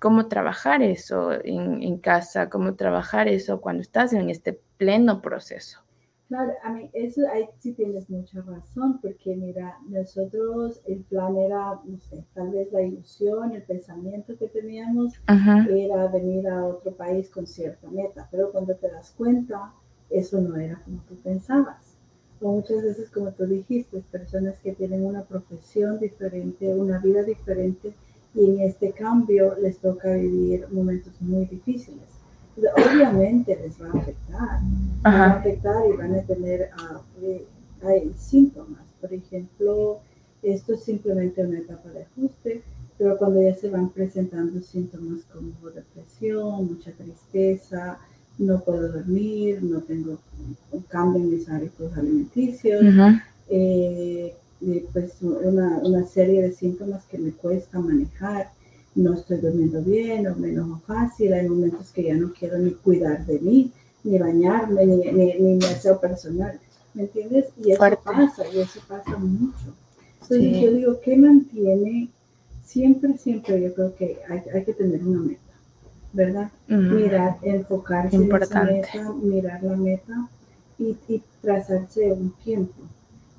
Cómo 0.01 0.29
trabajar 0.29 0.83
eso 0.83 1.33
en 1.33 1.99
casa, 1.99 2.51
cómo 2.51 2.75
trabajar 2.77 3.29
eso 3.29 3.61
cuando 3.61 3.83
estás 3.83 4.13
en 4.13 4.31
este 4.31 4.61
pleno 4.79 5.23
proceso. 5.23 5.84
Claro, 6.29 6.53
a 6.63 6.73
mí 6.73 6.91
eso 6.95 7.21
ahí 7.31 7.47
sí 7.59 7.75
tienes 7.75 8.09
mucha 8.09 8.41
razón, 8.41 8.99
porque 9.03 9.37
mira, 9.37 9.79
nosotros 9.89 10.81
el 10.87 11.03
plan 11.05 11.37
era, 11.37 11.81
no 11.85 11.99
sé, 12.01 12.25
tal 12.33 12.51
vez 12.51 12.73
la 12.73 12.81
ilusión, 12.81 13.53
el 13.53 13.63
pensamiento 13.63 14.37
que 14.39 14.49
teníamos 14.49 15.13
era 15.29 16.09
venir 16.09 16.49
a 16.49 16.65
otro 16.65 16.93
país 16.93 17.29
con 17.29 17.47
cierta 17.47 17.91
meta, 17.91 18.27
pero 18.31 18.51
cuando 18.53 18.75
te 18.75 18.91
das 18.91 19.11
cuenta, 19.11 19.75
eso 20.09 20.41
no 20.41 20.57
era 20.57 20.81
como 20.83 21.03
tú 21.07 21.15
pensabas. 21.17 21.99
O 22.41 22.53
muchas 22.53 22.83
veces, 22.83 23.11
como 23.11 23.31
tú 23.33 23.45
dijiste, 23.47 24.03
personas 24.11 24.59
que 24.61 24.73
tienen 24.73 25.05
una 25.05 25.25
profesión 25.25 26.01
diferente, 26.01 26.75
una 26.75 26.99
vida 27.01 27.23
diferente, 27.23 27.95
y 28.35 28.47
en 28.47 28.61
este 28.63 28.93
cambio 28.93 29.55
les 29.61 29.79
toca 29.79 30.15
vivir 30.15 30.67
momentos 30.73 31.21
muy 31.21 31.45
difíciles 31.45 32.14
obviamente 32.57 33.59
les 33.61 33.81
va 33.81 33.87
a 33.87 33.99
afectar, 34.01 34.61
les 34.63 35.05
va 35.05 35.25
a 35.25 35.31
afectar 35.39 35.83
y 35.93 35.97
van 35.97 36.15
a 36.15 36.23
tener 36.23 36.71
uh, 36.79 38.13
síntomas. 38.17 38.83
Por 39.01 39.13
ejemplo, 39.13 40.01
esto 40.43 40.75
es 40.75 40.85
simplemente 40.85 41.45
una 41.45 41.59
etapa 41.59 41.91
de 41.91 42.03
ajuste, 42.03 42.63
pero 42.99 43.17
cuando 43.19 43.43
ya 43.43 43.55
se 43.55 43.71
van 43.71 43.91
presentando 43.91 44.61
síntomas 44.61 45.25
como 45.33 45.71
depresión, 45.71 46.67
mucha 46.67 46.93
tristeza, 46.93 47.99
no 48.39 48.61
puedo 48.61 48.93
dormir, 48.93 49.63
no 49.63 49.81
tengo 49.81 50.19
un 50.73 50.83
cambio 50.83 51.23
en 51.23 51.31
mis 51.31 51.49
hábitos 51.49 51.97
alimenticios, 51.97 52.83
eh, 53.49 54.35
pues 54.93 55.21
una, 55.21 55.79
una, 55.83 56.05
serie 56.07 56.43
de 56.43 56.53
síntomas 56.53 57.05
que 57.07 57.19
me 57.19 57.33
cuesta 57.33 57.79
manejar, 57.79 58.51
no 58.95 59.15
estoy 59.15 59.39
durmiendo 59.39 59.83
bien 59.83 60.27
o 60.29 60.37
me 60.37 60.51
enojo 60.51 60.81
fácil, 60.87 61.33
hay 61.33 61.49
momentos 61.49 61.91
que 61.91 62.05
ya 62.05 62.15
no 62.15 62.33
quiero 62.33 62.59
ni 62.59 62.73
cuidar 62.73 63.27
de 63.27 63.41
mí, 63.41 63.73
ni 64.05 64.19
bañarme, 64.19 64.87
ni, 64.87 64.97
ni, 65.13 65.35
ni 65.35 65.55
mi 65.55 65.65
aseo 65.65 66.01
personal, 66.01 66.59
¿me 66.95 67.03
entiendes? 67.03 67.47
Y 67.57 67.73
eso 67.73 67.81
pasa, 68.05 68.45
y 68.53 68.61
eso 68.61 68.81
pasa 68.87 69.17
mucho. 69.17 69.75
Entonces 70.23 70.61
yo 70.61 70.73
digo, 70.73 71.01
¿qué 71.01 71.17
mantiene? 71.17 72.09
Siempre, 72.65 73.19
siempre 73.19 73.61
yo 73.61 73.75
creo 73.75 73.95
que 73.95 74.19
hay, 74.29 74.43
hay 74.55 74.65
que 74.65 74.73
tener 74.73 75.03
una 75.05 75.21
meta, 75.21 75.41
¿verdad? 76.13 76.51
Mirar, 76.69 77.37
enfocarse 77.43 78.17
en 78.17 78.35
esa 78.35 78.65
meta, 78.65 79.13
mirar 79.13 79.63
la 79.63 79.77
meta 79.77 80.29
y, 80.79 80.97
y 81.09 81.23
trazarse 81.43 82.13
un 82.13 82.33
tiempo, 82.43 82.81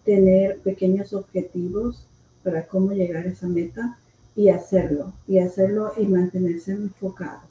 tener 0.04 0.60
pequeños 0.60 1.14
objetivos 1.14 2.06
para 2.44 2.68
cómo 2.68 2.92
llegar 2.92 3.26
a 3.26 3.30
esa 3.30 3.48
meta 3.48 3.98
y 4.36 4.50
hacerlo, 4.50 5.14
y 5.28 5.40
hacerlo 5.40 5.94
y 5.98 6.06
mantenerse 6.06 6.74
enfocado. 6.74 7.42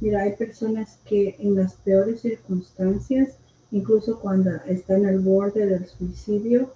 Mira, 0.00 0.22
hay 0.22 0.32
personas 0.32 0.98
que 1.04 1.36
en 1.38 1.54
las 1.54 1.74
peores 1.74 2.22
circunstancias, 2.22 3.36
incluso 3.70 4.18
cuando 4.18 4.50
están 4.66 5.06
al 5.06 5.20
borde 5.20 5.66
del 5.66 5.86
suicidio, 5.86 6.72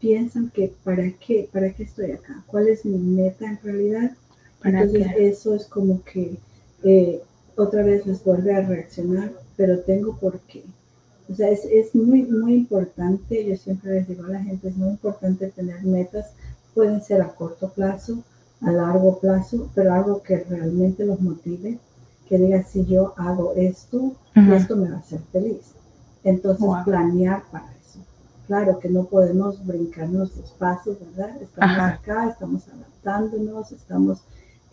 piensan 0.00 0.50
que 0.50 0.72
para 0.84 1.10
qué, 1.12 1.48
para 1.52 1.72
qué 1.72 1.82
estoy 1.82 2.12
acá, 2.12 2.44
cuál 2.46 2.68
es 2.68 2.84
mi 2.84 2.98
meta 2.98 3.46
en 3.46 3.58
realidad. 3.62 4.12
Entonces 4.62 5.06
eso 5.18 5.54
es 5.54 5.66
como 5.66 6.02
que 6.04 6.36
eh, 6.84 7.20
otra 7.56 7.82
vez 7.82 8.06
les 8.06 8.22
vuelve 8.22 8.54
a 8.54 8.60
reaccionar, 8.60 9.32
pero 9.56 9.80
tengo 9.80 10.16
por 10.16 10.38
qué. 10.40 10.62
O 11.28 11.34
sea, 11.34 11.50
es, 11.50 11.64
es, 11.64 11.94
muy, 11.94 12.22
muy 12.22 12.54
importante, 12.54 13.44
yo 13.44 13.56
siempre 13.56 13.94
les 13.94 14.08
digo 14.08 14.24
a 14.24 14.30
la 14.30 14.42
gente, 14.42 14.68
es 14.68 14.76
muy 14.76 14.90
importante 14.90 15.48
tener 15.48 15.82
metas, 15.82 16.30
pueden 16.74 17.02
ser 17.02 17.20
a 17.20 17.34
corto 17.34 17.70
plazo, 17.70 18.22
a 18.60 18.72
largo 18.72 19.18
plazo, 19.18 19.70
pero 19.74 19.94
algo 19.94 20.22
que 20.22 20.44
realmente 20.44 21.04
los 21.04 21.20
motive, 21.20 21.78
que 22.28 22.38
diga, 22.38 22.62
si 22.62 22.84
yo 22.84 23.14
hago 23.16 23.54
esto, 23.56 24.12
esto 24.34 24.76
me 24.76 24.90
va 24.90 24.96
a 24.96 25.00
hacer 25.00 25.20
feliz. 25.32 25.72
Entonces, 26.24 26.66
planear 26.84 27.42
para 27.50 27.72
eso. 27.80 28.00
Claro 28.46 28.78
que 28.78 28.88
no 28.88 29.04
podemos 29.04 29.64
brincarnos 29.64 30.36
los 30.36 30.50
pasos, 30.52 30.98
¿verdad? 31.00 31.40
Estamos 31.40 31.78
acá, 31.78 32.28
estamos 32.28 32.68
adaptándonos, 32.68 33.72
estamos 33.72 34.22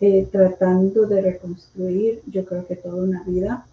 eh, 0.00 0.28
tratando 0.30 1.06
de 1.06 1.22
reconstruir, 1.22 2.20
yo 2.26 2.44
creo 2.44 2.66
que 2.66 2.76
toda 2.76 3.02
una 3.02 3.22
vida. 3.22 3.66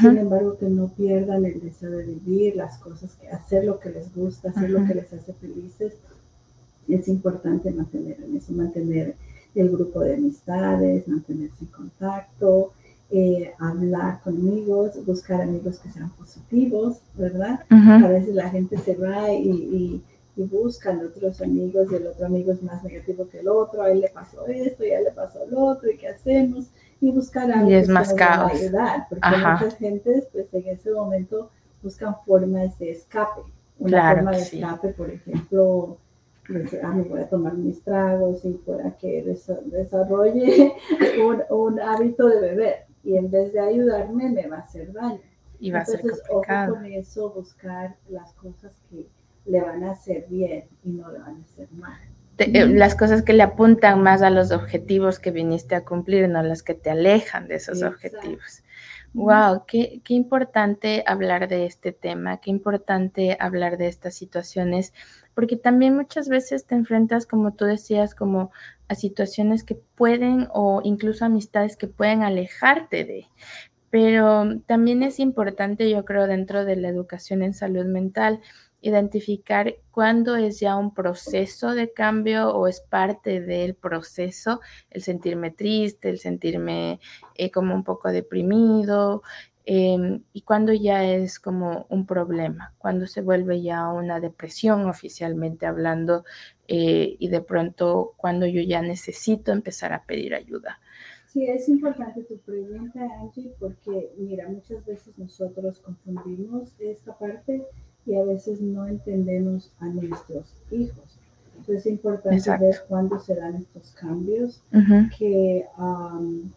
Sin 0.00 0.18
embargo, 0.18 0.58
que 0.58 0.68
no 0.68 0.88
pierdan 0.88 1.46
el 1.46 1.60
deseo 1.60 1.90
de 1.90 2.04
vivir 2.04 2.56
las 2.56 2.76
cosas, 2.76 3.14
que 3.14 3.28
hacer 3.30 3.64
lo 3.64 3.80
que 3.80 3.88
les 3.88 4.14
gusta, 4.14 4.50
hacer 4.50 4.68
lo 4.68 4.84
que 4.84 4.94
les 4.94 5.10
hace 5.14 5.32
felices. 5.32 5.94
Es 6.88 7.08
importante 7.08 7.70
mantener 7.70 8.22
en 8.22 8.36
eso, 8.36 8.52
mantener 8.52 9.14
el 9.54 9.70
grupo 9.70 10.00
de 10.00 10.14
amistades, 10.14 11.08
mantenerse 11.08 11.64
en 11.64 11.66
contacto, 11.66 12.72
eh, 13.10 13.54
hablar 13.58 14.20
con 14.22 14.36
amigos, 14.36 14.92
buscar 15.06 15.40
amigos 15.40 15.78
que 15.78 15.90
sean 15.90 16.10
positivos, 16.10 17.00
¿verdad? 17.14 17.60
A 17.70 18.06
veces 18.08 18.34
la 18.34 18.50
gente 18.50 18.76
se 18.78 18.94
va 18.96 19.32
y, 19.32 19.48
y, 19.48 20.02
y, 20.36 20.42
buscan 20.44 21.04
otros 21.04 21.40
amigos 21.40 21.88
y 21.90 21.94
el 21.96 22.06
otro 22.06 22.26
amigo 22.26 22.52
es 22.52 22.62
más 22.62 22.84
negativo 22.84 23.26
que 23.28 23.40
el 23.40 23.48
otro, 23.48 23.82
a 23.82 23.90
él 23.90 24.00
le 24.00 24.10
pasó 24.10 24.46
esto 24.46 24.84
y 24.84 24.90
a 24.90 24.98
él 24.98 25.04
le 25.04 25.12
pasó 25.12 25.40
lo 25.50 25.58
otro 25.64 25.90
y 25.90 25.96
qué 25.96 26.08
hacemos 26.08 26.66
y 27.00 27.10
buscar 27.10 27.50
a 27.50 27.60
alguien 27.60 27.86
que 27.86 27.92
más 27.92 28.12
caos. 28.12 28.52
ayudar, 28.52 29.06
porque 29.08 29.28
muchas 29.28 29.78
gentes 29.78 30.28
pues 30.32 30.46
en 30.52 30.68
ese 30.68 30.92
momento 30.92 31.50
buscan 31.82 32.14
formas 32.26 32.78
de 32.78 32.90
escape. 32.90 33.42
Una 33.78 34.14
forma 34.14 34.32
de 34.32 34.42
escape, 34.42 34.88
por 34.88 35.10
ejemplo, 35.10 35.96
a 36.82 36.88
mí 36.92 37.04
voy 37.08 37.20
a 37.20 37.28
tomar 37.28 37.54
mis 37.54 37.82
tragos 37.82 38.44
y 38.44 38.52
pueda 38.52 38.96
que 38.96 39.22
desarrolle 39.66 40.74
un, 41.50 41.80
hábito 41.80 42.26
de 42.28 42.40
beber 42.40 42.86
y 43.04 43.16
en 43.16 43.30
vez 43.30 43.52
de 43.52 43.60
ayudarme 43.60 44.30
me 44.30 44.46
va 44.46 44.56
a 44.56 44.60
hacer 44.60 44.92
daño. 44.92 45.20
Y 45.60 45.70
va 45.70 45.80
Entonces, 45.80 46.04
a 46.04 46.14
ser 46.14 46.26
complicado. 46.28 46.72
ojo 46.72 46.82
con 46.82 46.92
eso, 46.92 47.30
buscar 47.30 47.96
las 48.08 48.32
cosas 48.34 48.78
que 48.88 49.08
le 49.46 49.60
van 49.60 49.82
a 49.84 49.92
hacer 49.92 50.26
bien 50.28 50.68
y 50.84 50.90
no 50.90 51.10
le 51.10 51.18
van 51.18 51.36
a 51.36 51.44
hacer 51.44 51.68
mal. 51.72 51.98
Eh, 52.38 52.66
las 52.68 52.94
cosas 52.94 53.22
que 53.22 53.32
le 53.32 53.42
apuntan 53.42 54.02
más 54.02 54.22
a 54.22 54.30
los 54.30 54.52
objetivos 54.52 55.18
que 55.18 55.32
viniste 55.32 55.74
a 55.74 55.84
cumplir, 55.84 56.28
no 56.28 56.42
las 56.42 56.62
que 56.62 56.74
te 56.74 56.90
alejan 56.90 57.48
de 57.48 57.56
esos 57.56 57.82
objetivos. 57.82 58.62
Wow, 59.14 59.64
qué, 59.66 60.00
qué, 60.04 60.14
importante 60.14 61.02
hablar 61.06 61.48
de 61.48 61.66
este 61.66 61.92
tema, 61.92 62.36
qué 62.36 62.50
importante 62.50 63.36
hablar 63.40 63.78
de 63.78 63.88
estas 63.88 64.14
situaciones, 64.14 64.92
porque 65.38 65.56
también 65.56 65.94
muchas 65.94 66.28
veces 66.28 66.66
te 66.66 66.74
enfrentas, 66.74 67.24
como 67.24 67.54
tú 67.54 67.64
decías, 67.64 68.16
como 68.16 68.50
a 68.88 68.96
situaciones 68.96 69.62
que 69.62 69.76
pueden 69.76 70.48
o 70.52 70.80
incluso 70.82 71.24
amistades 71.24 71.76
que 71.76 71.86
pueden 71.86 72.24
alejarte 72.24 73.04
de. 73.04 73.28
Pero 73.88 74.58
también 74.66 75.04
es 75.04 75.20
importante, 75.20 75.88
yo 75.88 76.04
creo, 76.04 76.26
dentro 76.26 76.64
de 76.64 76.74
la 76.74 76.88
educación 76.88 77.44
en 77.44 77.54
salud 77.54 77.84
mental, 77.84 78.40
identificar 78.80 79.76
cuándo 79.92 80.34
es 80.34 80.58
ya 80.58 80.74
un 80.74 80.92
proceso 80.92 81.72
de 81.72 81.92
cambio 81.92 82.50
o 82.50 82.66
es 82.66 82.80
parte 82.80 83.40
del 83.40 83.76
proceso, 83.76 84.60
el 84.90 85.02
sentirme 85.02 85.52
triste, 85.52 86.10
el 86.10 86.18
sentirme 86.18 86.98
eh, 87.36 87.52
como 87.52 87.76
un 87.76 87.84
poco 87.84 88.08
deprimido, 88.08 89.22
em, 89.70 90.22
y 90.32 90.40
cuando 90.40 90.72
ya 90.72 91.04
es 91.04 91.38
como 91.38 91.84
un 91.90 92.06
problema, 92.06 92.72
cuando 92.78 93.06
se 93.06 93.20
vuelve 93.20 93.60
ya 93.60 93.86
una 93.88 94.18
depresión 94.18 94.88
oficialmente 94.88 95.66
hablando 95.66 96.24
eh, 96.68 97.16
y 97.18 97.28
de 97.28 97.42
pronto 97.42 98.14
cuando 98.16 98.46
yo 98.46 98.62
ya 98.62 98.80
necesito 98.80 99.52
empezar 99.52 99.92
a 99.92 100.04
pedir 100.04 100.34
ayuda. 100.34 100.80
Sí, 101.26 101.44
es 101.44 101.68
importante 101.68 102.22
tu 102.22 102.38
pregunta, 102.38 103.00
Angie, 103.20 103.52
porque 103.60 104.10
mira, 104.16 104.48
muchas 104.48 104.86
veces 104.86 105.18
nosotros 105.18 105.80
confundimos 105.80 106.74
esta 106.78 107.18
parte 107.18 107.66
y 108.06 108.14
a 108.14 108.24
veces 108.24 108.62
no 108.62 108.86
entendemos 108.86 109.70
a 109.80 109.88
nuestros 109.88 110.54
hijos. 110.70 111.17
Es 111.68 111.86
importante 111.86 112.50
ver 112.58 112.76
cuándo 112.88 113.18
se 113.18 113.34
dan 113.34 113.56
estos 113.56 113.92
cambios 113.92 114.62
que 115.18 115.66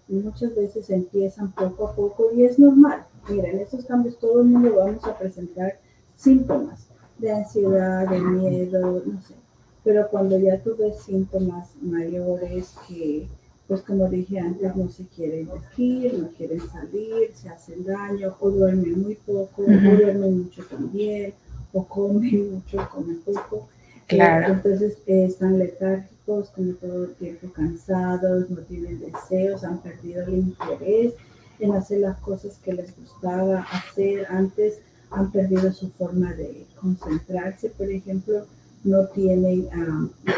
muchas 0.08 0.56
veces 0.56 0.90
empiezan 0.90 1.52
poco 1.52 1.88
a 1.88 1.96
poco 1.96 2.32
y 2.34 2.46
es 2.46 2.58
normal. 2.58 3.06
Mira, 3.30 3.50
en 3.50 3.60
estos 3.60 3.86
cambios 3.86 4.18
todo 4.18 4.42
el 4.42 4.48
mundo 4.48 4.74
vamos 4.78 5.04
a 5.04 5.18
presentar 5.18 5.80
síntomas 6.16 6.88
de 7.20 7.32
ansiedad, 7.32 8.10
de 8.10 8.20
miedo, 8.20 9.04
no 9.06 9.22
sé. 9.22 9.36
Pero 9.84 10.08
cuando 10.10 10.40
ya 10.40 10.62
tú 10.62 10.76
ves 10.78 11.00
síntomas 11.00 11.76
mayores 11.82 12.76
que, 12.88 13.28
pues 13.68 13.82
como 13.82 14.08
dije 14.08 14.40
antes, 14.40 14.76
no 14.76 14.88
se 14.90 15.06
quieren 15.08 15.50
vestir, 15.50 16.18
no 16.20 16.30
quieren 16.30 16.62
salir, 16.62 17.32
se 17.34 17.50
hacen 17.50 17.84
daño, 17.84 18.36
o 18.40 18.50
duermen 18.50 19.02
muy 19.02 19.16
poco, 19.16 19.64
o 19.64 19.66
duermen 19.66 20.44
mucho 20.44 20.64
también, 20.66 21.34
o 21.74 21.84
comen 21.86 22.54
mucho, 22.54 22.78
comen 22.92 23.22
poco. 23.22 23.68
Claro. 24.12 24.54
entonces 24.54 24.98
eh, 25.08 25.26
están 25.26 25.58
letárgicos, 25.58 26.50
como 26.50 26.74
todo 26.74 27.06
el 27.06 27.16
tiempo 27.16 27.52
cansados, 27.54 28.50
no 28.50 28.62
tienen 28.62 29.00
deseos, 29.00 29.64
han 29.64 29.82
perdido 29.82 30.24
el 30.24 30.36
interés 30.36 31.14
en 31.60 31.74
hacer 31.74 32.00
las 32.00 32.18
cosas 32.20 32.58
que 32.64 32.74
les 32.74 32.96
gustaba 32.98 33.62
hacer 33.72 34.26
antes, 34.30 34.80
han 35.12 35.32
perdido 35.32 35.72
su 35.72 35.90
forma 35.92 36.34
de 36.34 36.66
concentrarse, 36.80 37.70
por 37.70 37.90
ejemplo, 37.90 38.46
no 38.84 39.06
tienen 39.08 39.70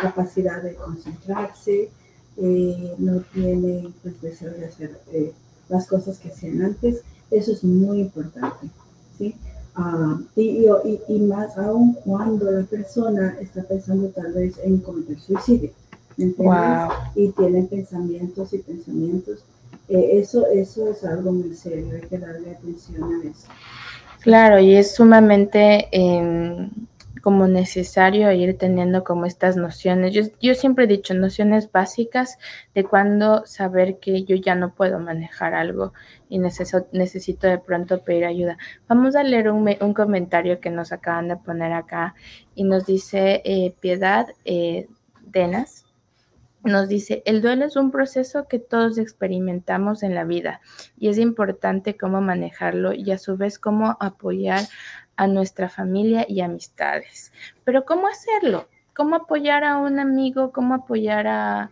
capacidad 0.01 0.61
de 0.61 0.75
concentrarse, 0.75 1.89
eh, 2.37 2.95
no 2.97 3.21
tienen 3.33 3.93
pues, 4.01 4.21
deseo 4.21 4.51
de 4.51 4.65
hacer 4.65 4.99
eh, 5.11 5.31
las 5.69 5.87
cosas 5.87 6.19
que 6.19 6.29
hacían 6.29 6.61
antes. 6.61 7.01
Eso 7.31 7.51
es 7.51 7.63
muy 7.63 8.01
importante. 8.01 8.67
¿sí? 9.17 9.35
Ah, 9.75 10.19
y, 10.35 10.67
y, 11.07 11.19
más 11.21 11.57
aún 11.57 11.97
cuando 12.05 12.51
la 12.51 12.63
persona 12.63 13.35
está 13.41 13.63
pensando 13.63 14.09
tal 14.09 14.31
vez 14.33 14.59
en 14.63 14.77
cometer 14.79 15.19
suicidio. 15.19 15.71
Y 17.15 17.29
tiene 17.29 17.63
pensamientos 17.63 18.53
y 18.53 18.59
pensamientos. 18.59 19.43
Eh, 19.89 20.19
eso, 20.19 20.45
eso 20.47 20.89
es 20.89 21.03
algo 21.03 21.31
muy 21.31 21.55
serio, 21.55 21.95
hay 21.95 22.07
que 22.07 22.17
darle 22.17 22.51
atención 22.51 23.03
a 23.03 23.29
eso. 23.29 23.47
Claro, 24.21 24.59
y 24.59 24.75
es 24.75 24.95
sumamente 24.95 25.87
eh, 25.91 26.69
como 27.23 27.47
necesario 27.47 28.29
ir 28.33 28.57
teniendo 28.57 29.05
como 29.05 29.25
estas 29.25 29.55
nociones. 29.55 30.13
Yo, 30.13 30.23
yo 30.41 30.55
siempre 30.55 30.83
he 30.83 30.87
dicho 30.87 31.13
nociones 31.13 31.71
básicas 31.71 32.37
de 32.75 32.83
cuándo 32.83 33.45
saber 33.45 33.97
que 33.99 34.25
yo 34.25 34.35
ya 34.35 34.55
no 34.55 34.75
puedo 34.75 34.99
manejar 34.99 35.53
algo 35.53 35.93
y 36.27 36.39
necesito, 36.39 36.85
necesito 36.91 37.47
de 37.47 37.59
pronto 37.59 38.03
pedir 38.03 38.25
ayuda. 38.25 38.57
Vamos 38.89 39.15
a 39.15 39.23
leer 39.23 39.49
un, 39.49 39.73
un, 39.79 39.93
comentario 39.93 40.59
que 40.59 40.69
nos 40.69 40.91
acaban 40.91 41.29
de 41.29 41.37
poner 41.37 41.71
acá 41.71 42.13
y 42.55 42.65
nos 42.65 42.85
dice 42.85 43.41
eh, 43.45 43.73
Piedad 43.79 44.27
eh, 44.43 44.87
Denas. 45.21 45.85
Nos 46.65 46.89
dice, 46.89 47.23
el 47.25 47.41
duelo 47.41 47.65
es 47.65 47.75
un 47.77 47.91
proceso 47.91 48.47
que 48.49 48.59
todos 48.59 48.97
experimentamos 48.97 50.01
en 50.01 50.15
la 50.15 50.23
vida 50.25 50.61
y 50.97 51.09
es 51.09 51.17
importante 51.17 51.95
cómo 51.97 52.21
manejarlo 52.21 52.93
y 52.93 53.11
a 53.11 53.17
su 53.17 53.35
vez 53.35 53.59
cómo 53.59 53.97
apoyar 53.99 54.63
a 55.15 55.27
nuestra 55.27 55.69
familia 55.69 56.25
y 56.27 56.41
amistades. 56.41 57.31
Pero 57.63 57.85
¿cómo 57.85 58.07
hacerlo? 58.07 58.67
¿Cómo 58.95 59.15
apoyar 59.15 59.63
a 59.63 59.77
un 59.77 59.99
amigo? 59.99 60.51
¿Cómo 60.51 60.75
apoyar 60.75 61.27
a, 61.27 61.71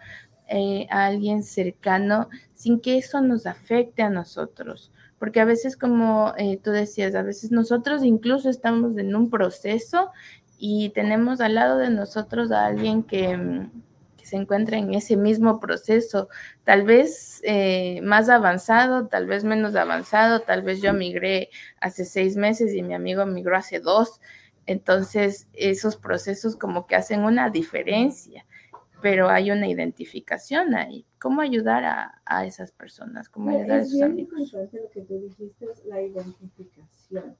eh, 0.54 0.86
alguien 0.89 1.44
cercano 1.44 2.28
sin 2.54 2.82
que 2.82 2.98
eso 2.98 3.22
nos 3.22 3.46
afecte 3.46 4.02
a 4.02 4.10
nosotros. 4.10 4.92
Porque 5.18 5.39
a 5.39 5.46
veces, 5.46 5.78
como 5.78 6.34
eh, 6.38 6.60
tú 6.62 6.72
decías, 6.72 7.16
a 7.16 7.22
veces 7.22 7.52
nosotros 7.52 8.04
incluso 8.04 8.50
estamos 8.50 8.98
en 8.98 9.16
un 9.16 9.30
proceso 9.30 10.12
y 10.58 10.89
tenemos 10.89 11.39
al 11.39 11.56
lado 11.56 11.78
de 11.78 11.89
nosotros 11.89 12.52
a 12.52 12.66
alguien 12.66 13.04
que, 13.04 13.38
mm, 13.38 13.72
se 14.32 14.38
encuentra 14.38 14.78
en 14.78 14.94
ese 14.94 15.18
mismo 15.18 15.60
proceso, 15.60 16.30
tal 16.64 16.84
vez 16.84 17.42
eh, 17.44 18.00
más 18.02 18.30
avanzado, 18.30 19.08
tal 19.08 19.28
vez 19.28 19.44
menos 19.44 19.76
avanzado, 19.76 20.40
tal 20.44 20.62
vez 20.62 20.82
yo 20.82 20.94
migré 20.94 21.50
hace 21.82 22.06
seis 22.06 22.38
meses 22.38 22.74
y 22.74 22.82
mi 22.82 22.94
amigo 22.94 23.26
migró 23.26 23.58
hace 23.58 23.82
dos. 23.82 24.22
Entonces, 24.68 25.50
esos 25.52 25.98
procesos 25.98 26.56
como 26.56 26.88
que 26.88 26.96
hacen 26.96 27.26
una 27.26 27.50
diferencia 27.50 28.46
pero 29.02 29.30
hay 29.30 29.52
una 29.52 29.68
identificación 29.68 30.76
ahí. 30.76 31.06
¿Cómo 31.20 31.41
ayudar 31.41 31.84
a, 31.84 32.22
a 32.26 32.45
esas 32.45 32.72
personas? 32.72 33.30
¿Cómo 33.30 33.49
ayudar 33.49 33.80
a 33.80 33.86
sus 33.86 34.02
amigos? 34.02 34.54
Es 34.54 34.74
lo 34.74 34.89
que 34.89 35.02
tú 35.02 35.20
dijiste, 35.20 35.68
la 35.86 36.02
identificación. 36.02 37.36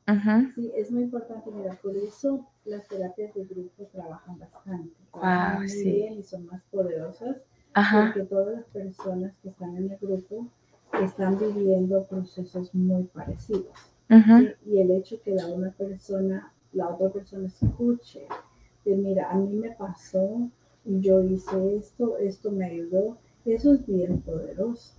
Sí, 0.56 0.72
es 0.76 0.92
muy 0.92 1.04
importante, 1.04 1.50
mira, 1.52 1.74
por 1.82 1.96
eso 1.96 2.46
las 2.66 2.88
terapias 2.88 3.34
de 3.34 3.46
grupo 3.46 3.86
trabajan 3.92 4.38
bastante. 4.40 4.96
Trabajan 5.12 5.58
muy 5.60 5.70
sí. 5.70 5.92
bien 5.92 6.14
y 6.20 6.24
son 6.24 6.46
más 6.46 6.62
poderosas. 6.72 7.38
Porque 7.74 8.24
todas 8.24 8.54
las 8.54 8.66
personas 8.66 9.34
que 9.42 9.50
están 9.50 9.78
en 9.78 9.92
el 9.92 9.98
grupo 9.98 10.48
están 11.02 11.40
viviendo 11.40 12.04
procesos 12.06 12.76
muy 12.76 13.04
parecidos. 13.06 13.74
Y 14.66 14.80
el 14.80 14.92
hecho 14.92 15.22
que 15.22 15.32
la 15.32 15.48
una 15.48 15.72
persona, 15.72 16.52
la 16.74 16.90
otra 16.90 17.10
persona 17.10 17.48
escuche, 17.48 18.28
de 18.84 18.96
mira, 18.96 19.32
a 19.32 19.36
mí 19.36 19.56
me 19.56 19.72
pasó 19.72 20.50
yo 20.86 21.24
hice 21.24 21.76
esto, 21.78 22.18
esto 22.18 22.52
me 22.52 22.66
ayudó, 22.66 23.18
eso 23.46 23.74
es 23.74 23.86
bien 23.86 24.22
poderoso, 24.22 24.94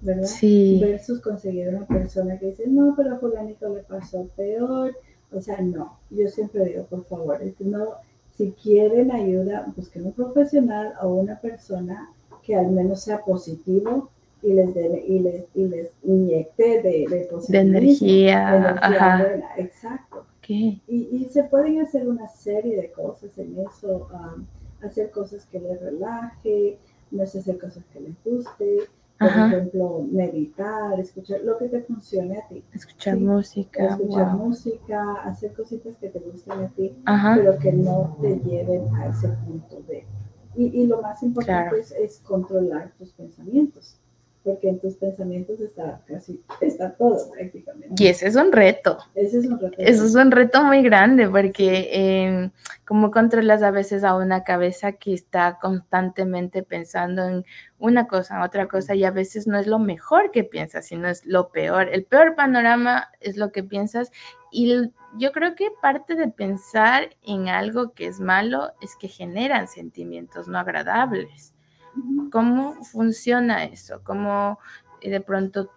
¿verdad? 0.00 0.26
Sí. 0.26 0.78
Versus 0.80 1.20
conseguir 1.20 1.68
una 1.68 1.86
persona 1.86 2.38
que 2.38 2.46
dice, 2.46 2.66
no, 2.66 2.94
pero 2.96 3.14
a 3.14 3.18
fulanito 3.18 3.74
le 3.74 3.82
pasó 3.82 4.28
peor, 4.36 4.96
o 5.32 5.40
sea, 5.40 5.60
no, 5.60 5.98
yo 6.10 6.28
siempre 6.28 6.64
digo, 6.64 6.84
por 6.84 7.04
favor, 7.04 7.40
no, 7.60 7.94
si 8.36 8.52
quieren 8.52 9.10
ayuda, 9.10 9.72
busquen 9.76 10.06
un 10.06 10.12
profesional 10.12 10.92
o 11.02 11.08
una 11.08 11.40
persona 11.40 12.10
que 12.42 12.54
al 12.54 12.70
menos 12.70 13.02
sea 13.02 13.24
positivo 13.24 14.10
y 14.42 14.52
les, 14.52 14.74
de, 14.74 15.04
y 15.06 15.18
les, 15.18 15.44
y 15.54 15.64
les 15.66 15.90
inyecte 16.04 16.82
de, 16.82 17.06
de, 17.08 17.28
de 17.48 17.58
energía, 17.58 18.76
Ajá. 18.80 19.26
exacto. 19.56 20.24
Y, 20.48 20.80
y, 20.86 21.28
se 21.30 21.42
pueden 21.44 21.80
hacer 21.80 22.06
una 22.06 22.28
serie 22.28 22.80
de 22.80 22.92
cosas 22.92 23.36
en 23.36 23.56
eso. 23.58 24.08
Um, 24.12 24.46
hacer 24.82 25.10
cosas 25.10 25.46
que 25.46 25.60
les 25.60 25.80
relaje, 25.80 26.78
no 27.10 27.22
es 27.22 27.34
hacer 27.36 27.58
cosas 27.58 27.84
que 27.92 28.00
les 28.00 28.14
guste, 28.24 28.88
por 29.18 29.28
ejemplo, 29.28 30.06
meditar, 30.10 30.98
escuchar 31.00 31.40
lo 31.40 31.56
que 31.56 31.68
te 31.68 31.82
funcione 31.82 32.38
a 32.38 32.48
ti. 32.48 32.62
Escuchar 32.72 33.16
música. 33.16 33.86
Escuchar 33.86 34.34
música, 34.34 35.12
hacer 35.24 35.54
cositas 35.54 35.96
que 35.96 36.10
te 36.10 36.18
gusten 36.18 36.52
a 36.52 36.68
ti, 36.68 36.96
pero 37.34 37.58
que 37.58 37.72
no 37.72 38.16
te 38.20 38.38
lleven 38.40 38.94
a 38.94 39.06
ese 39.08 39.28
punto 39.28 39.82
de... 39.88 40.04
Y, 40.54 40.82
y 40.82 40.86
lo 40.86 41.02
más 41.02 41.22
importante 41.22 41.80
es, 41.80 41.92
es, 41.92 42.18
controlar 42.20 42.92
tus 42.98 43.12
pensamientos 43.12 44.00
porque 44.46 44.68
en 44.68 44.78
tus 44.78 44.94
pensamientos 44.94 45.60
está 45.60 46.00
casi, 46.06 46.40
está 46.60 46.94
todo 46.94 47.32
prácticamente. 47.32 48.00
Y 48.02 48.06
ese 48.06 48.28
es 48.28 48.36
un 48.36 48.52
reto. 48.52 48.96
Ese 49.16 49.40
es 49.40 49.46
un 49.46 49.58
reto. 49.58 49.74
Eso 49.76 50.04
es 50.04 50.14
un 50.14 50.30
reto 50.30 50.62
muy 50.62 50.82
grande 50.82 51.28
porque 51.28 51.90
eh, 51.92 52.50
como 52.84 53.10
controlas 53.10 53.64
a 53.64 53.72
veces 53.72 54.04
a 54.04 54.14
una 54.14 54.44
cabeza 54.44 54.92
que 54.92 55.12
está 55.12 55.58
constantemente 55.60 56.62
pensando 56.62 57.24
en 57.24 57.44
una 57.78 58.06
cosa, 58.06 58.44
otra 58.44 58.68
cosa 58.68 58.94
y 58.94 59.02
a 59.02 59.10
veces 59.10 59.48
no 59.48 59.58
es 59.58 59.66
lo 59.66 59.80
mejor 59.80 60.30
que 60.30 60.44
piensas, 60.44 60.86
sino 60.86 61.08
es 61.08 61.26
lo 61.26 61.48
peor. 61.50 61.88
El 61.88 62.04
peor 62.04 62.36
panorama 62.36 63.08
es 63.18 63.36
lo 63.36 63.50
que 63.50 63.64
piensas 63.64 64.12
y 64.52 64.92
yo 65.18 65.32
creo 65.32 65.56
que 65.56 65.72
parte 65.82 66.14
de 66.14 66.28
pensar 66.28 67.16
en 67.22 67.48
algo 67.48 67.94
que 67.94 68.06
es 68.06 68.20
malo 68.20 68.74
es 68.80 68.94
que 68.94 69.08
generan 69.08 69.66
sentimientos 69.66 70.46
no 70.46 70.56
agradables. 70.60 71.55
¿Cómo 72.30 72.82
funciona 72.84 73.64
eso? 73.64 74.00
¿Cómo 74.04 74.58
eh, 75.00 75.10
de 75.10 75.20
pronto 75.20 75.70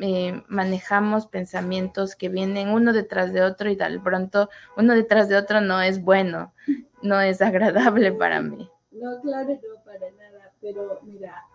eh, 0.00 0.42
manejamos 0.48 1.26
pensamientos 1.26 2.16
que 2.16 2.28
vienen 2.28 2.70
uno 2.70 2.92
detrás 2.92 3.32
de 3.32 3.42
otro 3.42 3.70
y 3.70 3.76
de 3.76 4.00
pronto 4.00 4.48
uno 4.76 4.94
detrás 4.94 5.28
de 5.28 5.36
otro 5.36 5.60
no 5.60 5.80
es 5.80 6.02
bueno, 6.02 6.52
no 7.02 7.20
es 7.20 7.42
agradable 7.42 8.12
para 8.12 8.40
mí? 8.40 8.68
No, 8.92 9.20
claro, 9.20 9.50
no, 9.50 9.84
para 9.84 10.10
nada. 10.12 10.52
Pero 10.60 11.00
mira, 11.04 11.46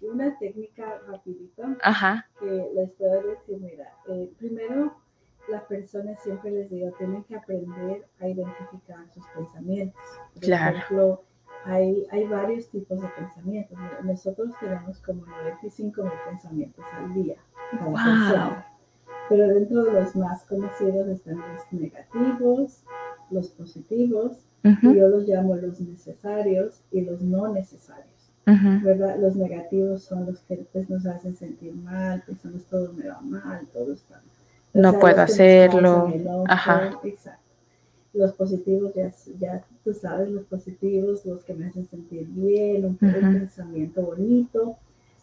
una 0.00 0.36
técnica 0.38 1.00
rapidita 1.06 1.76
que 2.40 2.70
les 2.74 2.90
puedo 2.92 3.22
decir, 3.22 3.58
mira, 3.60 3.94
eh, 4.08 4.32
primero 4.38 4.96
las 5.48 5.62
personas 5.64 6.20
siempre 6.22 6.50
les 6.50 6.70
digo, 6.70 6.90
tienen 6.98 7.24
que 7.24 7.36
aprender 7.36 8.06
a 8.20 8.28
identificar 8.28 9.06
sus 9.12 9.24
pensamientos. 9.28 10.02
Por 10.34 10.42
claro. 10.42 10.78
ejemplo, 10.78 11.24
hay, 11.64 12.06
hay 12.10 12.26
varios 12.26 12.68
tipos 12.68 13.00
de 13.00 13.08
pensamientos. 13.08 13.78
Nosotros 14.02 14.50
tenemos 14.60 14.98
como 15.00 15.24
95 15.26 16.02
mil 16.02 16.12
pensamientos 16.28 16.84
al 16.96 17.14
día. 17.14 17.36
Pero 19.28 19.48
dentro 19.48 19.84
de 19.84 19.92
los 19.92 20.16
más 20.16 20.44
conocidos 20.44 21.08
están 21.08 21.36
los 21.36 21.72
negativos, 21.72 22.84
los 23.30 23.48
positivos, 23.50 24.38
y 24.64 24.94
yo 24.94 25.08
los 25.08 25.26
llamo 25.26 25.56
los 25.56 25.80
necesarios 25.80 26.82
y 26.90 27.02
los 27.02 27.22
no 27.22 27.48
necesarios. 27.52 28.12
¿verdad? 28.44 29.18
Los 29.18 29.36
negativos 29.36 30.02
son 30.02 30.26
los 30.26 30.40
que 30.40 30.56
pues, 30.72 30.90
nos 30.90 31.06
hacen 31.06 31.34
sentir 31.34 31.74
mal, 31.74 32.22
pensamos 32.26 32.64
todo 32.64 32.92
me 32.92 33.08
va 33.08 33.20
mal, 33.20 33.66
todo 33.72 33.92
está 33.92 34.16
mal. 34.16 34.24
No 34.74 34.98
puedo 34.98 35.20
hacerlo. 35.20 36.12
Ajá. 36.48 36.98
Exacto. 37.04 37.40
Los 38.14 38.32
positivos, 38.32 38.92
ya, 38.94 39.10
ya 39.38 39.64
tú 39.84 39.94
sabes, 39.94 40.30
los 40.30 40.44
positivos, 40.44 41.24
los 41.26 41.44
que 41.44 41.54
me 41.54 41.66
hacen 41.66 41.86
sentir 41.86 42.26
bien, 42.28 42.84
un, 42.84 42.96
pensamiento 42.96 44.02
bonito. 44.02 44.76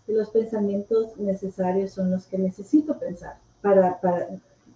Y 0.07 0.13
los 0.13 0.29
pensamientos 0.29 1.17
necesarios 1.17 1.91
son 1.91 2.11
los 2.11 2.25
que 2.25 2.37
necesito 2.37 2.97
pensar 2.97 3.37
para, 3.61 3.99
para, 4.01 4.27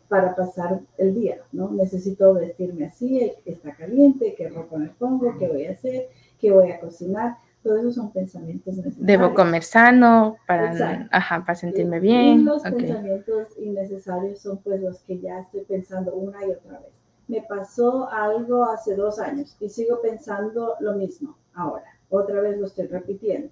para 0.07 0.35
pasar 0.35 0.79
el 0.97 1.15
día, 1.15 1.37
¿no? 1.51 1.71
Necesito 1.71 2.33
vestirme 2.35 2.85
así, 2.85 3.31
está 3.45 3.73
caliente, 3.75 4.35
qué 4.37 4.49
ropa 4.49 4.77
me 4.77 4.89
pongo, 4.89 5.37
qué 5.39 5.47
voy 5.47 5.65
a 5.65 5.71
hacer, 5.71 6.09
qué 6.39 6.51
voy 6.51 6.71
a 6.71 6.79
cocinar. 6.79 7.37
Todos 7.63 7.79
esos 7.79 7.95
son 7.95 8.11
pensamientos 8.11 8.75
necesarios. 8.75 9.07
Debo 9.07 9.33
comer 9.33 9.63
sano 9.63 10.35
para, 10.45 11.07
ajá, 11.11 11.43
para 11.45 11.55
sentirme 11.55 11.99
bien. 11.99 12.41
Y 12.41 12.43
los 12.43 12.61
pensamientos 12.61 13.47
innecesarios 13.57 14.39
son 14.39 14.57
pues 14.57 14.81
los 14.81 14.99
que 14.99 15.19
ya 15.19 15.39
estoy 15.39 15.61
pensando 15.61 16.13
una 16.13 16.45
y 16.45 16.51
otra 16.51 16.79
vez 16.79 17.02
me 17.27 17.41
pasó 17.41 18.09
algo 18.09 18.65
hace 18.65 18.95
dos 18.95 19.19
años 19.19 19.55
y 19.59 19.69
sigo 19.69 20.01
pensando 20.01 20.75
lo 20.79 20.93
mismo 20.95 21.37
ahora. 21.53 21.85
Otra 22.09 22.41
vez 22.41 22.57
lo 22.57 22.67
estoy 22.67 22.87
repitiendo. 22.87 23.49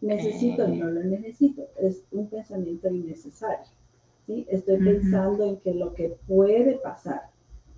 Necesito 0.00 0.68
y 0.68 0.78
no 0.78 0.90
lo 0.90 1.02
necesito. 1.02 1.66
Es 1.78 2.04
un 2.10 2.28
pensamiento 2.28 2.88
innecesario. 2.88 3.66
¿sí? 4.26 4.46
Estoy 4.48 4.78
pensando 4.78 5.44
en 5.44 5.56
que 5.58 5.74
lo 5.74 5.94
que 5.94 6.16
puede 6.26 6.78
pasar, 6.78 7.22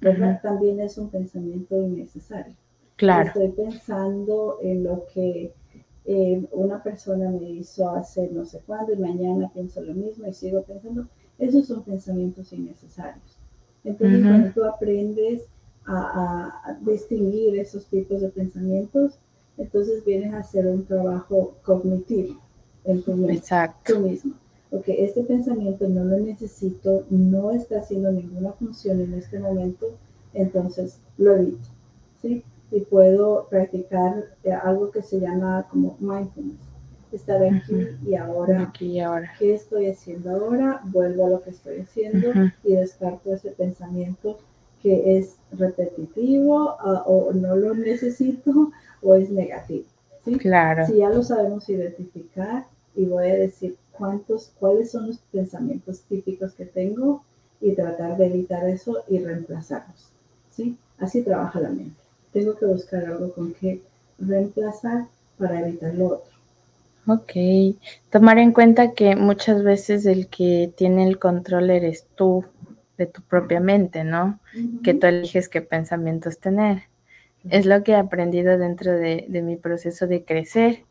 ¿verdad? 0.01 0.40
También 0.42 0.80
es 0.80 0.99
un 0.99 1.11
pensamiento 1.11 1.80
innecesario. 1.80 2.55
Claro. 2.97 3.28
Estoy 3.28 3.49
pensando 3.51 4.59
en 4.62 4.84
lo 4.84 5.07
que 5.12 5.53
eh, 6.05 6.47
una 6.53 6.82
persona 6.82 7.30
me 7.30 7.51
hizo 7.51 7.90
hace 7.90 8.28
no 8.28 8.44
sé 8.44 8.61
cuándo 8.64 8.92
y 8.92 8.97
mañana 8.97 9.51
pienso 9.53 9.80
lo 9.80 9.94
mismo 9.94 10.26
y 10.26 10.32
sigo 10.32 10.62
pensando. 10.62 11.09
Esos 11.38 11.66
son 11.66 11.82
pensamientos 11.82 12.53
innecesarios. 12.53 13.36
Entonces, 13.87 14.20
cuando 14.20 14.53
tú 14.53 14.64
aprendes 14.64 15.43
a, 15.87 16.76
distinguir 16.80 17.59
esos 17.59 17.87
tipos 17.87 18.20
de 18.20 18.28
pensamientos, 18.28 19.18
entonces 19.57 20.05
vienes 20.05 20.34
a 20.34 20.39
hacer 20.39 20.66
un 20.66 20.84
trabajo 20.84 21.55
cognitivo 21.62 22.41
en 22.84 23.03
tu 23.03 23.12
mismo. 23.12 23.30
Exacto. 23.30 23.95
Tú 23.95 24.01
mismo. 24.01 24.34
Ok, 24.72 24.84
este 24.89 25.22
pensamiento 25.22 25.89
no 25.89 26.05
lo 26.05 26.18
necesito, 26.18 27.05
no 27.11 27.53
está 27.53 27.78
haciendo 27.78 28.11
ninguna 28.11 28.53
función 28.53 29.01
en 29.01 29.14
este 29.14 29.39
momento, 29.39 29.87
entonces 30.34 31.01
lo 31.16 31.37
evito. 31.37 31.68
¿sí? 32.20 32.43
Y 32.72 32.80
puedo 32.80 33.47
practicar 33.49 34.24
algo 34.64 34.91
que 34.91 35.03
se 35.03 35.20
llama 35.20 35.68
como 35.70 35.97
mindfulness 36.01 36.66
estar 37.17 37.43
aquí 37.43 37.89
y 38.07 38.14
ahora. 38.14 38.62
Aquí 38.62 38.87
y 38.87 39.01
ahora. 39.01 39.33
¿Qué 39.39 39.55
estoy 39.55 39.89
haciendo 39.89 40.31
ahora? 40.31 40.81
Vuelvo 40.85 41.27
a 41.27 41.31
lo 41.31 41.43
que 41.43 41.51
estoy 41.51 41.81
haciendo 41.81 42.33
y 42.64 42.75
descarto 42.75 43.35
ese 43.35 43.51
pensamiento 43.51 44.39
que 44.83 45.19
es 45.19 45.37
repetitivo 45.53 46.77
ah, 46.81 47.03
o 47.07 47.33
no 47.33 47.57
lo 47.57 47.75
necesito 47.75 48.71
o 49.03 49.14
es 49.14 49.31
negativo. 49.31 49.85
¿sí? 50.25 50.37
Claro. 50.39 50.87
Si 50.87 50.99
ya 50.99 51.09
lo 51.09 51.23
sabemos 51.23 51.69
identificar 51.69 52.67
y 52.95 53.07
voy 53.07 53.29
a 53.29 53.35
decir 53.35 53.77
cuántos, 53.93 54.53
cuáles 54.59 54.91
son 54.91 55.09
los 55.09 55.19
pensamientos 55.33 56.03
típicos 56.03 56.53
que 56.55 56.67
tengo 56.67 57.25
y 57.61 57.75
tratar 57.75 58.17
de 58.17 58.27
evitar 58.27 58.69
eso 58.69 59.03
y 59.09 59.19
reemplazarlos. 59.19 60.11
¿sí? 60.51 60.77
Así 60.99 61.23
trabaja 61.23 61.61
la 61.61 61.71
mente. 61.71 62.01
Tengo 62.33 62.55
que 62.57 62.67
buscar 62.67 63.05
algo 63.07 63.33
con 63.33 63.53
que 63.55 63.83
reemplazar 64.19 65.07
para 65.39 65.61
evitar 65.61 65.95
lo 65.95 66.07
otro. 66.07 66.36
Ok, 67.09 67.32
tomar 68.11 68.38
en 68.38 68.52
cuenta 68.52 68.92
que 68.92 69.14
muchas 69.14 69.62
veces 69.62 70.07
el 70.07 70.28
que 70.28 70.72
tiene 70.76 71.07
el 71.07 71.20
control 71.20 71.70
eres 71.70 72.09
tú 72.16 72.44
de 72.98 73.07
tu 73.07 73.22
propia 73.22 73.61
mente, 73.61 74.02
¿no? 74.02 74.40
Que 74.82 74.92
tú 74.92 75.07
eliges 75.07 75.48
qué 75.48 75.61
pensamientos 75.61 76.40
tener. 76.40 76.84
Es 77.48 77.64
lo 77.64 77.84
que 77.84 77.92
he 77.92 77.96
aprendido 77.96 78.59
dentro 78.59 78.92
de, 78.92 79.26
mi 79.44 79.57
proceso 79.57 80.09
de 80.09 80.24
crecer 80.24 80.84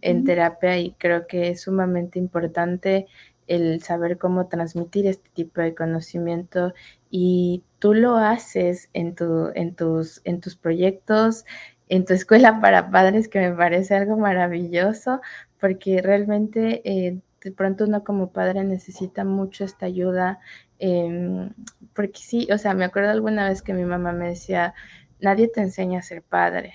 en 0.00 0.24
terapia 0.24 0.76
y 0.78 0.92
creo 0.92 1.28
que 1.28 1.50
es 1.50 1.60
sumamente 1.62 2.18
importante 2.18 3.06
el 3.46 3.80
saber 3.82 4.18
cómo 4.18 4.48
transmitir 4.48 5.06
este 5.06 5.30
tipo 5.34 5.60
de 5.60 5.74
conocimiento 5.74 6.72
y 7.10 7.62
tú 7.78 7.94
lo 7.94 8.16
haces 8.16 8.88
en, 8.92 9.14
tu, 9.14 9.50
en, 9.54 9.74
tus, 9.74 10.20
en 10.24 10.40
tus 10.40 10.56
proyectos, 10.56 11.44
en 11.88 12.04
tu 12.04 12.14
escuela 12.14 12.60
para 12.60 12.90
padres, 12.90 13.28
que 13.28 13.40
me 13.40 13.52
parece 13.52 13.96
algo 13.96 14.16
maravilloso, 14.16 15.20
porque 15.60 16.02
realmente 16.02 16.82
eh, 16.84 17.20
de 17.42 17.52
pronto 17.52 17.84
uno 17.84 18.04
como 18.04 18.32
padre 18.32 18.64
necesita 18.64 19.24
mucho 19.24 19.64
esta 19.64 19.86
ayuda, 19.86 20.40
em, 20.78 21.52
porque 21.94 22.20
sí, 22.20 22.48
o 22.52 22.58
sea, 22.58 22.74
me 22.74 22.84
acuerdo 22.84 23.10
alguna 23.10 23.48
vez 23.48 23.62
que 23.62 23.74
mi 23.74 23.84
mamá 23.84 24.12
me 24.12 24.28
decía, 24.28 24.74
nadie 25.20 25.48
te 25.48 25.60
enseña 25.60 26.00
a 26.00 26.02
ser 26.02 26.22
padre, 26.22 26.72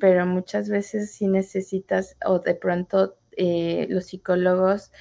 pero 0.00 0.26
muchas 0.26 0.68
veces 0.68 1.12
sí 1.12 1.26
necesitas, 1.26 2.16
o 2.24 2.38
de 2.38 2.54
pronto 2.54 3.16
eh, 3.36 3.86
los 3.90 4.06
psicólogos 4.06 4.92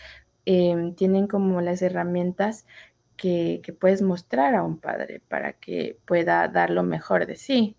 em, 0.45 0.95
tienen 0.95 1.27
como 1.27 1.61
las 1.61 1.81
herramientas 1.81 2.65
que, 3.17 3.61
que, 3.63 3.73
puedes 3.73 4.01
mostrar 4.01 4.55
a 4.55 4.63
un 4.63 4.79
padre 4.79 5.21
para 5.27 5.53
que 5.53 5.97
pueda 6.05 6.47
dar 6.47 6.69
lo 6.69 6.83
mejor 6.83 7.25
de 7.25 7.35
sí. 7.35 7.77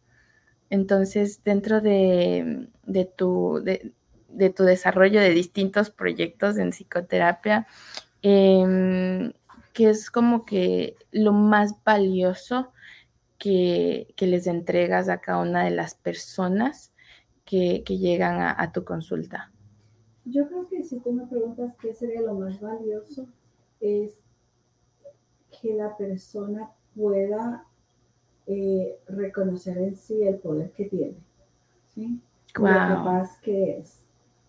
Entonces, 0.71 1.43
dentro 1.45 1.81
de, 1.81 2.69
de 2.85 3.05
tu, 3.07 3.61
de, 3.65 3.93
de 4.29 4.51
tu 4.51 4.63
desarrollo 4.63 5.21
de 5.21 5.31
distintos 5.31 5.91
proyectos 5.91 6.59
en 6.59 6.71
psicoterapia, 6.71 7.67
em, 8.23 9.33
que 9.73 9.91
es 9.91 10.11
como 10.11 10.45
que 10.45 10.97
lo 11.11 11.33
más 11.33 11.83
valioso 11.85 12.73
que, 13.39 14.15
les 14.19 14.47
entregas 14.47 15.09
a 15.09 15.21
cada 15.21 15.43
una 15.43 15.65
de 15.65 15.71
las 15.71 15.95
personas 15.95 16.93
que, 17.45 17.83
llegan 17.87 18.41
a, 18.41 18.73
tu 18.73 18.85
consulta? 18.85 19.51
Yo 20.25 20.47
creo 20.49 20.69
que 20.69 20.83
si 20.83 20.99
tú 21.01 21.13
me 21.13 21.27
preguntas 21.27 21.75
qué 21.81 21.95
sería 21.95 22.21
lo 22.21 22.35
más 22.35 22.61
valioso, 22.61 23.27
es 23.81 24.21
que 25.61 25.75
la 25.75 25.97
persona 25.97 26.69
pueda 26.95 27.65
eh, 28.47 28.99
reconocer 29.09 29.79
en 29.79 29.97
sí 29.97 30.23
el 30.23 30.37
poder 30.39 30.73
que 30.73 30.85
tiene, 30.87 31.17
¿sí? 31.95 32.21
Lo 32.55 32.65
capaz 32.65 33.41
que 33.41 33.79
es. 33.79 34.08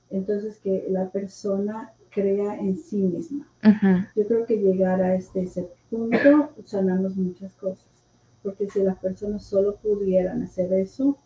Entonces, 0.10 0.58
que 0.58 0.88
la 0.90 1.10
persona 1.10 1.94
crea 2.10 2.56
en 2.56 2.78
sí 2.78 2.98
misma. 2.98 3.48
Yo 4.16 4.28
creo 4.28 4.46
que 4.46 4.58
llegar 4.58 5.02
a 5.02 5.16
este 5.16 5.44
ese 5.44 5.70
punto 5.90 6.50
sanamos 6.66 7.16
muchas 7.16 7.54
cosas, 7.56 7.88
porque 8.42 8.70
si 8.70 8.82
las 8.82 8.98
personas 8.98 9.44
solo 9.44 9.76
pudieran 9.76 10.44
hacer 10.44 10.74
eso, 10.74 11.18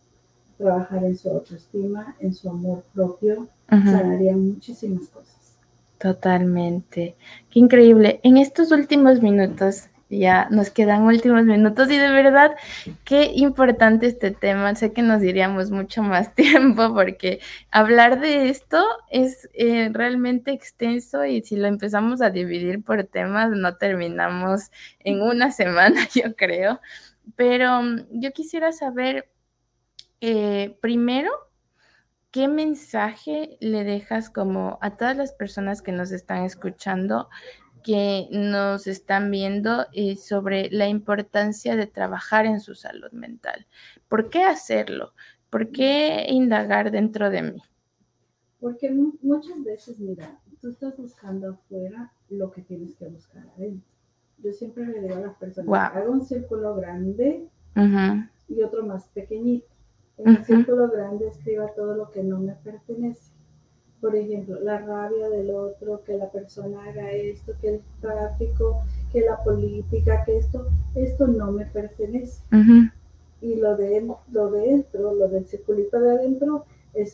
trabajar 0.57 1.03
en 1.03 1.17
su 1.17 1.29
autoestima, 1.29 2.15
en 2.19 2.33
su 2.33 2.49
amor 2.49 2.83
propio, 2.93 3.47
sanarían 3.69 4.45
muchísimas 4.45 5.07
cosas. 5.07 5.57
Totalmente. 5.97 7.15
Qué 7.49 7.59
increíble. 7.59 8.19
En 8.23 8.37
estos 8.37 8.71
últimos 8.71 9.21
minutos, 9.21 9.87
ya 10.19 10.47
nos 10.49 10.69
quedan 10.69 11.03
últimos 11.03 11.43
minutos 11.45 11.89
y 11.89 11.97
de 11.97 12.09
verdad 12.09 12.55
qué 13.03 13.31
importante 13.35 14.07
este 14.07 14.31
tema. 14.31 14.75
Sé 14.75 14.93
que 14.93 15.01
nos 15.01 15.21
diríamos 15.21 15.71
mucho 15.71 16.03
más 16.03 16.33
tiempo 16.35 16.93
porque 16.93 17.39
hablar 17.71 18.19
de 18.19 18.49
esto 18.49 18.83
es 19.09 19.49
eh, 19.53 19.89
realmente 19.91 20.51
extenso 20.51 21.25
y 21.25 21.41
si 21.41 21.55
lo 21.55 21.67
empezamos 21.67 22.21
a 22.21 22.29
dividir 22.29 22.83
por 22.83 23.03
temas 23.05 23.51
no 23.51 23.77
terminamos 23.77 24.71
en 24.99 25.21
una 25.21 25.51
semana, 25.51 26.07
yo 26.13 26.35
creo. 26.35 26.79
Pero 27.35 27.81
mm, 27.81 28.05
yo 28.11 28.31
quisiera 28.31 28.71
saber 28.71 29.29
eh, 30.21 30.77
primero 30.81 31.31
¿qué 32.33 32.47
mensaje 32.47 33.57
le 33.59 33.83
dejas 33.83 34.31
como 34.31 34.79
a 34.81 34.97
todas 34.97 35.15
las 35.15 35.33
personas 35.33 35.83
que 35.83 35.91
nos 35.91 36.11
están 36.11 36.43
escuchando 36.45 37.29
que 37.83 38.27
nos 38.31 38.87
están 38.87 39.29
viendo 39.29 39.85
y 39.91 40.15
sobre 40.15 40.69
la 40.71 40.87
importancia 40.87 41.75
de 41.75 41.87
trabajar 41.87 42.45
en 42.45 42.59
su 42.59 42.75
salud 42.75 43.11
mental. 43.11 43.67
¿Por 44.07 44.29
qué 44.29 44.43
hacerlo? 44.43 45.13
¿Por 45.49 45.69
qué 45.69 46.25
indagar 46.29 46.89
dentro 46.91 47.29
de 47.29 47.41
mí? 47.43 47.61
Porque 48.59 48.89
muchas 49.21 49.61
veces, 49.63 49.99
mira, 49.99 50.39
tú 50.61 50.69
estás 50.69 50.97
buscando 50.97 51.51
afuera 51.51 52.11
lo 52.29 52.49
que 52.51 52.61
tienes 52.61 52.95
que 52.95 53.07
buscar 53.07 53.45
adentro. 53.57 53.91
Yo 54.37 54.53
siempre 54.53 54.85
le 54.85 55.01
digo 55.01 55.15
a 55.15 55.19
las 55.19 55.35
personas, 55.35 55.93
hago 55.93 56.11
un 56.11 56.25
círculo 56.25 56.75
grande 56.75 57.47
y 58.47 58.61
otro 58.61 58.85
más 58.85 59.07
pequeñito. 59.09 59.67
En 60.17 60.29
el 60.29 60.45
círculo 60.45 60.89
grande 60.89 61.27
escriba 61.27 61.73
todo 61.75 61.95
lo 61.95 62.09
que 62.11 62.23
no 62.23 62.39
me 62.39 62.53
pertenece 62.53 63.32
por 64.03 64.17
ejemplo, 64.17 64.59
la 64.59 64.79
rabia 64.79 65.29
del 65.29 65.49
otro, 65.51 66.01
que 66.05 66.17
la 66.17 66.29
persona 66.29 66.83
haga 66.83 67.13
esto, 67.13 67.53
que 67.61 67.75
el 67.75 67.81
tráfico, 68.01 68.81
que 69.13 69.21
la 69.21 69.41
política, 69.41 70.25
que 70.25 70.39
esto, 70.39 70.67
esto 70.93 71.25
no 71.25 71.53
me 71.53 71.65
pertenece. 71.67 72.41
Y 73.41 73.55
lo 73.55 73.77
de, 73.77 74.05
lo 74.33 74.51
de 74.51 74.59
dentro, 74.59 75.15
lo 75.15 75.29
del 75.29 75.45
circulito 75.47 76.01
de 76.01 76.11
adentro, 76.11 76.65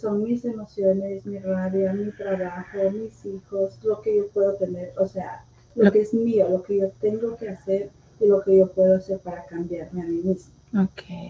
son 0.01 0.23
mis 0.23 0.43
emociones, 0.45 1.27
mi 1.27 1.37
rabia, 1.37 1.93
mi 1.93 2.09
trabajo, 2.11 2.79
mis 2.91 3.23
hijos, 3.23 3.77
lo 3.83 4.01
que 4.01 4.17
yo 4.17 4.27
puedo 4.29 4.55
tener, 4.55 4.91
o 4.97 5.05
sea, 5.05 5.45
lo 5.75 5.91
que 5.91 6.01
es 6.01 6.11
mío, 6.15 6.49
lo 6.49 6.63
que 6.63 6.77
yo 6.77 6.89
tengo 6.99 7.37
que 7.37 7.49
hacer 7.49 7.91
y 8.19 8.25
lo 8.25 8.41
que 8.41 8.57
yo 8.57 8.67
puedo 8.71 8.97
hacer 8.97 9.19
para 9.19 9.45
cambiarme 9.45 10.01
a 10.01 10.05
mí 10.05 10.21
mismo. 10.23 10.53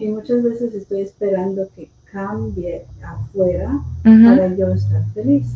Y 0.00 0.08
muchas 0.08 0.42
veces 0.42 0.72
estoy 0.74 1.02
esperando 1.02 1.68
que 1.76 1.90
cambie 2.12 2.86
afuera 3.02 3.80
para 4.02 4.54
yo 4.54 4.68
estar 4.68 5.04
feliz. 5.12 5.48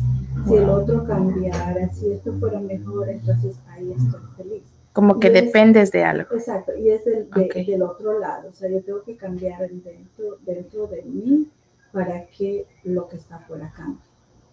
Si 0.47 0.53
el 0.53 0.69
otro 0.69 1.05
cambiara, 1.05 1.89
si 1.89 2.11
esto 2.11 2.33
fuera 2.39 2.59
mejor, 2.59 3.09
entonces 3.09 3.55
ahí 3.69 3.91
estoy 3.91 4.21
feliz. 4.37 4.63
Como 4.93 5.19
que 5.19 5.29
dependes 5.29 5.91
de 5.91 6.03
algo. 6.03 6.33
Exacto, 6.33 6.71
y 6.77 6.89
es 6.89 7.03
del, 7.05 7.29
del, 7.29 7.81
otro 7.81 8.19
lado. 8.19 8.49
O 8.49 8.53
sea, 8.53 8.69
yo 8.69 8.81
tengo 8.81 9.03
que 9.03 9.17
cambiar 9.17 9.69
dentro, 9.69 10.37
dentro 10.45 10.87
de 10.87 11.01
mí 11.03 11.47
para 11.91 12.25
que 12.27 12.65
lo 12.83 13.07
que 13.07 13.17
está 13.17 13.37
afuera 13.37 13.71
cambie. 13.75 14.01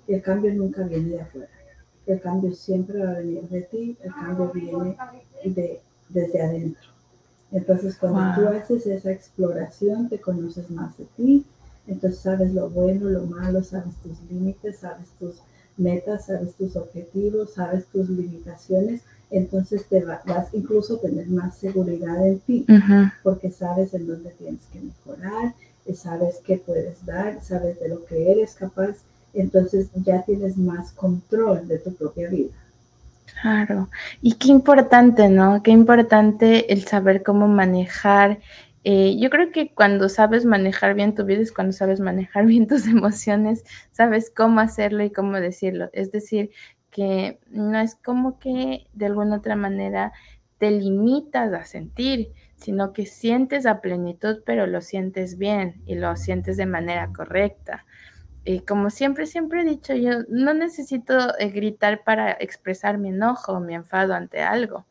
El 0.09 0.23
cambio 0.23 0.53
nunca 0.55 0.83
viene 0.83 1.11
de 1.11 1.21
afuera. 1.21 1.49
El 2.07 2.21
cambio 2.21 2.53
siempre 2.53 2.99
va 3.05 3.11
a 3.11 3.19
venir 3.19 3.43
de 3.49 3.63
ti, 3.63 3.97
el 4.03 4.13
cambio 4.13 4.51
viene 4.53 4.97
de, 5.45 5.81
desde 6.09 6.43
adentro. 6.43 6.91
Entonces, 7.53 7.97
cuando 7.97 8.35
tú 8.35 8.49
haces 8.49 8.87
esa 8.87 9.13
exploración, 9.13 10.09
te 10.09 10.21
conoces 10.21 10.71
más 10.71 10.97
de 10.97 11.05
ti, 11.17 11.45
entonces 11.87 12.21
sabes 12.21 12.53
lo 12.53 12.71
bueno, 12.71 13.09
lo 13.09 13.27
malo, 13.27 13.63
sabes 13.63 13.95
tus 14.03 14.21
límites, 14.31 14.79
sabes 14.79 15.09
tus 15.19 15.37
metas, 15.77 16.27
sabes 16.27 16.55
tus 16.55 16.77
objetivos, 16.77 17.55
sabes 17.55 17.87
tus 17.87 18.09
limitaciones. 18.09 19.03
Entonces 19.31 19.87
te 19.87 20.05
vas 20.05 20.53
incluso 20.53 20.97
a 20.97 21.01
tener 21.01 21.27
más 21.29 21.57
seguridad 21.57 22.27
en 22.27 22.39
ti, 22.41 22.67
porque 23.23 23.51
sabes 23.51 23.95
en 23.95 24.07
dónde 24.07 24.31
tienes 24.39 24.61
que 24.73 24.81
mejorar, 24.81 25.55
sabes 25.95 26.41
qué 26.45 26.59
puedes 26.59 27.05
dar, 27.07 27.43
sabes 27.43 27.81
de 27.81 27.89
lo 27.89 28.05
que 28.05 28.31
eres 28.31 28.55
capaz. 28.55 28.97
Entonces 29.35 29.89
ya 29.95 30.23
tienes 30.23 30.59
más 30.59 30.93
control 30.93 31.67
de 31.67 31.79
tu 31.79 31.95
propia 31.95 32.29
vida. 32.29 32.53
Claro, 33.41 33.89
y 34.21 34.35
qué 34.35 34.49
importante, 34.49 35.31
¿no? 35.31 35.63
Qué 35.63 35.71
importante 35.71 36.71
el 36.71 36.85
saber 36.85 37.23
cómo 37.23 37.49
manejar 37.49 38.41
eh, 38.85 39.17
yo 39.19 39.31
creo 39.31 39.53
que 39.53 39.73
cuando 39.75 40.09
sabes 40.09 40.45
manejar 40.45 40.95
bien 40.95 41.15
tu 41.15 41.25
vida 41.25 41.43
cuando 41.55 41.73
sabes 41.73 42.01
manejar 42.01 42.47
bien 42.47 42.67
tus 42.67 42.87
emociones, 42.87 43.65
sabes 43.93 44.31
cómo 44.35 44.61
hacerlo 44.61 45.05
y 45.05 45.11
cómo 45.11 45.41
decirlo. 45.41 45.91
Es 45.93 46.11
decir, 46.11 46.51
que 46.91 47.41
no 47.49 47.79
es 47.79 47.95
como 47.95 48.39
que 48.39 48.87
de 48.93 49.07
alguna 49.07 49.37
otra 49.37 49.57
manera 49.57 50.13
te 50.59 50.71
limitas 50.71 51.53
a 51.53 51.65
sentir, 51.65 52.33
sino 52.57 52.93
que 52.93 53.07
sientes 53.07 53.67
a 53.67 53.81
plenitud, 53.81 54.43
pero 54.45 54.67
lo 54.67 54.81
sientes 54.81 55.39
bien 55.39 55.83
y 55.87 55.97
lo 55.97 56.15
sientes 56.17 56.57
de 56.57 56.67
manera 56.67 57.11
correcta. 57.13 57.85
Y 58.45 58.61
como 58.61 58.91
siempre, 58.91 59.27
siempre 59.27 59.63
he 59.63 59.65
dicho, 59.65 59.95
yo 59.95 60.23
no 60.29 60.53
necesito 60.55 61.37
eh, 61.39 61.51
gritar 61.51 62.05
para 62.05 62.33
expresar 62.33 62.99
mi 62.99 63.09
enojo 63.09 63.53
o 63.53 63.61
mi 63.61 63.75
enfado 63.75 64.15
ante 64.15 64.43
algo. 64.43 64.87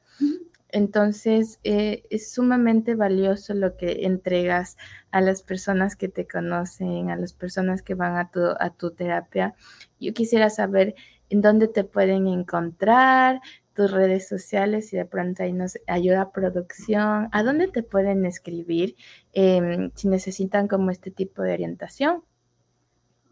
Entonces, 0.71 1.59
eh, 1.63 2.03
es 2.09 2.31
sumamente 2.31 2.95
valioso 2.95 3.53
lo 3.53 3.77
que 3.77 4.05
entregas 4.05 4.77
a 5.11 5.21
las 5.21 5.43
personas 5.43 5.95
que 5.95 6.07
te 6.07 6.27
conocen, 6.27 7.09
a 7.09 7.15
las 7.15 7.33
personas 7.33 7.81
que 7.81 7.93
van 7.95 8.17
a 8.17 8.29
tu, 8.31 8.41
a 8.59 8.69
tu 8.71 8.91
terapia. 8.91 9.55
Yo 9.99 10.13
quisiera 10.13 10.49
saber 10.49 10.95
en 11.29 11.41
dónde 11.41 11.67
te 11.67 11.83
pueden 11.83 12.27
encontrar, 12.27 13.41
tus 13.73 13.91
redes 13.91 14.27
sociales 14.27 14.91
y 14.93 14.97
de 14.97 15.05
pronto 15.05 15.43
ahí 15.43 15.53
nos 15.53 15.77
ayuda 15.87 16.31
producción, 16.31 17.29
a 17.31 17.43
dónde 17.43 17.67
te 17.67 17.83
pueden 17.83 18.25
escribir 18.25 18.95
em, 19.33 19.91
si 19.95 20.07
necesitan 20.07 20.67
como 20.67 20.91
este 20.91 21.11
tipo 21.11 21.41
de 21.41 21.53
orientación. 21.53 22.23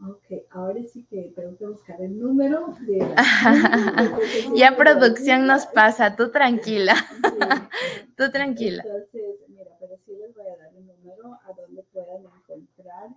Ok, 0.01 0.45
ahora 0.51 0.81
sí 0.85 1.03
que 1.03 1.33
tengo 1.35 1.57
que 1.57 1.65
buscar 1.65 2.01
el 2.01 2.17
número 2.17 2.73
de 2.87 2.99
la... 2.99 3.15
ya 4.55 4.77
producción 4.77 5.45
nos 5.45 5.65
pasa, 5.65 6.15
tú 6.15 6.31
tranquila. 6.31 6.95
tú 8.15 8.31
tranquila. 8.31 8.81
Entonces, 8.85 9.35
mira, 9.49 9.71
pero 9.77 9.97
sí 10.05 10.15
les 10.15 10.33
voy 10.33 10.47
a 10.47 10.55
dar 10.55 10.73
el 10.73 10.85
número 10.85 11.33
a 11.43 11.53
donde 11.53 11.83
puedan 11.91 12.23
encontrar, 12.23 13.09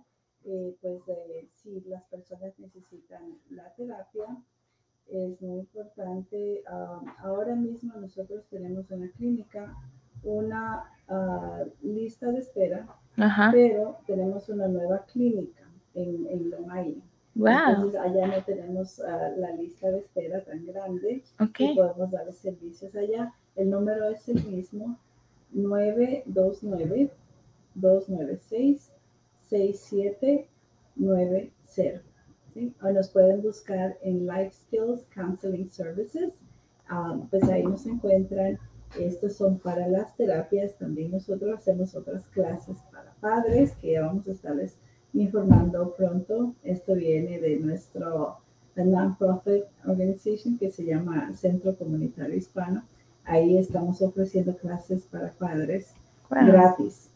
eh, 0.43 0.75
pues, 0.81 1.03
si 1.51 1.79
las 1.87 2.03
personas 2.05 2.59
necesitan 2.59 3.39
la 3.49 3.73
terapia. 3.75 4.25
Es 5.07 5.41
muy 5.41 5.59
importante. 5.59 6.63
Um, 6.69 7.07
ahora 7.19 7.55
mismo 7.55 7.93
nosotros 7.95 8.45
tenemos 8.49 8.89
en 8.91 9.01
la 9.01 9.11
clínica 9.11 9.73
una 10.23 10.83
uh, 11.09 11.69
lista 11.81 12.27
de 12.31 12.39
espera, 12.39 12.87
pero 13.51 13.99
tenemos 14.05 14.47
una 14.49 14.67
nueva 14.67 15.05
clínica 15.05 15.62
en, 15.93 16.27
en 16.27 16.49
Long 16.49 16.65
Island. 16.65 17.03
Entonces 17.35 17.99
allá 17.99 18.27
no 18.27 18.43
tenemos 18.43 18.99
uh, 18.99 19.39
la 19.39 19.55
lista 19.55 19.89
de 19.89 19.97
espera 19.99 20.43
tan 20.43 20.67
grande 20.67 21.23
okay. 21.39 21.73
podemos 21.75 22.11
dar 22.11 22.31
servicios 22.31 22.95
allá. 22.95 23.33
El 23.55 23.71
número 23.71 24.07
es 24.09 24.29
el 24.29 24.43
mismo, 24.45 24.99
929 25.51 27.09
296 27.75 28.91
6790. 29.49 32.03
¿sí? 32.53 32.73
O 32.81 32.91
nos 32.91 33.09
pueden 33.09 33.41
buscar 33.41 33.97
en 34.01 34.27
Life 34.27 34.51
Skills 34.51 35.07
Counseling 35.13 35.69
Services. 35.69 36.33
Um, 36.91 37.27
pues 37.29 37.43
ahí 37.49 37.63
nos 37.63 37.85
encuentran. 37.85 38.59
Estos 38.99 39.37
son 39.37 39.57
para 39.57 39.87
las 39.87 40.13
terapias. 40.15 40.77
También 40.77 41.11
nosotros 41.11 41.57
hacemos 41.57 41.95
otras 41.95 42.27
clases 42.27 42.77
para 42.91 43.15
padres 43.15 43.75
que 43.77 43.99
vamos 43.99 44.27
a 44.27 44.31
estarles 44.31 44.77
informando 45.13 45.93
pronto. 45.95 46.53
Esto 46.63 46.95
viene 46.95 47.39
de 47.39 47.57
nuestro 47.59 48.37
non-profit 48.75 49.65
organization 49.85 50.57
que 50.57 50.71
se 50.71 50.83
llama 50.83 51.33
Centro 51.35 51.75
Comunitario 51.75 52.35
Hispano. 52.35 52.83
Ahí 53.23 53.57
estamos 53.57 54.01
ofreciendo 54.01 54.57
clases 54.57 55.03
para 55.03 55.31
padres 55.31 55.93
gratis. 56.29 57.09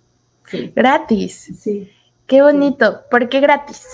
Gratis. 0.76 1.34
Sí. 1.58 1.90
Qué 2.26 2.42
bonito. 2.42 3.02
¿Por 3.10 3.28
qué 3.30 3.40
gratis? 3.40 3.88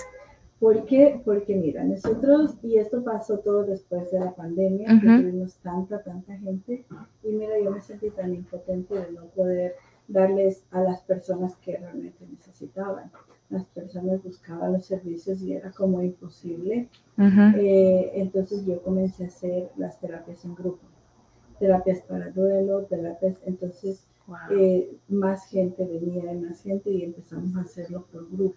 Porque, 0.60 1.20
porque 1.24 1.56
mira, 1.56 1.84
nosotros, 1.84 2.54
y 2.62 2.78
esto 2.78 3.04
pasó 3.04 3.38
todo 3.38 3.64
después 3.64 4.10
de 4.10 4.20
la 4.20 4.34
pandemia, 4.34 4.88
que 5.00 5.06
tuvimos 5.06 5.56
tanta, 5.56 6.02
tanta 6.02 6.36
gente, 6.38 6.86
y 7.22 7.28
mira, 7.32 7.58
yo 7.62 7.70
me 7.70 7.80
sentí 7.80 8.10
tan 8.10 8.32
impotente 8.32 8.94
de 8.94 9.12
no 9.12 9.26
poder 9.26 9.74
darles 10.08 10.64
a 10.70 10.80
las 10.80 11.02
personas 11.02 11.56
que 11.56 11.76
realmente 11.76 12.26
necesitaban 12.30 13.10
las 13.50 13.64
personas 13.66 14.22
buscaban 14.22 14.72
los 14.72 14.86
servicios 14.86 15.40
y 15.42 15.52
era 15.52 15.70
como 15.72 16.02
imposible. 16.02 16.88
Eh, 17.18 18.12
entonces 18.14 18.64
yo 18.66 18.82
comencé 18.82 19.24
a 19.24 19.28
hacer 19.28 19.70
las 19.76 20.00
terapias 20.00 20.44
en 20.44 20.54
grupo, 20.54 20.82
terapias 21.58 22.00
para 22.02 22.30
duelo, 22.30 22.84
terapias, 22.84 23.36
entonces 23.46 24.06
eh, 24.50 24.96
más 25.08 25.46
gente 25.46 25.84
venía 25.84 26.32
y 26.32 26.38
más 26.38 26.62
gente 26.62 26.90
y 26.90 27.04
empezamos 27.04 27.54
a 27.56 27.60
hacerlo 27.60 28.06
por 28.10 28.28
grupo. 28.30 28.56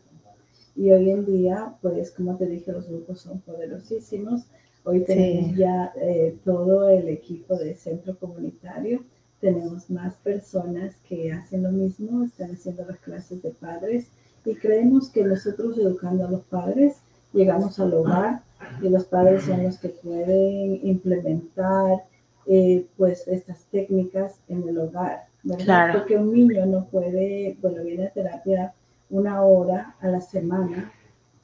Y 0.76 0.92
hoy 0.92 1.10
en 1.10 1.26
día, 1.26 1.76
pues 1.82 2.12
como 2.12 2.38
te 2.38 2.46
dije, 2.46 2.72
los 2.72 2.88
grupos 2.88 3.22
son 3.22 3.42
poderosísimos. 3.42 4.46
Hoy 4.84 5.04
tenemos 5.04 5.56
ya 5.58 5.92
eh, 6.00 6.38
todo 6.46 6.88
el 6.90 7.10
equipo 7.10 7.58
de 7.58 7.76
centro 7.76 8.18
comunitario. 8.18 9.04
Tenemos 9.42 9.90
más 9.90 10.16
personas 10.18 10.96
que 11.08 11.32
hacen 11.32 11.64
lo 11.64 11.72
mismo, 11.72 12.24
están 12.24 12.52
haciendo 12.52 12.86
las 12.86 13.00
clases 13.00 13.42
de 13.42 13.52
padres 13.52 14.12
y 14.48 14.56
creemos 14.56 15.10
que 15.10 15.24
nosotros 15.26 15.78
educando 15.78 16.26
a 16.26 16.32
los 16.32 16.42
padres 16.44 16.96
llegamos 17.34 17.80
al 17.80 17.94
hogar 17.94 18.42
y 18.82 18.88
los 18.88 19.04
padres 19.04 19.44
son 19.44 19.62
los 19.62 19.78
que 19.78 19.90
pueden 19.90 20.80
implementar 20.88 22.04
eh, 22.46 22.86
pues 22.96 23.28
estas 23.28 23.66
técnicas 23.66 24.40
en 24.48 24.66
el 24.70 24.78
hogar, 24.78 25.26
¿verdad? 25.44 25.92
Porque 25.92 26.16
un 26.16 26.34
niño 26.34 26.66
no 26.66 26.86
puede, 26.86 27.58
bueno, 27.62 27.84
viene 27.84 28.08
a 28.08 28.14
terapia 28.14 28.74
una 29.10 29.44
hora 29.44 29.96
a 30.00 30.08
la 30.08 30.22
semana 30.22 30.94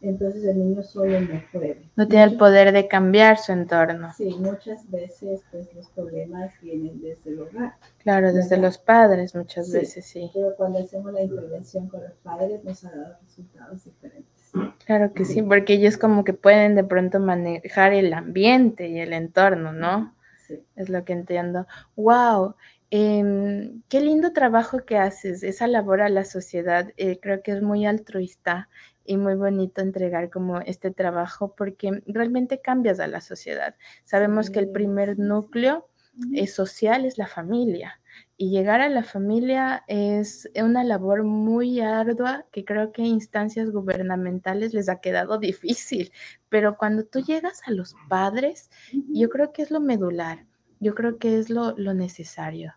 entonces 0.10 0.44
el 0.44 0.60
niño 0.60 0.84
solo 0.84 1.20
no 1.22 1.42
puede. 1.52 1.82
No 1.96 2.08
tiene 2.08 2.26
el 2.26 2.38
poder 2.38 2.72
de 2.74 2.88
cambiar 2.88 3.38
su 3.38 3.54
entorno. 3.54 4.12
Sí, 4.16 4.36
muchas 4.40 4.90
veces 4.92 5.42
pues 5.52 5.74
los 5.74 5.90
problemas 5.90 6.52
vienen 6.62 7.02
desde 7.02 7.32
el 7.32 7.40
hogar. 7.40 7.76
Claro, 8.00 8.34
desde 8.34 8.58
los 8.58 8.78
padres 8.78 9.34
muchas 9.34 9.72
veces, 9.72 10.06
sí. 10.06 10.30
Pero 10.34 10.56
cuando 10.58 10.80
hacemos 10.80 11.14
la 11.14 11.24
intervención 11.24 11.88
con 11.88 12.04
los 12.04 12.14
padres 12.24 12.64
nos 12.64 12.84
ha 12.84 12.92
dado 12.92 13.18
resultados 13.24 13.84
diferentes. 13.86 14.52
Claro 14.86 15.14
que 15.14 15.26
sí, 15.26 15.42
porque 15.42 15.74
ellos 15.74 15.98
como 15.98 16.24
que 16.24 16.34
pueden 16.34 16.76
de 16.76 16.84
pronto 16.84 17.20
manejar 17.20 17.94
el 17.94 18.14
ambiente 18.14 18.90
y 18.90 19.00
el 19.00 19.14
entorno, 19.14 19.72
¿no? 19.72 20.14
Sí. 20.46 20.62
Es 20.76 20.90
lo 20.90 21.06
que 21.06 21.14
entiendo. 21.14 21.66
¡Wow! 21.96 22.56
Em, 22.96 23.82
qué 23.90 24.02
lindo 24.02 24.34
trabajo 24.34 24.86
que 24.86 24.98
haces, 24.98 25.42
esa 25.42 25.66
labor 25.66 26.02
a 26.02 26.10
la 26.10 26.26
sociedad, 26.26 26.92
eh, 26.98 27.20
creo 27.20 27.42
que 27.42 27.52
es 27.54 27.64
muy 27.64 27.88
altruista 27.88 28.70
y 29.06 29.18
muy 29.18 29.36
bonito 29.36 29.82
entregar 29.82 30.30
como 30.30 30.60
este 30.62 30.92
trabajo 30.92 31.56
porque 31.56 32.02
realmente 32.08 32.62
cambias 32.62 33.00
a 33.00 33.08
la 33.08 33.22
sociedad. 33.22 33.76
Sabemos 34.04 34.50
que 34.50 34.60
el 34.60 34.70
primer 34.70 35.20
núcleo 35.20 35.90
es 36.32 36.54
social 36.54 37.06
es 37.06 37.18
la 37.18 37.28
familia 37.28 38.00
y 38.38 38.50
llegar 38.50 38.82
a 38.82 38.90
la 38.90 39.04
familia 39.04 39.84
es 39.88 40.50
una 40.56 40.84
labor 40.84 41.24
muy 41.24 41.82
ardua 41.82 42.46
que 42.52 42.66
creo 42.66 42.92
que 42.92 43.02
instancias 43.02 43.72
gubernamentales 43.72 44.74
les 44.74 44.90
ha 44.90 45.02
quedado 45.02 45.38
difícil, 45.40 46.12
pero 46.50 46.78
cuando 46.78 47.06
tú 47.06 47.20
llegas 47.20 47.62
a 47.66 47.72
los 47.72 47.96
padres, 48.10 48.70
yo 49.10 49.30
creo 49.30 49.52
que 49.54 49.64
es 49.64 49.72
lo 49.72 49.80
medular, 49.80 50.46
yo 50.80 50.94
creo 50.94 51.18
que 51.18 51.40
es 51.40 51.50
lo, 51.50 51.76
lo 51.78 51.94
necesario. 51.94 52.74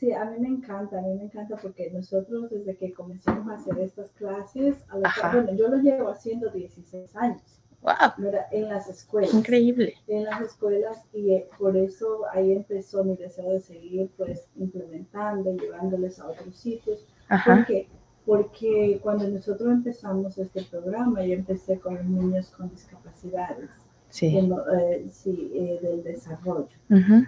Sí, 0.00 0.10
a 0.12 0.24
mí 0.24 0.38
me 0.38 0.48
encanta, 0.48 0.98
a 0.98 1.02
mí 1.02 1.14
me 1.14 1.24
encanta 1.24 1.56
porque 1.56 1.90
nosotros 1.90 2.48
desde 2.48 2.74
que 2.74 2.90
comenzamos 2.94 3.46
a 3.48 3.56
hacer 3.56 3.78
estas 3.80 4.10
clases, 4.12 4.78
bueno, 4.90 5.52
yo 5.52 5.68
lo 5.68 5.76
llevo 5.76 6.08
haciendo 6.08 6.48
16 6.48 7.14
años. 7.16 7.60
Wow. 7.82 8.30
En 8.50 8.70
las 8.70 8.88
escuelas. 8.88 9.34
Increíble. 9.34 9.94
En 10.06 10.24
las 10.24 10.40
escuelas 10.40 11.04
y 11.12 11.32
eh, 11.32 11.48
por 11.58 11.76
eso 11.76 12.22
ahí 12.32 12.52
empezó 12.52 13.04
mi 13.04 13.14
deseo 13.14 13.52
de 13.52 13.60
seguir 13.60 14.10
pues 14.16 14.48
implementando, 14.56 15.54
llevándoles 15.54 16.18
a 16.18 16.28
otros 16.28 16.56
sitios. 16.56 17.06
Ajá. 17.28 17.56
¿Por 17.56 17.66
qué? 17.66 17.88
Porque 18.24 19.00
cuando 19.02 19.28
nosotros 19.28 19.70
empezamos 19.70 20.38
este 20.38 20.62
programa, 20.62 21.22
yo 21.24 21.34
empecé 21.34 21.78
con 21.78 21.96
los 21.96 22.06
niños 22.06 22.50
con 22.50 22.70
discapacidades 22.70 23.70
sí. 24.10 24.36
Eh, 24.36 25.06
sí, 25.10 25.50
eh, 25.54 25.78
del 25.82 26.02
desarrollo. 26.02 26.68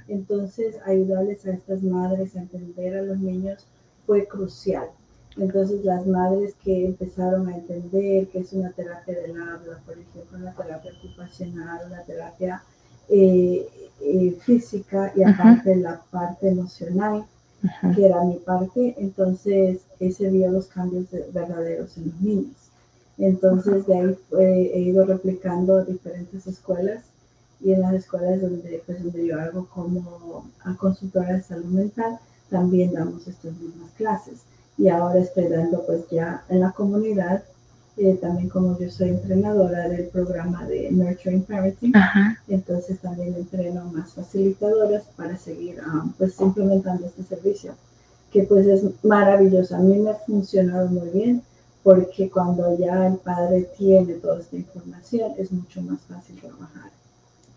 Entonces, 0.09 0.77
ayudarles 0.85 1.47
a 1.47 1.53
estas 1.53 1.83
madres 1.83 2.37
a 2.37 2.41
entender 2.41 2.97
a 2.97 3.03
los 3.03 3.19
niños 3.19 3.67
fue 4.07 4.27
crucial. 4.27 4.89
Entonces, 5.37 5.85
las 5.85 6.07
madres 6.07 6.55
que 6.63 6.87
empezaron 6.87 7.49
a 7.49 7.57
entender 7.57 8.29
que 8.29 8.41
es 8.41 8.53
una 8.53 8.71
terapia 8.73 9.19
del 9.19 9.41
habla, 9.41 9.79
por 9.87 9.97
ejemplo, 9.99 10.39
una 10.39 10.53
terapia 10.53 10.93
ocupacional, 10.99 11.87
una 11.87 12.03
terapia 12.03 12.63
eh, 13.09 13.67
física 14.41 15.13
y 15.17 15.23
aparte 15.23 15.77
la 15.77 16.03
parte 16.11 16.49
emocional, 16.49 17.25
que 17.95 18.07
era 18.07 18.25
mi 18.25 18.37
parte, 18.39 18.95
entonces 18.99 19.87
ese 20.01 20.29
vio 20.31 20.51
los 20.51 20.67
cambios 20.67 21.07
verdaderos 21.33 21.97
en 21.97 22.07
los 22.07 22.21
niños. 22.21 22.62
Entonces 23.19 23.87
de 23.87 23.95
ahí 23.95 24.17
he 24.75 24.81
ido 24.81 25.05
replicando 25.05 25.85
diferentes 25.85 26.47
escuelas 26.47 27.05
y 27.61 27.73
en 27.73 27.81
las 27.81 27.95
escuelas 27.95 28.41
donde, 28.41 28.83
pues, 28.85 29.03
donde 29.03 29.27
yo 29.27 29.41
hago 29.41 29.67
como 29.67 30.51
consultora 30.79 31.35
de 31.35 31.43
salud 31.43 31.67
mental, 31.67 32.19
también 32.51 32.93
damos 32.93 33.27
estas 33.27 33.53
mismas 33.55 33.91
clases. 33.97 34.41
Y 34.77 34.89
ahora 34.89 35.21
estoy 35.21 35.49
dando 35.49 35.85
pues 35.87 36.09
ya 36.11 36.45
en 36.49 36.61
la 36.61 36.73
comunidad, 36.73 37.45
eh, 37.97 38.19
también 38.21 38.49
como 38.49 38.79
yo 38.79 38.91
soy 38.91 39.11
entrenadora 39.11 39.89
del 39.89 40.07
programa 40.09 40.67
de 40.67 40.91
Nurturing 40.91 41.43
Parenting, 41.43 41.93
entonces 42.49 42.99
también 42.99 43.35
entreno 43.35 43.85
más 43.93 44.15
facilitadoras 44.15 45.05
para 45.15 45.37
seguir 45.37 45.79
um, 45.81 46.13
pues 46.13 46.41
implementando 46.41 47.07
este 47.07 47.23
servicio, 47.23 47.75
que 48.33 48.45
pues 48.45 48.67
es 48.67 48.83
maravilloso. 49.05 49.77
A 49.77 49.81
mí 49.81 49.99
me 49.99 50.11
ha 50.11 50.15
funcionado 50.15 50.89
muy 50.89 51.11
bien 51.11 51.43
porque 51.83 52.31
cuando 52.31 52.79
ya 52.79 53.07
el 53.07 53.17
padre 53.17 53.69
tiene 53.77 54.15
toda 54.15 54.41
esta 54.41 54.57
información 54.57 55.33
es 55.39 55.51
mucho 55.53 55.83
más 55.83 56.01
fácil 56.03 56.41
trabajar 56.41 56.91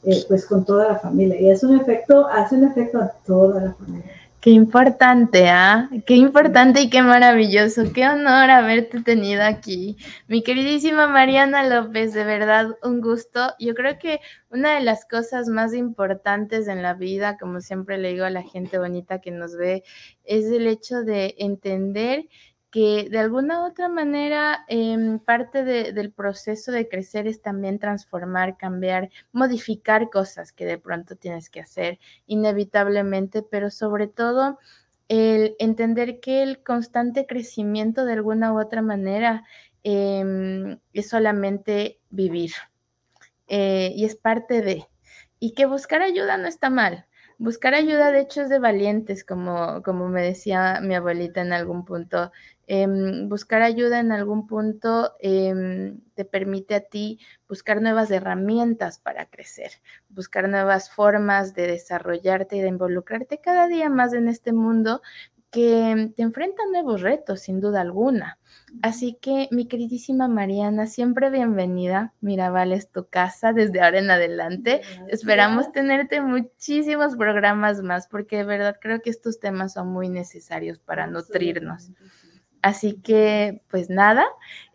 eh, 0.03 0.23
pues 0.27 0.45
con 0.45 0.63
toda 0.63 0.89
la 0.89 0.99
familia 0.99 1.39
y 1.39 1.49
es 1.49 1.63
un 1.63 1.79
efecto, 1.79 2.27
hace 2.27 2.55
un 2.55 2.65
efecto 2.65 2.99
a 2.99 3.11
toda 3.25 3.63
la 3.63 3.73
familia. 3.73 4.11
Qué 4.45 4.51
importante, 4.51 5.49
¿ah? 5.49 5.89
Qué 6.05 6.13
importante 6.17 6.79
y 6.79 6.91
qué 6.91 7.01
maravilloso. 7.01 7.91
Qué 7.91 8.07
honor 8.07 8.51
haberte 8.51 9.01
tenido 9.01 9.41
aquí. 9.41 9.97
Mi 10.27 10.43
queridísima 10.43 11.07
Mariana 11.07 11.67
López, 11.67 12.13
de 12.13 12.23
verdad, 12.25 12.77
un 12.83 13.01
gusto. 13.01 13.55
Yo 13.57 13.73
creo 13.73 13.97
que 13.97 14.19
una 14.51 14.75
de 14.75 14.81
las 14.81 15.05
cosas 15.05 15.47
más 15.47 15.73
importantes 15.73 16.67
en 16.67 16.83
la 16.83 16.93
vida, 16.93 17.39
como 17.39 17.59
siempre 17.59 17.97
le 17.97 18.09
digo 18.09 18.25
a 18.25 18.29
la 18.29 18.43
gente 18.43 18.77
bonita 18.77 19.19
que 19.19 19.31
nos 19.31 19.57
ve, 19.57 19.83
es 20.25 20.45
el 20.45 20.67
hecho 20.67 21.01
de 21.01 21.33
entender 21.39 22.27
que 22.75 23.07
de 23.09 23.19
alguna 23.19 23.61
u 23.61 23.67
otra 23.67 23.87
manera 23.87 24.65
em, 24.67 25.17
parte 25.19 25.63
del 25.63 26.11
proceso 26.11 26.73
de 26.73 26.89
crecer 26.89 27.25
es 27.25 27.41
también 27.41 27.79
transformar, 27.79 28.57
cambiar, 28.57 29.11
modificar 29.31 30.09
cosas 30.09 30.51
que 30.51 30.65
de 30.65 30.77
pronto 30.77 31.15
tienes 31.15 31.49
que 31.49 31.61
hacer 31.61 31.99
inevitablemente, 32.27 33.43
pero 33.43 33.69
sobre 33.69 34.07
todo 34.09 34.59
el 35.07 35.55
entender 35.57 36.19
que 36.19 36.43
el 36.43 36.63
constante 36.63 37.25
crecimiento 37.25 38.03
de 38.03 38.11
alguna 38.11 38.51
u 38.51 38.59
otra 38.59 38.81
manera 38.81 39.45
em, 39.83 40.77
es 40.91 41.07
solamente 41.07 42.01
vivir 42.09 42.51
eh, 43.47 43.93
y 43.95 44.03
es 44.03 44.17
parte 44.17 44.61
de, 44.61 44.85
y 45.39 45.53
que 45.53 45.65
buscar 45.65 46.01
ayuda 46.01 46.35
no 46.37 46.49
está 46.49 46.69
mal 46.69 47.05
buscar 47.37 47.73
ayuda, 47.73 48.11
de 48.11 48.21
hecho, 48.21 48.41
es 48.41 48.49
de 48.49 48.59
valientes, 48.59 49.23
como, 49.23 49.81
como 49.83 50.07
me 50.07 50.21
decía 50.21 50.79
mi 50.81 50.95
abuelita 50.95 51.41
en 51.41 51.53
algún 51.53 51.85
punto. 51.85 52.31
Em, 52.67 53.29
buscar 53.29 53.61
ayuda 53.61 53.99
en 53.99 54.11
algún 54.11 54.47
punto 54.47 55.13
em, 55.19 55.99
te 56.15 56.25
permite 56.25 56.75
a 56.75 56.81
ti 56.81 57.19
buscar 57.47 57.81
nuevas 57.81 58.09
herramientas 58.09 58.97
para 58.97 59.27
crecer, 59.27 59.71
buscar 60.09 60.49
nuevas 60.49 60.89
formas 60.89 61.53
de 61.53 61.67
desarrollarte 61.67 62.57
y 62.57 62.61
de 62.61 62.69
involucrarte 62.69 63.39
cada 63.39 63.67
día 63.67 63.89
más 63.89 64.13
en 64.13 64.27
este 64.27 64.51
mundo 64.51 65.01
que 65.51 66.11
te 66.17 66.21
enfrenta 66.21 66.63
a 66.63 66.71
nuevos 66.71 67.01
retos, 67.01 67.39
sin 67.41 67.61
duda 67.61 67.79
alguna. 67.79 68.39
Así 68.81 69.17
que, 69.21 69.47
mi 69.51 69.67
queridísima 69.67 70.27
Mariana, 70.27 70.85
siempre 70.85 71.29
bienvenida. 71.29 72.13
Mirabal 72.19 72.73
es 72.73 72.91
tu 72.91 73.07
casa 73.07 73.53
desde 73.53 73.79
ahora 73.79 73.99
en 73.99 74.11
adelante. 74.11 74.81
Esperamos 75.07 75.71
tenerte 75.71 76.19
muchísimos 76.19 77.15
programas 77.15 77.81
más 77.81 78.07
porque 78.09 78.37
de 78.37 78.43
verdad 78.43 78.75
creo 78.81 79.01
que 79.01 79.09
estos 79.09 79.39
temas 79.39 79.73
son 79.73 79.87
muy 79.87 80.09
necesarios 80.09 80.79
para 80.79 81.07
nutrirnos. 81.07 81.91
Así 82.65 82.99
que, 82.99 83.61
pues 83.69 83.91
nada, 83.91 84.25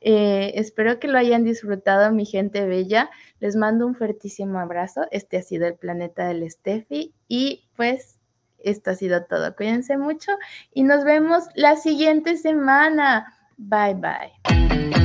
eh, 0.01 0.53
espero 0.55 1.01
que 1.01 1.09
lo 1.09 1.19
hayan 1.19 1.43
disfrutado, 1.43 2.13
mi 2.13 2.25
gente 2.25 2.65
bella. 2.65 3.11
Les 3.41 3.57
mando 3.57 3.85
un 3.85 3.97
fuertísimo 3.97 4.61
abrazo. 4.61 5.09
Este 5.11 5.39
ha 5.39 5.43
sido 5.43 5.67
el 5.67 5.75
planeta 5.75 6.29
del 6.29 6.49
Steffi 6.49 7.13
y 7.27 7.69
pues 7.75 8.21
esto 8.61 8.93
ha 8.93 8.95
sido 8.95 9.25
todo. 9.25 9.57
Cuídense 9.57 9.97
mucho 9.97 10.31
y 10.73 10.85
nos 10.85 11.03
vemos 11.03 11.49
la 11.57 11.75
siguiente 11.75 12.37
semana. 12.37 13.35
Bye 13.57 13.95
bye. 13.95 15.00